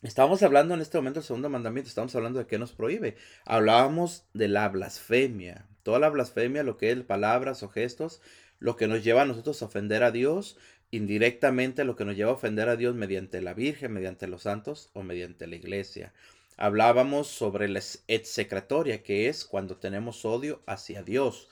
estábamos 0.00 0.42
hablando 0.42 0.72
en 0.72 0.80
este 0.80 0.96
momento 0.96 1.20
del 1.20 1.26
segundo 1.26 1.50
mandamiento, 1.50 1.88
estamos 1.88 2.14
hablando 2.14 2.38
de 2.38 2.46
qué 2.46 2.58
nos 2.58 2.72
prohíbe. 2.72 3.16
Hablábamos 3.44 4.24
de 4.32 4.48
la 4.48 4.66
blasfemia. 4.70 5.66
Toda 5.82 5.98
la 5.98 6.08
blasfemia, 6.08 6.62
lo 6.62 6.78
que 6.78 6.90
es 6.90 7.02
palabras 7.02 7.62
o 7.62 7.68
gestos, 7.68 8.22
lo 8.58 8.76
que 8.76 8.88
nos 8.88 9.04
lleva 9.04 9.22
a 9.22 9.26
nosotros 9.26 9.60
a 9.60 9.66
ofender 9.66 10.02
a 10.02 10.10
Dios, 10.10 10.56
indirectamente 10.90 11.84
lo 11.84 11.96
que 11.96 12.06
nos 12.06 12.16
lleva 12.16 12.30
a 12.30 12.34
ofender 12.34 12.70
a 12.70 12.76
Dios 12.76 12.94
mediante 12.94 13.42
la 13.42 13.52
Virgen, 13.52 13.92
mediante 13.92 14.26
los 14.26 14.44
santos 14.44 14.88
o 14.94 15.02
mediante 15.02 15.46
la 15.46 15.56
iglesia. 15.56 16.14
Hablábamos 16.56 17.26
sobre 17.26 17.68
la 17.68 17.82
execratoria, 18.08 19.02
que 19.02 19.28
es 19.28 19.44
cuando 19.44 19.76
tenemos 19.76 20.24
odio 20.24 20.62
hacia 20.64 21.02
Dios. 21.02 21.50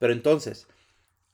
Pero 0.00 0.12
entonces, 0.12 0.66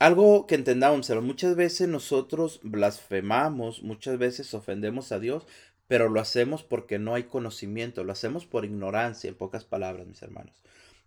algo 0.01 0.47
que 0.47 0.55
entendamos, 0.55 1.11
muchas 1.21 1.55
veces 1.55 1.87
nosotros 1.87 2.59
blasfemamos, 2.63 3.83
muchas 3.83 4.17
veces 4.17 4.51
ofendemos 4.55 5.11
a 5.11 5.19
Dios, 5.19 5.45
pero 5.87 6.09
lo 6.09 6.19
hacemos 6.19 6.63
porque 6.63 6.97
no 6.97 7.13
hay 7.13 7.25
conocimiento, 7.25 8.03
lo 8.03 8.11
hacemos 8.11 8.47
por 8.47 8.65
ignorancia, 8.65 9.27
en 9.27 9.35
pocas 9.35 9.63
palabras, 9.63 10.07
mis 10.07 10.23
hermanos. 10.23 10.55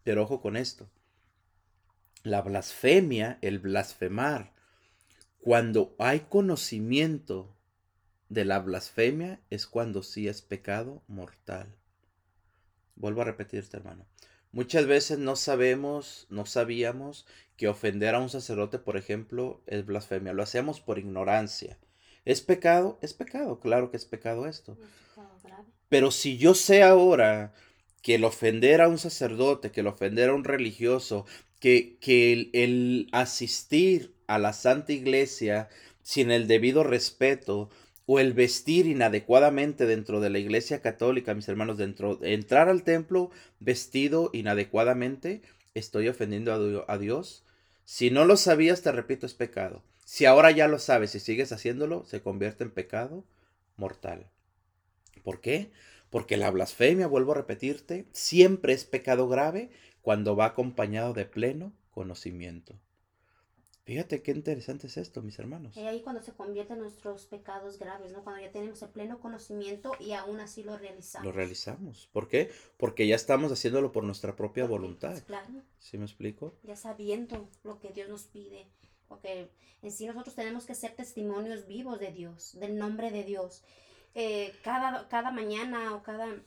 Pero 0.04 0.22
ojo 0.22 0.40
con 0.40 0.56
esto. 0.56 0.88
La 2.22 2.40
blasfemia, 2.42 3.38
el 3.42 3.58
blasfemar, 3.58 4.52
cuando 5.40 5.96
hay 5.98 6.20
conocimiento 6.20 7.52
de 8.28 8.44
la 8.44 8.60
blasfemia 8.60 9.40
es 9.50 9.66
cuando 9.66 10.04
sí 10.04 10.28
es 10.28 10.40
pecado 10.40 11.02
mortal. 11.08 11.74
Vuelvo 12.94 13.22
a 13.22 13.24
repetirte, 13.24 13.76
hermano. 13.76 14.06
Muchas 14.54 14.86
veces 14.86 15.18
no 15.18 15.34
sabemos, 15.34 16.28
no 16.30 16.46
sabíamos 16.46 17.26
que 17.56 17.66
ofender 17.66 18.14
a 18.14 18.20
un 18.20 18.30
sacerdote, 18.30 18.78
por 18.78 18.96
ejemplo, 18.96 19.60
es 19.66 19.84
blasfemia. 19.84 20.32
Lo 20.32 20.44
hacemos 20.44 20.80
por 20.80 21.00
ignorancia. 21.00 21.76
¿Es 22.24 22.40
pecado? 22.40 22.96
Es 23.02 23.14
pecado, 23.14 23.58
claro 23.58 23.90
que 23.90 23.96
es 23.96 24.04
pecado 24.04 24.46
esto. 24.46 24.78
Pero 25.88 26.12
si 26.12 26.38
yo 26.38 26.54
sé 26.54 26.84
ahora 26.84 27.52
que 28.00 28.14
el 28.14 28.22
ofender 28.22 28.80
a 28.80 28.86
un 28.86 28.98
sacerdote, 28.98 29.72
que 29.72 29.80
el 29.80 29.88
ofender 29.88 30.28
a 30.28 30.34
un 30.34 30.44
religioso, 30.44 31.26
que, 31.58 31.98
que 32.00 32.32
el, 32.32 32.50
el 32.52 33.08
asistir 33.10 34.14
a 34.28 34.38
la 34.38 34.52
Santa 34.52 34.92
Iglesia 34.92 35.68
sin 36.04 36.30
el 36.30 36.46
debido 36.46 36.84
respeto 36.84 37.70
o 38.06 38.18
el 38.18 38.34
vestir 38.34 38.86
inadecuadamente 38.86 39.86
dentro 39.86 40.20
de 40.20 40.30
la 40.30 40.38
Iglesia 40.38 40.82
Católica, 40.82 41.34
mis 41.34 41.48
hermanos, 41.48 41.78
dentro 41.78 42.18
entrar 42.22 42.68
al 42.68 42.82
templo 42.82 43.30
vestido 43.60 44.30
inadecuadamente, 44.32 45.42
estoy 45.74 46.08
ofendiendo 46.08 46.84
a, 46.86 46.98
Dios. 46.98 47.44
Si 47.84 48.10
no 48.10 48.24
lo 48.24 48.36
sabías, 48.36 48.82
te 48.82 48.92
repito, 48.92 49.26
es 49.26 49.34
pecado. 49.34 49.82
Si 50.04 50.26
ahora 50.26 50.50
ya 50.50 50.68
lo 50.68 50.78
sabes 50.78 51.14
y 51.14 51.20
sigues 51.20 51.52
haciéndolo, 51.52 52.04
se 52.04 52.20
convierte 52.20 52.64
en 52.64 52.70
pecado 52.70 53.24
mortal. 53.76 54.26
¿Por 55.22 55.40
qué? 55.40 55.70
Porque 56.10 56.36
la 56.36 56.50
blasfemia, 56.50 57.06
vuelvo 57.06 57.32
a 57.32 57.36
repetirte, 57.36 58.06
siempre 58.12 58.74
es 58.74 58.84
pecado 58.84 59.28
grave 59.28 59.70
cuando 60.02 60.36
va 60.36 60.46
acompañado 60.46 61.14
de 61.14 61.24
pleno 61.24 61.72
conocimiento. 61.90 62.78
Fíjate 63.84 64.22
qué 64.22 64.30
interesante 64.30 64.86
es 64.86 64.96
esto, 64.96 65.20
mis 65.20 65.38
hermanos. 65.38 65.76
Y 65.76 65.80
ahí 65.80 66.00
cuando 66.00 66.22
se 66.22 66.32
convierten 66.32 66.78
nuestros 66.78 67.26
pecados 67.26 67.78
graves, 67.78 68.12
¿no? 68.12 68.24
Cuando 68.24 68.40
ya 68.40 68.50
tenemos 68.50 68.80
el 68.82 68.88
pleno 68.88 69.20
conocimiento 69.20 69.92
y 70.00 70.12
aún 70.12 70.40
así 70.40 70.62
lo 70.62 70.78
realizamos. 70.78 71.26
Lo 71.26 71.32
realizamos. 71.32 72.08
¿Por 72.10 72.28
qué? 72.28 72.50
Porque 72.78 73.06
ya 73.06 73.14
estamos 73.14 73.52
haciéndolo 73.52 73.92
por 73.92 74.04
nuestra 74.04 74.36
propia 74.36 74.66
voluntad. 74.66 75.10
Pues, 75.10 75.24
claro. 75.24 75.48
¿Sí 75.78 75.98
me 75.98 76.04
explico? 76.06 76.54
Ya 76.62 76.76
sabiendo 76.76 77.50
lo 77.62 77.78
que 77.78 77.90
Dios 77.90 78.08
nos 78.08 78.22
pide. 78.22 78.66
Porque 79.06 79.50
en 79.82 79.92
sí 79.92 80.06
nosotros 80.06 80.34
tenemos 80.34 80.64
que 80.64 80.74
ser 80.74 80.92
testimonios 80.92 81.66
vivos 81.66 82.00
de 82.00 82.10
Dios, 82.10 82.58
del 82.58 82.78
nombre 82.78 83.10
de 83.10 83.22
Dios. 83.24 83.62
Eh, 84.14 84.54
cada, 84.62 85.08
cada 85.08 85.30
mañana 85.30 85.94
o 85.94 86.02
cada, 86.02 86.42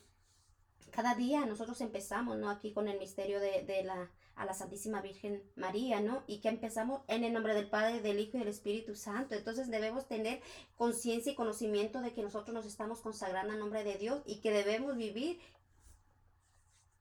cada 0.92 1.16
día 1.16 1.46
nosotros 1.46 1.82
empezamos, 1.82 2.38
¿no? 2.38 2.50
Aquí 2.50 2.74
con 2.74 2.88
el 2.88 3.00
misterio 3.00 3.40
de, 3.40 3.64
de 3.64 3.84
la 3.84 4.12
a 4.38 4.46
la 4.46 4.54
Santísima 4.54 5.02
Virgen 5.02 5.44
María, 5.56 6.00
¿no? 6.00 6.24
Y 6.28 6.40
que 6.40 6.50
empezamos 6.50 7.02
en 7.08 7.24
el 7.24 7.34
nombre 7.34 7.56
del 7.56 7.70
Padre, 7.70 8.02
del 8.02 8.20
Hijo 8.20 8.38
y 8.38 8.40
del 8.40 8.50
Espíritu 8.50 8.96
Santo. 8.96 9.36
Entonces 9.36 9.70
debemos 9.70 10.08
tener 10.08 10.42
conciencia 10.76 11.32
y 11.32 11.36
conocimiento 11.36 12.02
de 12.02 12.14
que 12.14 12.22
nosotros 12.22 12.54
nos 12.54 12.66
estamos 12.66 13.02
consagrando 13.02 13.54
en 13.54 13.60
nombre 13.60 13.84
de 13.84 13.98
Dios 13.98 14.22
y 14.26 14.40
que 14.40 14.52
debemos 14.52 14.96
vivir 14.96 15.40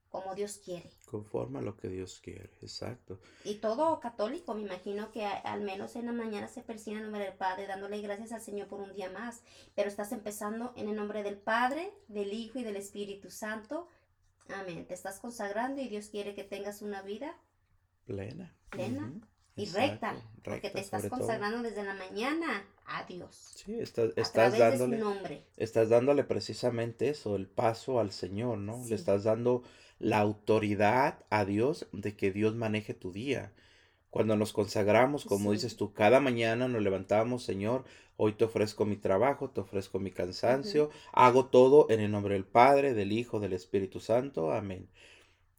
como 0.09 0.35
Dios 0.35 0.59
quiere. 0.63 0.89
Conforme 1.05 1.59
a 1.59 1.61
lo 1.61 1.75
que 1.77 1.89
Dios 1.89 2.19
quiere, 2.21 2.51
exacto. 2.61 3.19
Y 3.43 3.55
todo 3.55 3.99
católico, 3.99 4.53
me 4.53 4.61
imagino 4.61 5.11
que 5.11 5.25
al 5.25 5.61
menos 5.61 5.95
en 5.95 6.05
la 6.05 6.13
mañana 6.13 6.47
se 6.47 6.61
persigue 6.61 6.97
en 6.97 7.03
nombre 7.03 7.23
del 7.23 7.33
Padre, 7.33 7.67
dándole 7.67 8.01
gracias 8.01 8.31
al 8.31 8.41
Señor 8.41 8.67
por 8.67 8.81
un 8.81 8.93
día 8.93 9.09
más. 9.09 9.41
Pero 9.75 9.87
estás 9.87 10.11
empezando 10.11 10.73
en 10.75 10.89
el 10.89 10.95
nombre 10.95 11.23
del 11.23 11.37
Padre, 11.37 11.93
del 12.07 12.33
Hijo 12.33 12.59
y 12.59 12.63
del 12.63 12.75
Espíritu 12.75 13.29
Santo 13.29 13.87
Amén. 14.49 14.85
Te 14.85 14.93
estás 14.93 15.19
consagrando 15.19 15.81
y 15.81 15.87
Dios 15.87 16.07
quiere 16.07 16.33
que 16.33 16.43
tengas 16.43 16.81
una 16.81 17.01
vida 17.01 17.37
plena. 18.05 18.55
Plena. 18.69 19.13
Y 19.55 19.65
recta, 19.65 20.15
porque 20.43 20.69
te 20.69 20.79
estás 20.79 21.07
consagrando 21.09 21.63
desde 21.63 21.83
la 21.83 21.95
mañana 21.95 22.63
a 22.85 23.03
Dios. 23.05 23.53
Sí, 23.55 23.79
estás, 23.79 24.11
estás 24.15 24.55
dándole, 24.55 25.47
estás 25.57 25.89
dándole 25.89 26.23
precisamente 26.23 27.09
eso, 27.09 27.35
el 27.35 27.47
paso 27.47 27.99
al 27.99 28.11
Señor, 28.11 28.59
¿no? 28.59 28.85
Le 28.87 28.93
estás 28.93 29.23
dando 29.23 29.63
la 29.99 30.19
autoridad 30.19 31.25
a 31.29 31.45
Dios 31.45 31.87
de 31.91 32.15
que 32.15 32.31
Dios 32.31 32.55
maneje 32.55 32.93
tu 32.93 33.11
día. 33.11 33.53
Cuando 34.09 34.35
nos 34.35 34.53
consagramos, 34.53 35.25
como 35.25 35.51
dices 35.51 35.75
tú, 35.75 35.93
cada 35.93 36.19
mañana 36.19 36.67
nos 36.67 36.81
levantamos, 36.81 37.43
Señor, 37.43 37.83
hoy 38.15 38.33
te 38.33 38.45
ofrezco 38.45 38.85
mi 38.85 38.95
trabajo, 38.95 39.49
te 39.49 39.61
ofrezco 39.61 39.99
mi 39.99 40.11
cansancio, 40.11 40.89
hago 41.11 41.45
todo 41.45 41.87
en 41.89 41.99
el 41.99 42.11
nombre 42.11 42.33
del 42.33 42.45
Padre, 42.45 42.93
del 42.93 43.11
Hijo, 43.11 43.39
del 43.39 43.53
Espíritu 43.53 43.99
Santo, 43.99 44.51
amén. 44.51 44.87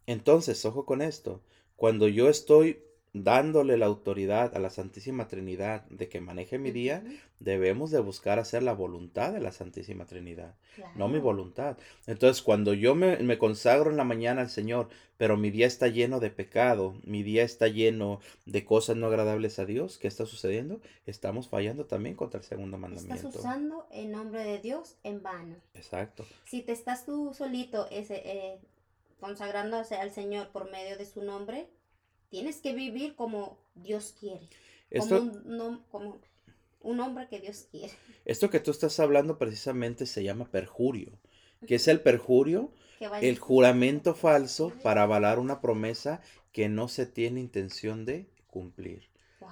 Entonces, 0.07 0.65
ojo 0.65 0.87
con 0.87 1.03
esto, 1.03 1.43
cuando 1.77 2.09
yo 2.09 2.29
estoy 2.29 2.83
dándole 3.13 3.77
la 3.77 3.87
autoridad 3.87 4.55
a 4.57 4.59
la 4.59 4.71
Santísima 4.71 5.29
Trinidad 5.29 5.85
de 5.87 6.09
que 6.09 6.21
maneje 6.21 6.59
mi 6.59 6.71
día, 6.71 7.03
debemos 7.41 7.91
de 7.91 8.01
buscar 8.01 8.39
hacer 8.39 8.63
la 8.63 8.73
voluntad 8.73 9.33
de 9.33 9.41
la 9.41 9.53
Santísima 9.53 10.05
Trinidad, 10.05 10.55
no 10.95 11.09
mi 11.09 11.19
voluntad. 11.19 11.77
Entonces, 12.07 12.43
cuando 12.43 12.75
yo 12.75 12.95
me, 12.95 13.17
me 13.19 13.39
consagro 13.39 13.91
en 13.91 13.97
la 13.97 14.05
mañana 14.05 14.43
al 14.43 14.51
Señor, 14.51 14.89
pero 15.17 15.37
mi 15.37 15.51
día 15.51 15.67
está 15.67 15.89
lleno 15.89 16.21
de 16.21 16.31
pecado, 16.31 16.95
mi 17.05 17.23
día 17.23 17.43
está 17.43 17.67
lleno 17.69 18.21
de 18.47 18.65
cosas 18.65 18.97
no 18.97 19.07
agradables 19.09 19.59
a 19.59 19.65
Dios, 19.65 19.99
¿qué 19.99 20.07
está 20.07 20.27
sucediendo? 20.27 20.81
Estamos 21.07 21.49
fallando 21.49 21.87
también 21.87 22.15
contra 22.15 22.39
el 22.39 22.47
segundo 22.47 22.77
Estás 22.77 22.91
mandamiento. 22.91 23.39
usando 23.39 23.87
el 23.91 24.11
nombre 24.13 24.45
de 24.45 24.59
Dios 24.59 24.97
en 25.03 25.23
vano. 25.23 25.57
Exacto. 25.75 26.25
Si 26.45 26.63
te 26.63 26.73
estás 26.73 27.05
tú 27.05 27.35
solito 27.35 27.89
ese, 27.91 28.23
eh, 28.25 28.59
consagrándose 29.21 29.97
al 29.97 30.13
Señor 30.13 30.49
por 30.51 30.71
medio 30.71 30.97
de 30.97 31.05
su 31.05 31.23
nombre, 31.23 31.69
tienes 32.31 32.57
que 32.61 32.73
vivir 32.75 33.15
como 33.15 33.59
Dios 33.75 34.15
quiere. 34.19 34.49
Como 34.97 35.17
un, 35.17 35.45
nom- 35.45 35.83
como 35.91 36.21
un 36.81 37.01
hombre 37.01 37.29
que 37.29 37.41
Dios 37.41 37.67
quiere. 37.71 37.93
esto 38.25 38.51
que 38.51 38.61
tú 38.61 38.71
estás 38.71 38.99
hablando 39.01 39.39
precisamente 39.39 40.07
se 40.07 40.23
llama 40.25 40.51
perjurio. 40.51 41.13
¿Qué 41.67 41.75
es 41.77 41.89
el 41.89 42.01
perjurio? 42.01 42.73
Que 42.99 43.09
El 43.21 43.39
juramento 43.39 44.15
falso 44.15 44.73
para 44.83 45.03
avalar 45.03 45.39
una 45.39 45.61
promesa 45.61 46.21
que 46.53 46.69
no 46.69 46.89
se 46.89 47.07
tiene 47.07 47.41
intención 47.41 48.05
de 48.05 48.27
cumplir. 48.49 49.09
Wow. 49.41 49.51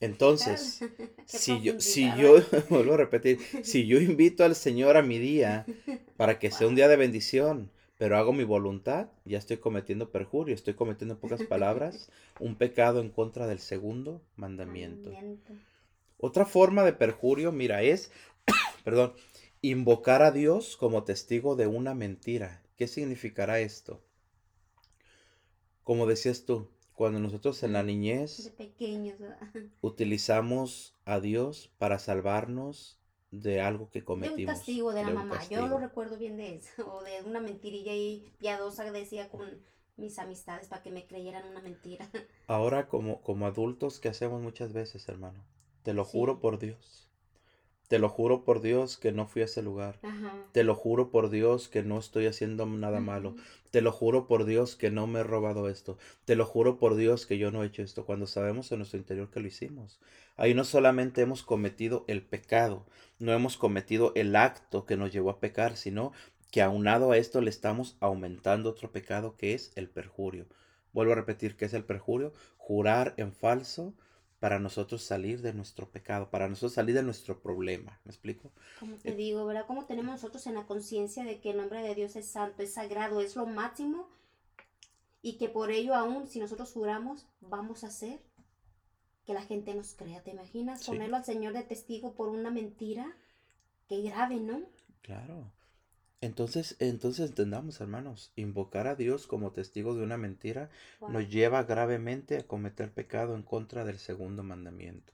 Entonces, 0.00 0.80
si 1.26 1.60
yo, 1.60 1.80
si 1.80 2.06
profundidad, 2.06 2.46
yo, 2.52 2.62
vuelvo 2.70 2.94
a 2.94 2.96
repetir, 2.96 3.38
si 3.62 3.86
yo 3.86 4.00
invito 4.00 4.44
al 4.44 4.54
Señor 4.56 4.96
a 4.96 5.02
mi 5.02 5.18
día 5.18 5.66
para 6.16 6.38
que 6.38 6.50
sea 6.50 6.66
un 6.66 6.74
día 6.74 6.88
de 6.88 6.96
bendición, 6.96 7.70
pero 8.00 8.16
hago 8.16 8.32
mi 8.32 8.44
voluntad, 8.44 9.08
ya 9.26 9.36
estoy 9.36 9.58
cometiendo 9.58 10.10
perjurio, 10.10 10.54
estoy 10.54 10.72
cometiendo 10.72 11.16
en 11.16 11.20
pocas 11.20 11.42
palabras 11.42 12.10
un 12.40 12.56
pecado 12.56 13.02
en 13.02 13.10
contra 13.10 13.46
del 13.46 13.58
segundo 13.58 14.22
mandamiento. 14.36 15.10
Mandamiento. 15.10 15.52
Otra 16.16 16.46
forma 16.46 16.82
de 16.82 16.94
perjurio, 16.94 17.52
mira, 17.52 17.82
es, 17.82 18.10
perdón, 18.84 19.12
invocar 19.60 20.22
a 20.22 20.30
Dios 20.30 20.78
como 20.78 21.04
testigo 21.04 21.56
de 21.56 21.66
una 21.66 21.94
mentira. 21.94 22.62
¿Qué 22.78 22.88
significará 22.88 23.60
esto? 23.60 24.00
Como 25.84 26.06
decías 26.06 26.46
tú, 26.46 26.68
cuando 26.94 27.20
nosotros 27.20 27.62
en 27.64 27.74
la 27.74 27.82
De 27.82 27.92
niñez 27.92 28.50
utilizamos 29.82 30.94
a 31.04 31.20
Dios 31.20 31.70
para 31.76 31.98
salvarnos 31.98 32.98
de 33.30 33.60
algo 33.60 33.90
que 33.90 34.04
De 34.14 34.30
un 34.30 34.40
cometimos. 34.40 34.44
castigo 34.44 34.92
de 34.92 35.02
la 35.02 35.08
de 35.08 35.14
mamá. 35.14 35.48
Yo 35.48 35.66
lo 35.66 35.78
recuerdo 35.78 36.16
bien 36.16 36.36
de 36.36 36.54
eso. 36.56 36.70
O 36.94 37.02
de 37.02 37.22
una 37.24 37.40
mentirilla 37.40 37.90
ahí 37.92 38.32
piadosa 38.38 38.84
que 38.84 38.92
decía 38.92 39.28
con 39.28 39.64
mis 39.96 40.18
amistades 40.18 40.68
para 40.68 40.82
que 40.82 40.90
me 40.92 41.06
creyeran 41.08 41.48
una 41.48 41.60
mentira. 41.60 42.08
Ahora 42.46 42.86
como, 42.86 43.22
como 43.22 43.46
adultos, 43.46 43.98
¿qué 43.98 44.10
hacemos 44.10 44.42
muchas 44.42 44.74
veces, 44.74 45.08
hermano? 45.08 45.42
Te 45.82 45.94
lo 45.94 46.04
Sí. 46.04 46.10
juro 46.12 46.38
por 46.38 46.58
Dios. 46.58 47.09
Te 47.90 47.98
lo 47.98 48.08
juro 48.08 48.44
por 48.44 48.60
Dios 48.60 48.98
que 48.98 49.10
no 49.10 49.26
fui 49.26 49.42
a 49.42 49.46
ese 49.46 49.62
lugar. 49.62 49.98
Ajá. 50.04 50.32
Te 50.52 50.62
lo 50.62 50.76
juro 50.76 51.10
por 51.10 51.28
Dios 51.28 51.68
que 51.68 51.82
no 51.82 51.98
estoy 51.98 52.26
haciendo 52.26 52.64
nada 52.64 53.00
malo. 53.00 53.34
Te 53.72 53.80
lo 53.80 53.90
juro 53.90 54.28
por 54.28 54.44
Dios 54.44 54.76
que 54.76 54.92
no 54.92 55.08
me 55.08 55.18
he 55.18 55.22
robado 55.24 55.68
esto. 55.68 55.98
Te 56.24 56.36
lo 56.36 56.46
juro 56.46 56.78
por 56.78 56.94
Dios 56.94 57.26
que 57.26 57.36
yo 57.36 57.50
no 57.50 57.64
he 57.64 57.66
hecho 57.66 57.82
esto. 57.82 58.06
Cuando 58.06 58.28
sabemos 58.28 58.70
en 58.70 58.78
nuestro 58.78 59.00
interior 59.00 59.28
que 59.28 59.40
lo 59.40 59.48
hicimos. 59.48 59.98
Ahí 60.36 60.54
no 60.54 60.62
solamente 60.62 61.20
hemos 61.20 61.42
cometido 61.42 62.04
el 62.06 62.22
pecado, 62.22 62.86
no 63.18 63.32
hemos 63.32 63.56
cometido 63.56 64.12
el 64.14 64.36
acto 64.36 64.86
que 64.86 64.96
nos 64.96 65.12
llevó 65.12 65.30
a 65.30 65.40
pecar, 65.40 65.76
sino 65.76 66.12
que 66.52 66.62
aunado 66.62 67.10
a 67.10 67.16
esto 67.16 67.40
le 67.40 67.50
estamos 67.50 67.96
aumentando 67.98 68.70
otro 68.70 68.92
pecado 68.92 69.34
que 69.36 69.52
es 69.52 69.72
el 69.74 69.88
perjurio. 69.88 70.46
Vuelvo 70.92 71.10
a 71.10 71.16
repetir 71.16 71.56
que 71.56 71.64
es 71.64 71.74
el 71.74 71.82
perjurio, 71.82 72.32
jurar 72.56 73.14
en 73.16 73.32
falso 73.32 73.94
para 74.40 74.58
nosotros 74.58 75.02
salir 75.02 75.42
de 75.42 75.52
nuestro 75.52 75.90
pecado, 75.90 76.30
para 76.30 76.48
nosotros 76.48 76.72
salir 76.72 76.94
de 76.94 77.02
nuestro 77.02 77.40
problema. 77.40 78.00
¿Me 78.04 78.10
explico? 78.10 78.50
Como 78.80 78.96
te 78.96 79.14
digo, 79.14 79.44
¿verdad? 79.44 79.66
Como 79.66 79.84
tenemos 79.84 80.12
nosotros 80.12 80.46
en 80.46 80.54
la 80.54 80.66
conciencia 80.66 81.24
de 81.24 81.40
que 81.40 81.50
el 81.50 81.58
nombre 81.58 81.82
de 81.82 81.94
Dios 81.94 82.16
es 82.16 82.26
santo, 82.26 82.62
es 82.62 82.72
sagrado, 82.74 83.20
es 83.20 83.36
lo 83.36 83.46
máximo 83.46 84.08
y 85.22 85.36
que 85.36 85.48
por 85.50 85.70
ello 85.70 85.94
aún 85.94 86.26
si 86.26 86.40
nosotros 86.40 86.72
juramos 86.72 87.26
vamos 87.40 87.84
a 87.84 87.88
hacer 87.88 88.22
que 89.26 89.34
la 89.34 89.42
gente 89.42 89.74
nos 89.74 89.92
crea. 89.94 90.22
¿Te 90.22 90.30
imaginas 90.30 90.80
Sí. 90.80 90.86
ponerlo 90.86 91.16
al 91.16 91.24
Señor 91.24 91.52
de 91.52 91.62
testigo 91.62 92.14
por 92.14 92.30
una 92.30 92.50
mentira? 92.50 93.14
Qué 93.88 94.00
grave, 94.00 94.36
¿no? 94.40 94.62
Claro. 95.02 95.52
Entonces, 96.22 96.76
entonces 96.80 97.30
entendamos, 97.30 97.80
hermanos, 97.80 98.32
invocar 98.36 98.86
a 98.86 98.94
Dios 98.94 99.26
como 99.26 99.52
testigo 99.52 99.94
de 99.94 100.02
una 100.02 100.18
mentira 100.18 100.70
Wow. 101.00 101.10
nos 101.10 101.28
lleva 101.30 101.62
gravemente 101.64 102.36
a 102.38 102.46
cometer 102.46 102.92
pecado 102.92 103.34
en 103.34 103.42
contra 103.42 103.84
del 103.84 103.98
segundo 103.98 104.42
mandamiento. 104.42 105.12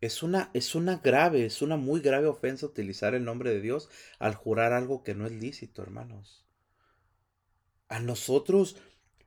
Es 0.00 0.22
una, 0.22 0.50
es 0.54 0.74
una 0.74 0.96
grave, 0.98 1.44
es 1.46 1.62
una 1.62 1.76
muy 1.76 2.00
grave 2.00 2.26
ofensa 2.26 2.66
utilizar 2.66 3.14
el 3.14 3.24
nombre 3.24 3.50
de 3.50 3.60
Dios 3.60 3.88
al 4.18 4.34
jurar 4.34 4.72
algo 4.72 5.04
que 5.04 5.14
no 5.14 5.26
es 5.26 5.32
lícito, 5.32 5.82
hermanos. 5.82 6.44
A 7.88 8.00
nosotros 8.00 8.76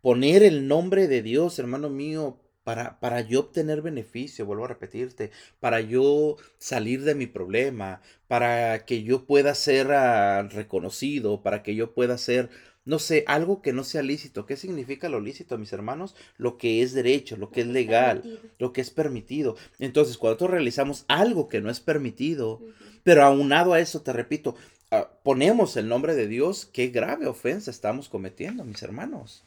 poner 0.02 0.44
el 0.44 0.68
nombre 0.68 1.08
de 1.08 1.22
Dios, 1.22 1.60
hermano 1.60 1.90
mío, 1.90 2.40
para, 2.64 3.00
para 3.00 3.22
yo 3.22 3.42
obtener 3.42 3.82
beneficio, 3.82 4.46
vuelvo 4.46 4.66
a 4.66 4.70
repetirte, 4.70 5.32
para 5.60 5.82
yo 5.82 6.38
salir 6.58 7.04
de 7.04 7.16
mi 7.16 7.28
problema, 7.28 8.02
para 8.28 8.86
que 8.86 9.04
yo 9.04 9.26
pueda 9.26 9.54
ser 9.56 9.92
ah, 9.92 10.44
reconocido, 10.44 11.42
para 11.44 11.62
que 11.62 11.76
yo 11.76 11.94
pueda 11.94 12.18
ser, 12.18 12.50
no 12.86 13.00
sé, 13.00 13.26
algo 13.28 13.62
que 13.62 13.74
no 13.74 13.84
sea 13.84 14.02
lícito. 14.02 14.46
¿Qué 14.46 14.56
significa 14.56 15.10
lo 15.10 15.20
lícito, 15.20 15.58
mis 15.58 15.74
hermanos? 15.74 16.16
Lo 16.38 16.58
que 16.58 16.82
es 16.82 16.94
derecho, 16.94 17.36
lo 17.38 17.52
que 17.52 17.62
es 17.62 17.68
legal, 17.68 18.22
permitido. 18.22 18.52
lo 18.60 18.74
que 18.74 18.82
es 18.82 18.90
permitido. 18.92 19.58
Entonces, 19.80 20.18
cuando 20.18 20.36
nosotros 20.36 20.52
realizamos 20.52 21.06
algo 21.08 21.50
que 21.50 21.62
no 21.62 21.70
es 21.70 21.82
permitido, 21.82 22.62
pero 23.04 23.24
aunado 23.24 23.74
a 23.74 23.80
eso, 23.82 24.02
te 24.02 24.14
repito, 24.14 24.56
ah, 24.92 25.10
ponemos 25.24 25.76
el 25.76 25.90
nombre 25.90 26.16
de 26.16 26.28
Dios, 26.28 26.66
qué 26.66 26.88
grave 26.88 27.28
ofensa 27.28 27.72
estamos 27.72 28.08
cometiendo, 28.08 28.64
mis 28.64 28.84
hermanos. 28.84 29.44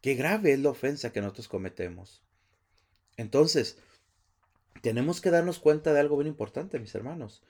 Qué 0.00 0.14
grave 0.14 0.52
es 0.52 0.60
la 0.60 0.70
ofensa 0.70 1.12
que 1.12 1.20
nosotros 1.20 1.48
cometemos. 1.48 2.22
Entonces, 3.18 3.76
tenemos 4.80 5.20
que 5.20 5.30
darnos 5.30 5.58
cuenta 5.58 5.92
de 5.92 6.00
algo 6.00 6.16
bien 6.16 6.28
importante, 6.28 6.78
mis 6.78 6.94
hermanos, 6.94 7.42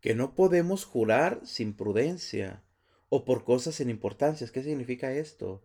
que 0.00 0.14
no 0.14 0.34
podemos 0.34 0.84
jurar 0.84 1.40
sin 1.44 1.72
prudencia 1.74 2.62
o 3.08 3.24
por 3.24 3.44
cosas 3.44 3.76
sin 3.76 3.88
importancia. 3.88 4.46
¿Qué 4.52 4.62
significa 4.62 5.14
esto? 5.14 5.62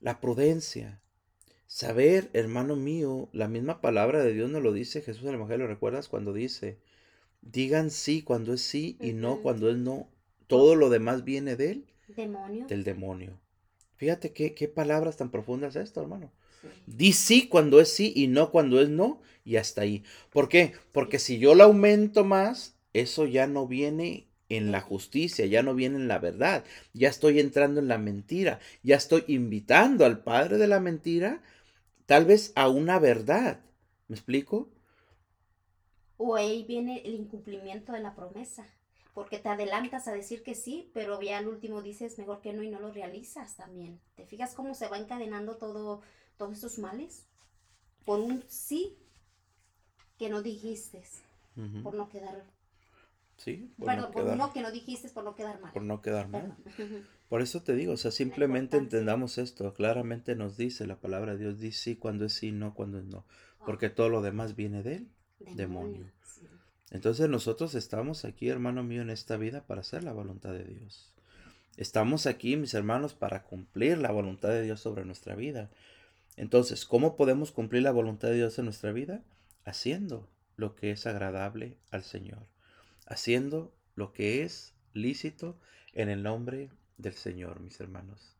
La 0.00 0.20
prudencia. 0.20 1.02
Saber, 1.66 2.30
hermano 2.32 2.76
mío, 2.76 3.28
la 3.32 3.48
misma 3.48 3.80
palabra 3.80 4.22
de 4.22 4.32
Dios 4.32 4.48
nos 4.48 4.62
lo 4.62 4.72
dice 4.72 5.02
Jesús 5.02 5.24
en 5.24 5.30
el 5.30 5.34
Evangelio, 5.34 5.66
¿recuerdas 5.66 6.08
cuando 6.08 6.32
dice, 6.32 6.78
digan 7.42 7.90
sí 7.90 8.22
cuando 8.22 8.54
es 8.54 8.62
sí 8.62 8.96
y 9.00 9.14
no 9.14 9.42
cuando 9.42 9.68
es 9.68 9.76
no? 9.76 10.08
Todo 10.46 10.76
lo 10.76 10.90
demás 10.90 11.24
viene 11.24 11.56
de 11.56 11.72
él, 11.72 11.86
Demonio. 12.06 12.68
del 12.68 12.84
demonio. 12.84 13.40
Fíjate 13.96 14.32
qué, 14.32 14.54
qué 14.54 14.68
palabras 14.68 15.16
tan 15.16 15.32
profundas 15.32 15.74
esto, 15.74 16.00
hermano. 16.00 16.30
Di 16.86 17.12
sí 17.12 17.48
cuando 17.48 17.80
es 17.80 17.92
sí 17.92 18.12
y 18.14 18.28
no 18.28 18.50
cuando 18.50 18.80
es 18.80 18.88
no 18.88 19.20
y 19.44 19.56
hasta 19.56 19.82
ahí. 19.82 20.04
¿Por 20.30 20.48
qué? 20.48 20.74
Porque 20.92 21.18
si 21.18 21.38
yo 21.38 21.54
la 21.54 21.64
aumento 21.64 22.24
más, 22.24 22.76
eso 22.92 23.26
ya 23.26 23.46
no 23.46 23.66
viene 23.66 24.26
en 24.48 24.72
la 24.72 24.80
justicia, 24.80 25.46
ya 25.46 25.62
no 25.62 25.74
viene 25.74 25.96
en 25.96 26.08
la 26.08 26.18
verdad, 26.18 26.64
ya 26.92 27.08
estoy 27.08 27.40
entrando 27.40 27.80
en 27.80 27.88
la 27.88 27.98
mentira, 27.98 28.60
ya 28.82 28.96
estoy 28.96 29.24
invitando 29.26 30.04
al 30.04 30.22
padre 30.22 30.56
de 30.58 30.68
la 30.68 30.80
mentira 30.80 31.42
tal 32.06 32.24
vez 32.24 32.52
a 32.54 32.68
una 32.68 32.98
verdad. 32.98 33.60
¿Me 34.08 34.14
explico? 34.16 34.68
O 36.16 36.36
ahí 36.36 36.64
viene 36.64 37.02
el 37.04 37.14
incumplimiento 37.14 37.92
de 37.92 38.00
la 38.00 38.14
promesa. 38.14 38.64
Porque 39.14 39.38
te 39.38 39.48
adelantas 39.48 40.08
a 40.08 40.12
decir 40.12 40.42
que 40.42 40.54
sí, 40.54 40.90
pero 40.92 41.20
ya 41.22 41.38
al 41.38 41.48
último 41.48 41.80
dices 41.80 42.18
mejor 42.18 42.42
que 42.42 42.52
no 42.52 42.62
y 42.62 42.68
no 42.68 42.80
lo 42.80 42.92
realizas 42.92 43.56
también. 43.56 43.98
¿Te 44.14 44.26
fijas 44.26 44.54
cómo 44.54 44.74
se 44.74 44.88
va 44.88 44.98
encadenando 44.98 45.56
todo, 45.56 46.02
todos 46.36 46.54
estos 46.54 46.78
males? 46.78 47.26
Por 48.04 48.20
un 48.20 48.44
sí 48.48 48.96
que 50.18 50.28
no 50.28 50.42
dijiste, 50.42 51.02
por 51.82 51.94
no 51.94 52.08
quedar. 52.08 52.44
Sí, 53.36 53.72
por 53.76 53.86
Perdón, 53.86 54.04
no 54.04 54.10
por 54.12 54.22
quedar, 54.24 54.36
no 54.38 54.52
que 54.52 54.62
no 54.62 54.72
dijiste, 54.72 55.08
por 55.10 55.24
no 55.24 55.34
quedar 55.34 55.60
mal. 55.60 55.72
por 55.72 55.82
no 55.82 56.00
quedar 56.00 56.28
mal. 56.28 56.56
Perdón. 56.76 57.06
Por 57.28 57.42
eso 57.42 57.60
te 57.60 57.74
digo, 57.74 57.94
o 57.94 57.96
sea, 57.96 58.12
simplemente 58.12 58.76
entendamos 58.76 59.38
esto. 59.38 59.74
Claramente 59.74 60.36
nos 60.36 60.56
dice 60.56 60.86
la 60.86 61.00
palabra 61.00 61.32
de 61.32 61.38
Dios, 61.38 61.58
dice 61.58 61.80
sí 61.80 61.96
cuando 61.96 62.24
es 62.24 62.34
sí, 62.34 62.52
no 62.52 62.72
cuando 62.72 63.00
es 63.00 63.04
no. 63.04 63.24
Porque 63.64 63.90
todo 63.90 64.08
lo 64.08 64.22
demás 64.22 64.54
viene 64.54 64.84
de 64.84 64.96
él. 64.96 65.08
demonio. 65.56 66.06
sí. 66.22 66.46
Entonces 66.92 67.28
nosotros 67.28 67.74
estamos 67.74 68.24
aquí, 68.24 68.48
hermano 68.48 68.84
mío, 68.84 69.02
en 69.02 69.10
esta 69.10 69.36
vida 69.36 69.66
para 69.66 69.80
hacer 69.80 70.04
la 70.04 70.12
voluntad 70.12 70.52
de 70.52 70.64
Dios. 70.64 71.12
Estamos 71.76 72.26
aquí, 72.26 72.56
mis 72.56 72.74
hermanos, 72.74 73.14
para 73.14 73.42
cumplir 73.42 73.98
la 73.98 74.12
voluntad 74.12 74.50
de 74.50 74.62
Dios 74.62 74.80
sobre 74.80 75.04
nuestra 75.04 75.34
vida. 75.34 75.68
Entonces, 76.36 76.84
¿cómo 76.84 77.16
podemos 77.16 77.50
cumplir 77.50 77.82
la 77.82 77.92
voluntad 77.92 78.28
de 78.28 78.36
Dios 78.36 78.58
en 78.58 78.66
nuestra 78.66 78.92
vida? 78.92 79.22
Haciendo 79.64 80.28
lo 80.56 80.74
que 80.74 80.90
es 80.90 81.06
agradable 81.06 81.76
al 81.90 82.02
Señor. 82.02 82.46
Haciendo 83.06 83.72
lo 83.94 84.12
que 84.12 84.42
es 84.42 84.74
lícito 84.92 85.58
en 85.92 86.08
el 86.08 86.22
nombre 86.22 86.70
del 86.98 87.14
Señor, 87.14 87.60
mis 87.60 87.80
hermanos. 87.80 88.36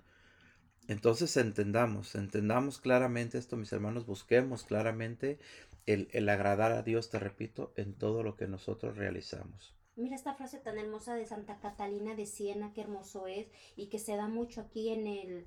Entonces 0.89 1.37
entendamos, 1.37 2.15
entendamos 2.15 2.79
claramente 2.79 3.39
esto, 3.39 3.57
mis 3.57 3.73
hermanos, 3.73 4.07
busquemos 4.07 4.63
claramente 4.63 5.39
el, 5.85 6.09
el 6.13 6.29
agradar 6.29 6.73
a 6.73 6.83
Dios, 6.83 7.11
te 7.11 7.19
repito, 7.19 7.73
en 7.77 7.95
todo 7.95 8.23
lo 8.23 8.37
que 8.37 8.47
nosotros 8.47 8.97
realizamos. 8.97 9.75
Mira 9.97 10.15
esta 10.15 10.35
frase 10.35 10.59
tan 10.59 10.79
hermosa 10.79 11.15
de 11.15 11.27
Santa 11.27 11.59
Catalina 11.59 12.15
de 12.15 12.27
Siena, 12.27 12.73
qué 12.75 12.83
hermoso 12.83 13.27
es, 13.27 13.49
y 13.77 13.87
que 13.87 13.99
se 13.99 14.15
da 14.15 14.29
mucho 14.29 14.61
aquí 14.61 14.91
en 14.91 15.07
el, 15.07 15.47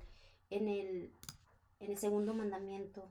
en 0.50 0.68
el, 0.68 1.12
en 1.80 1.90
el 1.90 1.98
segundo 1.98 2.34
mandamiento. 2.34 3.08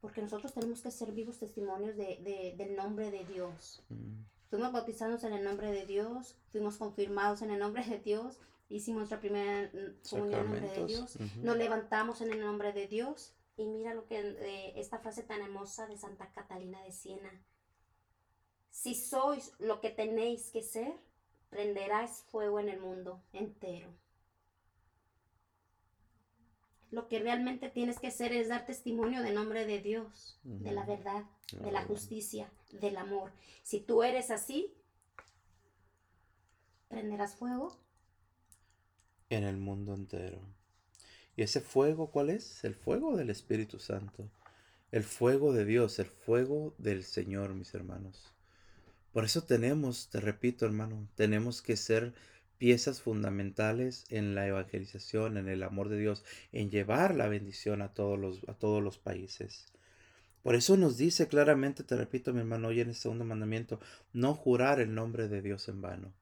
Porque 0.00 0.22
nosotros 0.22 0.52
tenemos 0.52 0.80
que 0.82 0.90
ser 0.90 1.12
vivos 1.12 1.38
testimonios 1.38 1.96
de, 1.96 2.54
del 2.56 2.76
nombre 2.76 3.10
de 3.10 3.24
Dios. 3.24 3.82
Mm. 3.88 4.22
Fuimos 4.48 4.72
bautizados 4.72 5.24
en 5.24 5.32
el 5.32 5.44
nombre 5.44 5.72
de 5.72 5.86
Dios, 5.86 6.36
fuimos 6.52 6.76
confirmados 6.76 7.42
en 7.42 7.50
el 7.50 7.58
nombre 7.58 7.84
de 7.84 7.98
Dios, 7.98 8.38
hicimos 8.68 9.00
nuestra 9.00 9.20
primera 9.20 9.70
comunión 10.08 10.40
en 10.40 10.46
el 10.46 10.50
nombre 10.52 10.68
de 10.68 10.86
Dios, 10.86 11.18
nos 11.42 11.56
levantamos 11.56 12.20
en 12.20 12.32
el 12.32 12.40
nombre 12.40 12.72
de 12.72 12.86
Dios. 12.86 13.34
Y 13.58 13.66
mira 13.66 13.94
lo 13.94 14.06
que 14.06 14.20
eh, 14.20 14.72
esta 14.76 14.98
frase 14.98 15.22
tan 15.22 15.40
hermosa 15.40 15.86
de 15.86 15.96
Santa 15.96 16.30
Catalina 16.32 16.82
de 16.84 16.92
Siena 16.92 17.30
si 18.76 18.94
sois 18.94 19.52
lo 19.58 19.80
que 19.80 19.88
tenéis 19.88 20.50
que 20.50 20.62
ser, 20.62 20.92
prenderás 21.48 22.22
fuego 22.30 22.60
en 22.60 22.68
el 22.68 22.78
mundo 22.78 23.22
entero. 23.32 23.88
Lo 26.90 27.08
que 27.08 27.18
realmente 27.18 27.68
tienes 27.68 27.98
que 27.98 28.08
hacer 28.08 28.32
es 28.32 28.48
dar 28.48 28.64
testimonio 28.66 29.22
del 29.22 29.34
nombre 29.34 29.66
de 29.66 29.80
Dios, 29.80 30.38
de 30.44 30.72
la 30.72 30.84
verdad, 30.84 31.24
de 31.52 31.72
la 31.72 31.82
justicia, 31.82 32.50
del 32.70 32.96
amor. 32.96 33.32
Si 33.62 33.80
tú 33.80 34.02
eres 34.02 34.30
así, 34.30 34.72
prenderás 36.88 37.34
fuego 37.34 37.76
en 39.30 39.44
el 39.44 39.56
mundo 39.56 39.94
entero. 39.94 40.40
¿Y 41.36 41.42
ese 41.42 41.60
fuego 41.60 42.10
cuál 42.10 42.30
es? 42.30 42.64
El 42.64 42.74
fuego 42.74 43.16
del 43.16 43.30
Espíritu 43.30 43.78
Santo. 43.78 44.30
El 44.92 45.02
fuego 45.02 45.52
de 45.52 45.64
Dios, 45.64 45.98
el 45.98 46.06
fuego 46.06 46.74
del 46.78 47.02
Señor, 47.02 47.54
mis 47.54 47.74
hermanos. 47.74 48.32
Por 49.12 49.24
eso 49.24 49.42
tenemos, 49.42 50.08
te 50.08 50.20
repito 50.20 50.64
hermano, 50.64 51.08
tenemos 51.14 51.62
que 51.62 51.76
ser 51.76 52.14
piezas 52.58 53.02
fundamentales 53.02 54.04
en 54.10 54.34
la 54.34 54.46
evangelización, 54.46 55.36
en 55.36 55.48
el 55.48 55.62
amor 55.62 55.88
de 55.88 55.98
Dios, 55.98 56.24
en 56.52 56.70
llevar 56.70 57.14
la 57.14 57.28
bendición 57.28 57.82
a 57.82 57.92
todos 57.92 58.18
los, 58.18 58.48
a 58.48 58.54
todos 58.54 58.82
los 58.82 58.98
países. 58.98 59.66
Por 60.42 60.54
eso 60.54 60.76
nos 60.76 60.96
dice 60.96 61.26
claramente, 61.26 61.82
te 61.82 61.96
repito 61.96 62.32
mi 62.32 62.40
hermano, 62.40 62.68
hoy 62.68 62.80
en 62.80 62.88
el 62.88 62.94
segundo 62.94 63.24
mandamiento, 63.24 63.80
no 64.12 64.34
jurar 64.34 64.80
el 64.80 64.94
nombre 64.94 65.28
de 65.28 65.42
Dios 65.42 65.68
en 65.68 65.82
vano. 65.82 66.12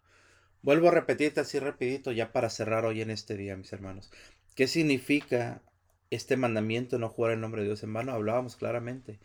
Vuelvo 0.62 0.88
a 0.88 0.92
repetirte 0.92 1.40
así 1.40 1.58
rapidito 1.58 2.10
ya 2.10 2.32
para 2.32 2.48
cerrar 2.48 2.86
hoy 2.86 3.02
en 3.02 3.10
este 3.10 3.36
día, 3.36 3.54
mis 3.54 3.70
hermanos. 3.74 4.10
¿Qué 4.54 4.66
significa 4.66 5.60
este 6.08 6.38
mandamiento, 6.38 6.98
no 6.98 7.10
jurar 7.10 7.34
el 7.34 7.42
nombre 7.42 7.60
de 7.60 7.66
Dios 7.68 7.82
en 7.82 7.92
vano? 7.92 8.12
Hablábamos 8.12 8.56
claramente. 8.56 9.20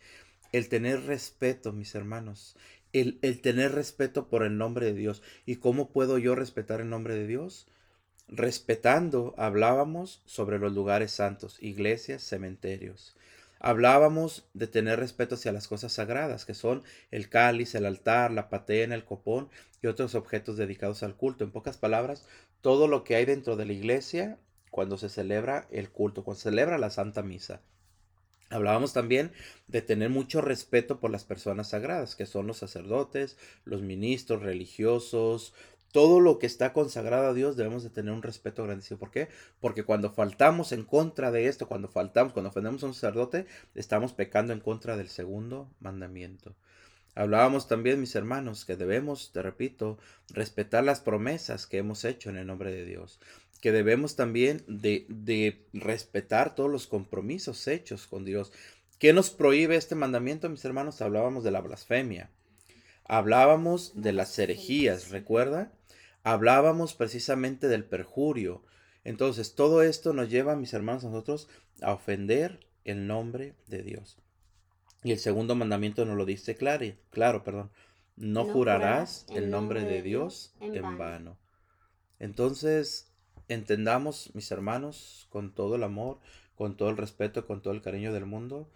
El 0.52 0.68
tener 0.68 1.02
respeto, 1.04 1.72
mis 1.72 1.94
hermanos, 1.94 2.58
el, 2.92 3.40
tener 3.40 3.72
respeto 3.72 4.28
por 4.28 4.42
el 4.42 4.56
nombre 4.58 4.86
de 4.86 4.94
Dios. 4.94 5.22
¿Y 5.46 5.56
cómo 5.56 5.90
puedo 5.90 6.18
yo 6.18 6.34
respetar 6.34 6.80
el 6.80 6.88
nombre 6.88 7.14
de 7.14 7.26
Dios? 7.26 7.66
Respetando, 8.28 9.34
hablábamos 9.36 10.22
sobre 10.24 10.58
los 10.58 10.72
lugares 10.72 11.10
santos, 11.12 11.58
iglesias, 11.60 12.22
cementerios. 12.22 13.16
Hablábamos 13.58 14.48
de 14.54 14.66
tener 14.66 14.98
respeto 14.98 15.34
hacia 15.34 15.52
las 15.52 15.68
cosas 15.68 15.92
sagradas, 15.92 16.46
que 16.46 16.54
son 16.54 16.82
el 17.10 17.28
cáliz, 17.28 17.74
el 17.74 17.84
altar, 17.84 18.30
la 18.30 18.48
patena, 18.48 18.94
el 18.94 19.04
copón 19.04 19.50
y 19.82 19.86
otros 19.86 20.14
objetos 20.14 20.56
dedicados 20.56 21.02
al 21.02 21.16
culto. 21.16 21.44
En 21.44 21.50
pocas 21.50 21.76
palabras, 21.76 22.26
todo 22.62 22.88
lo 22.88 23.04
que 23.04 23.16
hay 23.16 23.26
dentro 23.26 23.56
de 23.56 23.66
la 23.66 23.72
iglesia 23.72 24.38
cuando 24.70 24.96
se 24.96 25.08
celebra 25.08 25.66
el 25.70 25.90
culto, 25.90 26.24
cuando 26.24 26.38
se 26.38 26.50
celebra 26.50 26.78
la 26.78 26.90
Santa 26.90 27.22
Misa. 27.22 27.60
Hablábamos 28.50 28.92
también 28.92 29.32
de 29.68 29.80
tener 29.80 30.10
mucho 30.10 30.40
respeto 30.40 30.98
por 31.00 31.10
las 31.10 31.24
personas 31.24 31.70
sagradas, 31.70 32.16
que 32.16 32.26
son 32.26 32.46
los 32.46 32.58
sacerdotes, 32.58 33.38
los 33.64 33.80
ministros 33.80 34.42
religiosos, 34.42 35.54
todo 35.92 36.20
lo 36.20 36.38
que 36.38 36.46
está 36.46 36.72
consagrado 36.72 37.28
a 37.28 37.34
Dios 37.34 37.56
debemos 37.56 37.82
de 37.82 37.90
tener 37.90 38.12
un 38.12 38.22
respeto 38.22 38.62
grandísimo. 38.62 38.98
¿Por 38.98 39.10
qué? 39.10 39.28
Porque 39.60 39.82
cuando 39.82 40.10
faltamos 40.10 40.72
en 40.72 40.84
contra 40.84 41.30
de 41.32 41.48
esto, 41.48 41.66
cuando 41.66 41.88
faltamos, 41.88 42.32
cuando 42.32 42.50
ofendemos 42.50 42.82
a 42.82 42.86
un 42.86 42.94
sacerdote, 42.94 43.46
estamos 43.74 44.12
pecando 44.12 44.52
en 44.52 44.60
contra 44.60 44.96
del 44.96 45.08
segundo 45.08 45.68
mandamiento. 45.80 46.54
Hablábamos 47.20 47.68
también, 47.68 48.00
mis 48.00 48.14
hermanos, 48.14 48.64
que 48.64 48.76
debemos, 48.76 49.30
te 49.32 49.42
repito, 49.42 49.98
respetar 50.30 50.84
las 50.84 51.00
promesas 51.00 51.66
que 51.66 51.78
hemos 51.78 52.04
hecho 52.04 52.30
en 52.30 52.36
el 52.36 52.46
nombre 52.46 52.72
de 52.72 52.84
Dios 52.84 53.20
que 53.60 53.72
debemos 53.72 54.16
también 54.16 54.64
de, 54.66 55.66
respetar 55.72 56.54
todos 56.54 56.70
los 56.70 56.86
compromisos 56.86 57.68
hechos 57.68 58.06
con 58.06 58.24
Dios. 58.24 58.52
¿Qué 58.98 59.12
nos 59.12 59.30
prohíbe 59.30 59.76
este 59.76 59.94
mandamiento, 59.94 60.48
mis 60.48 60.64
hermanos? 60.64 61.02
Hablábamos 61.02 61.44
de 61.44 61.50
la 61.50 61.60
blasfemia. 61.60 62.30
Hablábamos 63.04 63.92
de 63.94 64.12
las 64.12 64.38
herejías, 64.38 65.10
¿recuerda? 65.10 65.72
Hablábamos 66.22 66.94
precisamente 66.94 67.68
del 67.68 67.84
perjurio. 67.84 68.62
Entonces, 69.04 69.54
todo 69.54 69.82
esto 69.82 70.12
nos 70.12 70.30
lleva, 70.30 70.56
mis 70.56 70.72
hermanos, 70.72 71.04
a 71.04 71.08
nosotros 71.08 71.48
a 71.82 71.92
ofender 71.92 72.66
el 72.84 73.06
nombre 73.06 73.54
de 73.66 73.82
Dios. 73.82 74.16
Y 75.02 75.12
el 75.12 75.18
segundo 75.18 75.54
mandamiento 75.54 76.04
nos 76.04 76.16
lo 76.16 76.26
dice 76.26 76.56
claro, 76.56 76.86
claro, 77.10 77.42
perdón. 77.42 77.70
No, 78.16 78.44
jurarás 78.44 79.26
el 79.30 79.50
nombre 79.50 79.82
de 79.84 80.02
Dios 80.02 80.54
en 80.60 80.98
vano. 80.98 81.38
Entonces, 82.18 83.10
entendamos, 83.48 84.30
mis 84.34 84.50
hermanos, 84.50 85.26
con 85.30 85.54
todo 85.54 85.76
el 85.76 85.84
amor, 85.84 86.18
con 86.54 86.76
todo 86.76 86.90
el 86.90 86.98
respeto, 86.98 87.46
con 87.46 87.62
todo 87.62 87.72
el 87.72 87.80
cariño 87.80 88.12
del 88.12 88.26
mundo, 88.26 88.68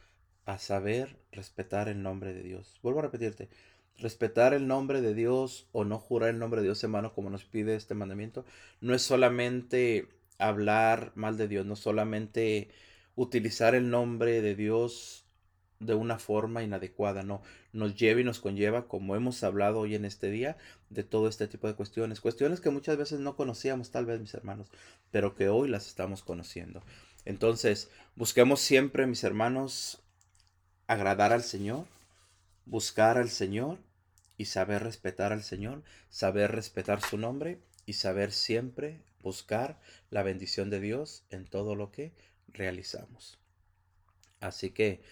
a 0.47 0.59
saber 0.59 1.18
respetar 1.31 1.89
el 1.89 2.03
nombre 2.03 2.33
de 2.33 2.43
Dios. 2.43 2.81
Vuelvo 2.83 3.01
a 3.01 3.03
repetirte, 3.03 3.51
respetar 3.99 4.55
el 4.55 4.66
nombre 4.66 5.03
de 5.03 5.14
Dios 5.14 5.68
o 5.72 5.85
no 5.85 5.99
jurar 5.99 6.31
el 6.31 6.39
nombre 6.39 6.61
de 6.61 6.68
Dios, 6.68 6.83
hermano, 6.83 7.12
como 7.12 7.31
nos 7.31 7.45
pide 7.45 7.77
este 7.77 7.95
mandamiento, 7.95 8.45
no 8.81 8.95
es 8.95 9.03
solamente 9.03 10.09
hablar 10.39 11.12
mal 11.14 11.37
de 11.37 11.49
Dios, 11.49 11.66
no 11.66 11.77
solamente 11.77 12.70
utilizar 13.14 13.75
el 13.75 13.91
nombre 13.91 14.41
de 14.41 14.55
Dios 14.55 15.24
de 15.85 15.95
una 15.95 16.18
forma 16.18 16.62
inadecuada, 16.62 17.22
no, 17.22 17.43
nos 17.72 17.95
lleva 17.95 18.20
y 18.20 18.24
nos 18.24 18.41
conlleva, 18.41 18.87
como 18.89 19.16
hemos 19.16 19.43
hablado 19.43 19.80
hoy 19.80 19.95
en 19.95 20.05
este 20.05 20.30
día, 20.30 20.57
de 20.91 21.05
todo 21.05 21.28
este 21.28 21.49
tipo 21.49 21.66
de 21.66 21.74
cuestiones, 21.74 22.20
cuestiones 22.20 22.61
que 22.61 22.70
muchas 22.70 22.97
veces 22.97 23.20
no 23.20 23.37
conocíamos 23.37 23.91
tal 23.91 24.07
vez 24.07 24.20
mis 24.20 24.35
hermanos, 24.35 24.68
pero 25.11 25.35
que 25.35 25.49
hoy 25.49 25.68
las 25.68 25.87
estamos 25.87 26.22
conociendo. 26.22 26.82
Entonces, 27.24 27.91
busquemos 28.16 28.61
siempre, 28.61 29.07
mis 29.07 29.24
hermanos, 29.24 30.03
agradar 30.87 31.32
al 31.32 31.43
Señor, 31.43 31.87
buscar 32.66 33.18
al 33.18 33.30
Señor 33.30 33.78
y 34.37 34.47
saber 34.47 34.82
respetar 34.82 35.32
al 35.32 35.43
Señor, 35.43 35.82
saber 36.09 36.53
respetar 36.53 37.01
su 37.01 37.18
nombre 37.18 37.61
y 37.87 37.95
saber 37.95 38.32
siempre 38.32 39.01
buscar 39.22 39.80
la 40.11 40.22
bendición 40.22 40.70
de 40.70 40.80
Dios 40.80 41.24
en 41.30 41.47
todo 41.47 41.74
lo 41.74 41.91
que 41.91 42.12
realizamos. 42.49 43.39
Así 44.41 44.70
que, 44.70 45.03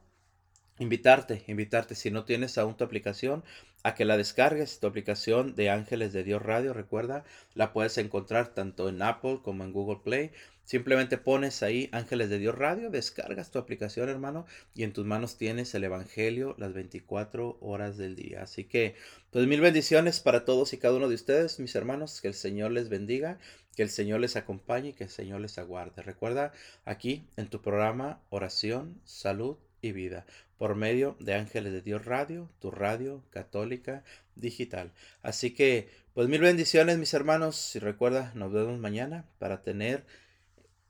invitarte, 0.77 1.45
invitarte, 1.47 1.95
si 1.95 2.11
no 2.11 2.25
tienes 2.25 2.57
aún 2.57 2.75
tu 2.75 2.83
aplicación, 2.83 3.41
a 3.83 3.95
que 3.95 4.03
la 4.03 4.17
descargues, 4.17 4.81
tu 4.81 4.87
aplicación 4.87 5.55
de 5.55 5.69
Ángeles 5.69 6.11
de 6.11 6.25
Dios 6.25 6.41
Radio, 6.41 6.73
recuerda, 6.73 7.23
la 7.53 7.71
puedes 7.71 7.97
encontrar 7.97 8.53
tanto 8.53 8.89
en 8.89 9.01
Apple 9.01 9.39
como 9.41 9.63
en 9.63 9.71
Google 9.71 10.01
Play. 10.03 10.31
Simplemente 10.71 11.17
pones 11.17 11.63
ahí 11.63 11.89
Ángeles 11.91 12.29
de 12.29 12.39
Dios 12.39 12.57
Radio, 12.57 12.89
descargas 12.89 13.51
tu 13.51 13.59
aplicación, 13.59 14.07
hermano, 14.07 14.45
y 14.73 14.83
en 14.83 14.93
tus 14.93 15.05
manos 15.05 15.37
tienes 15.37 15.75
el 15.75 15.83
Evangelio 15.83 16.55
las 16.57 16.71
24 16.71 17.57
horas 17.59 17.97
del 17.97 18.15
día. 18.15 18.43
Así 18.43 18.63
que, 18.63 18.95
pues 19.31 19.47
mil 19.47 19.59
bendiciones 19.59 20.21
para 20.21 20.45
todos 20.45 20.71
y 20.71 20.77
cada 20.77 20.95
uno 20.95 21.09
de 21.09 21.15
ustedes, 21.15 21.59
mis 21.59 21.75
hermanos, 21.75 22.21
que 22.21 22.29
el 22.29 22.33
Señor 22.33 22.71
les 22.71 22.87
bendiga, 22.87 23.37
que 23.75 23.83
el 23.83 23.89
Señor 23.89 24.21
les 24.21 24.37
acompañe 24.37 24.87
y 24.87 24.93
que 24.93 25.03
el 25.03 25.09
Señor 25.09 25.41
les 25.41 25.57
aguarde. 25.57 26.03
Recuerda, 26.03 26.53
aquí 26.85 27.27
en 27.35 27.47
tu 27.47 27.61
programa 27.61 28.21
Oración, 28.29 29.01
Salud 29.03 29.57
y 29.81 29.91
Vida 29.91 30.25
por 30.61 30.75
medio 30.75 31.17
de 31.19 31.33
Ángeles 31.33 31.73
de 31.73 31.81
Dios 31.81 32.05
Radio, 32.05 32.47
tu 32.59 32.69
radio 32.69 33.23
católica 33.31 34.03
digital. 34.35 34.91
Así 35.23 35.55
que, 35.55 35.89
pues 36.13 36.29
mil 36.29 36.39
bendiciones 36.39 36.99
mis 36.99 37.15
hermanos 37.15 37.75
y 37.75 37.79
recuerda, 37.79 38.31
nos 38.35 38.53
vemos 38.53 38.77
mañana 38.77 39.25
para 39.39 39.63
tener, 39.63 40.05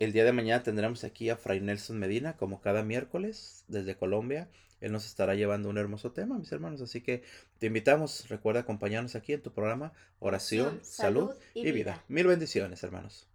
el 0.03 0.13
día 0.13 0.25
de 0.25 0.31
mañana 0.31 0.63
tendremos 0.63 1.03
aquí 1.03 1.29
a 1.29 1.37
Fray 1.37 1.59
Nelson 1.59 1.99
Medina 1.99 2.35
como 2.35 2.59
cada 2.59 2.81
miércoles 2.81 3.63
desde 3.67 3.95
Colombia. 3.95 4.49
Él 4.79 4.91
nos 4.91 5.05
estará 5.05 5.35
llevando 5.35 5.69
un 5.69 5.77
hermoso 5.77 6.11
tema, 6.11 6.39
mis 6.39 6.51
hermanos. 6.51 6.81
Así 6.81 7.01
que 7.01 7.21
te 7.59 7.67
invitamos, 7.67 8.27
recuerda 8.27 8.61
acompañarnos 8.61 9.13
aquí 9.15 9.33
en 9.33 9.43
tu 9.43 9.51
programa 9.51 9.93
Oración, 10.19 10.79
Salud, 10.81 11.35
y 11.53 11.71
vida. 11.71 12.03
Mil 12.07 12.25
bendiciones, 12.25 12.81
hermanos. 12.83 13.30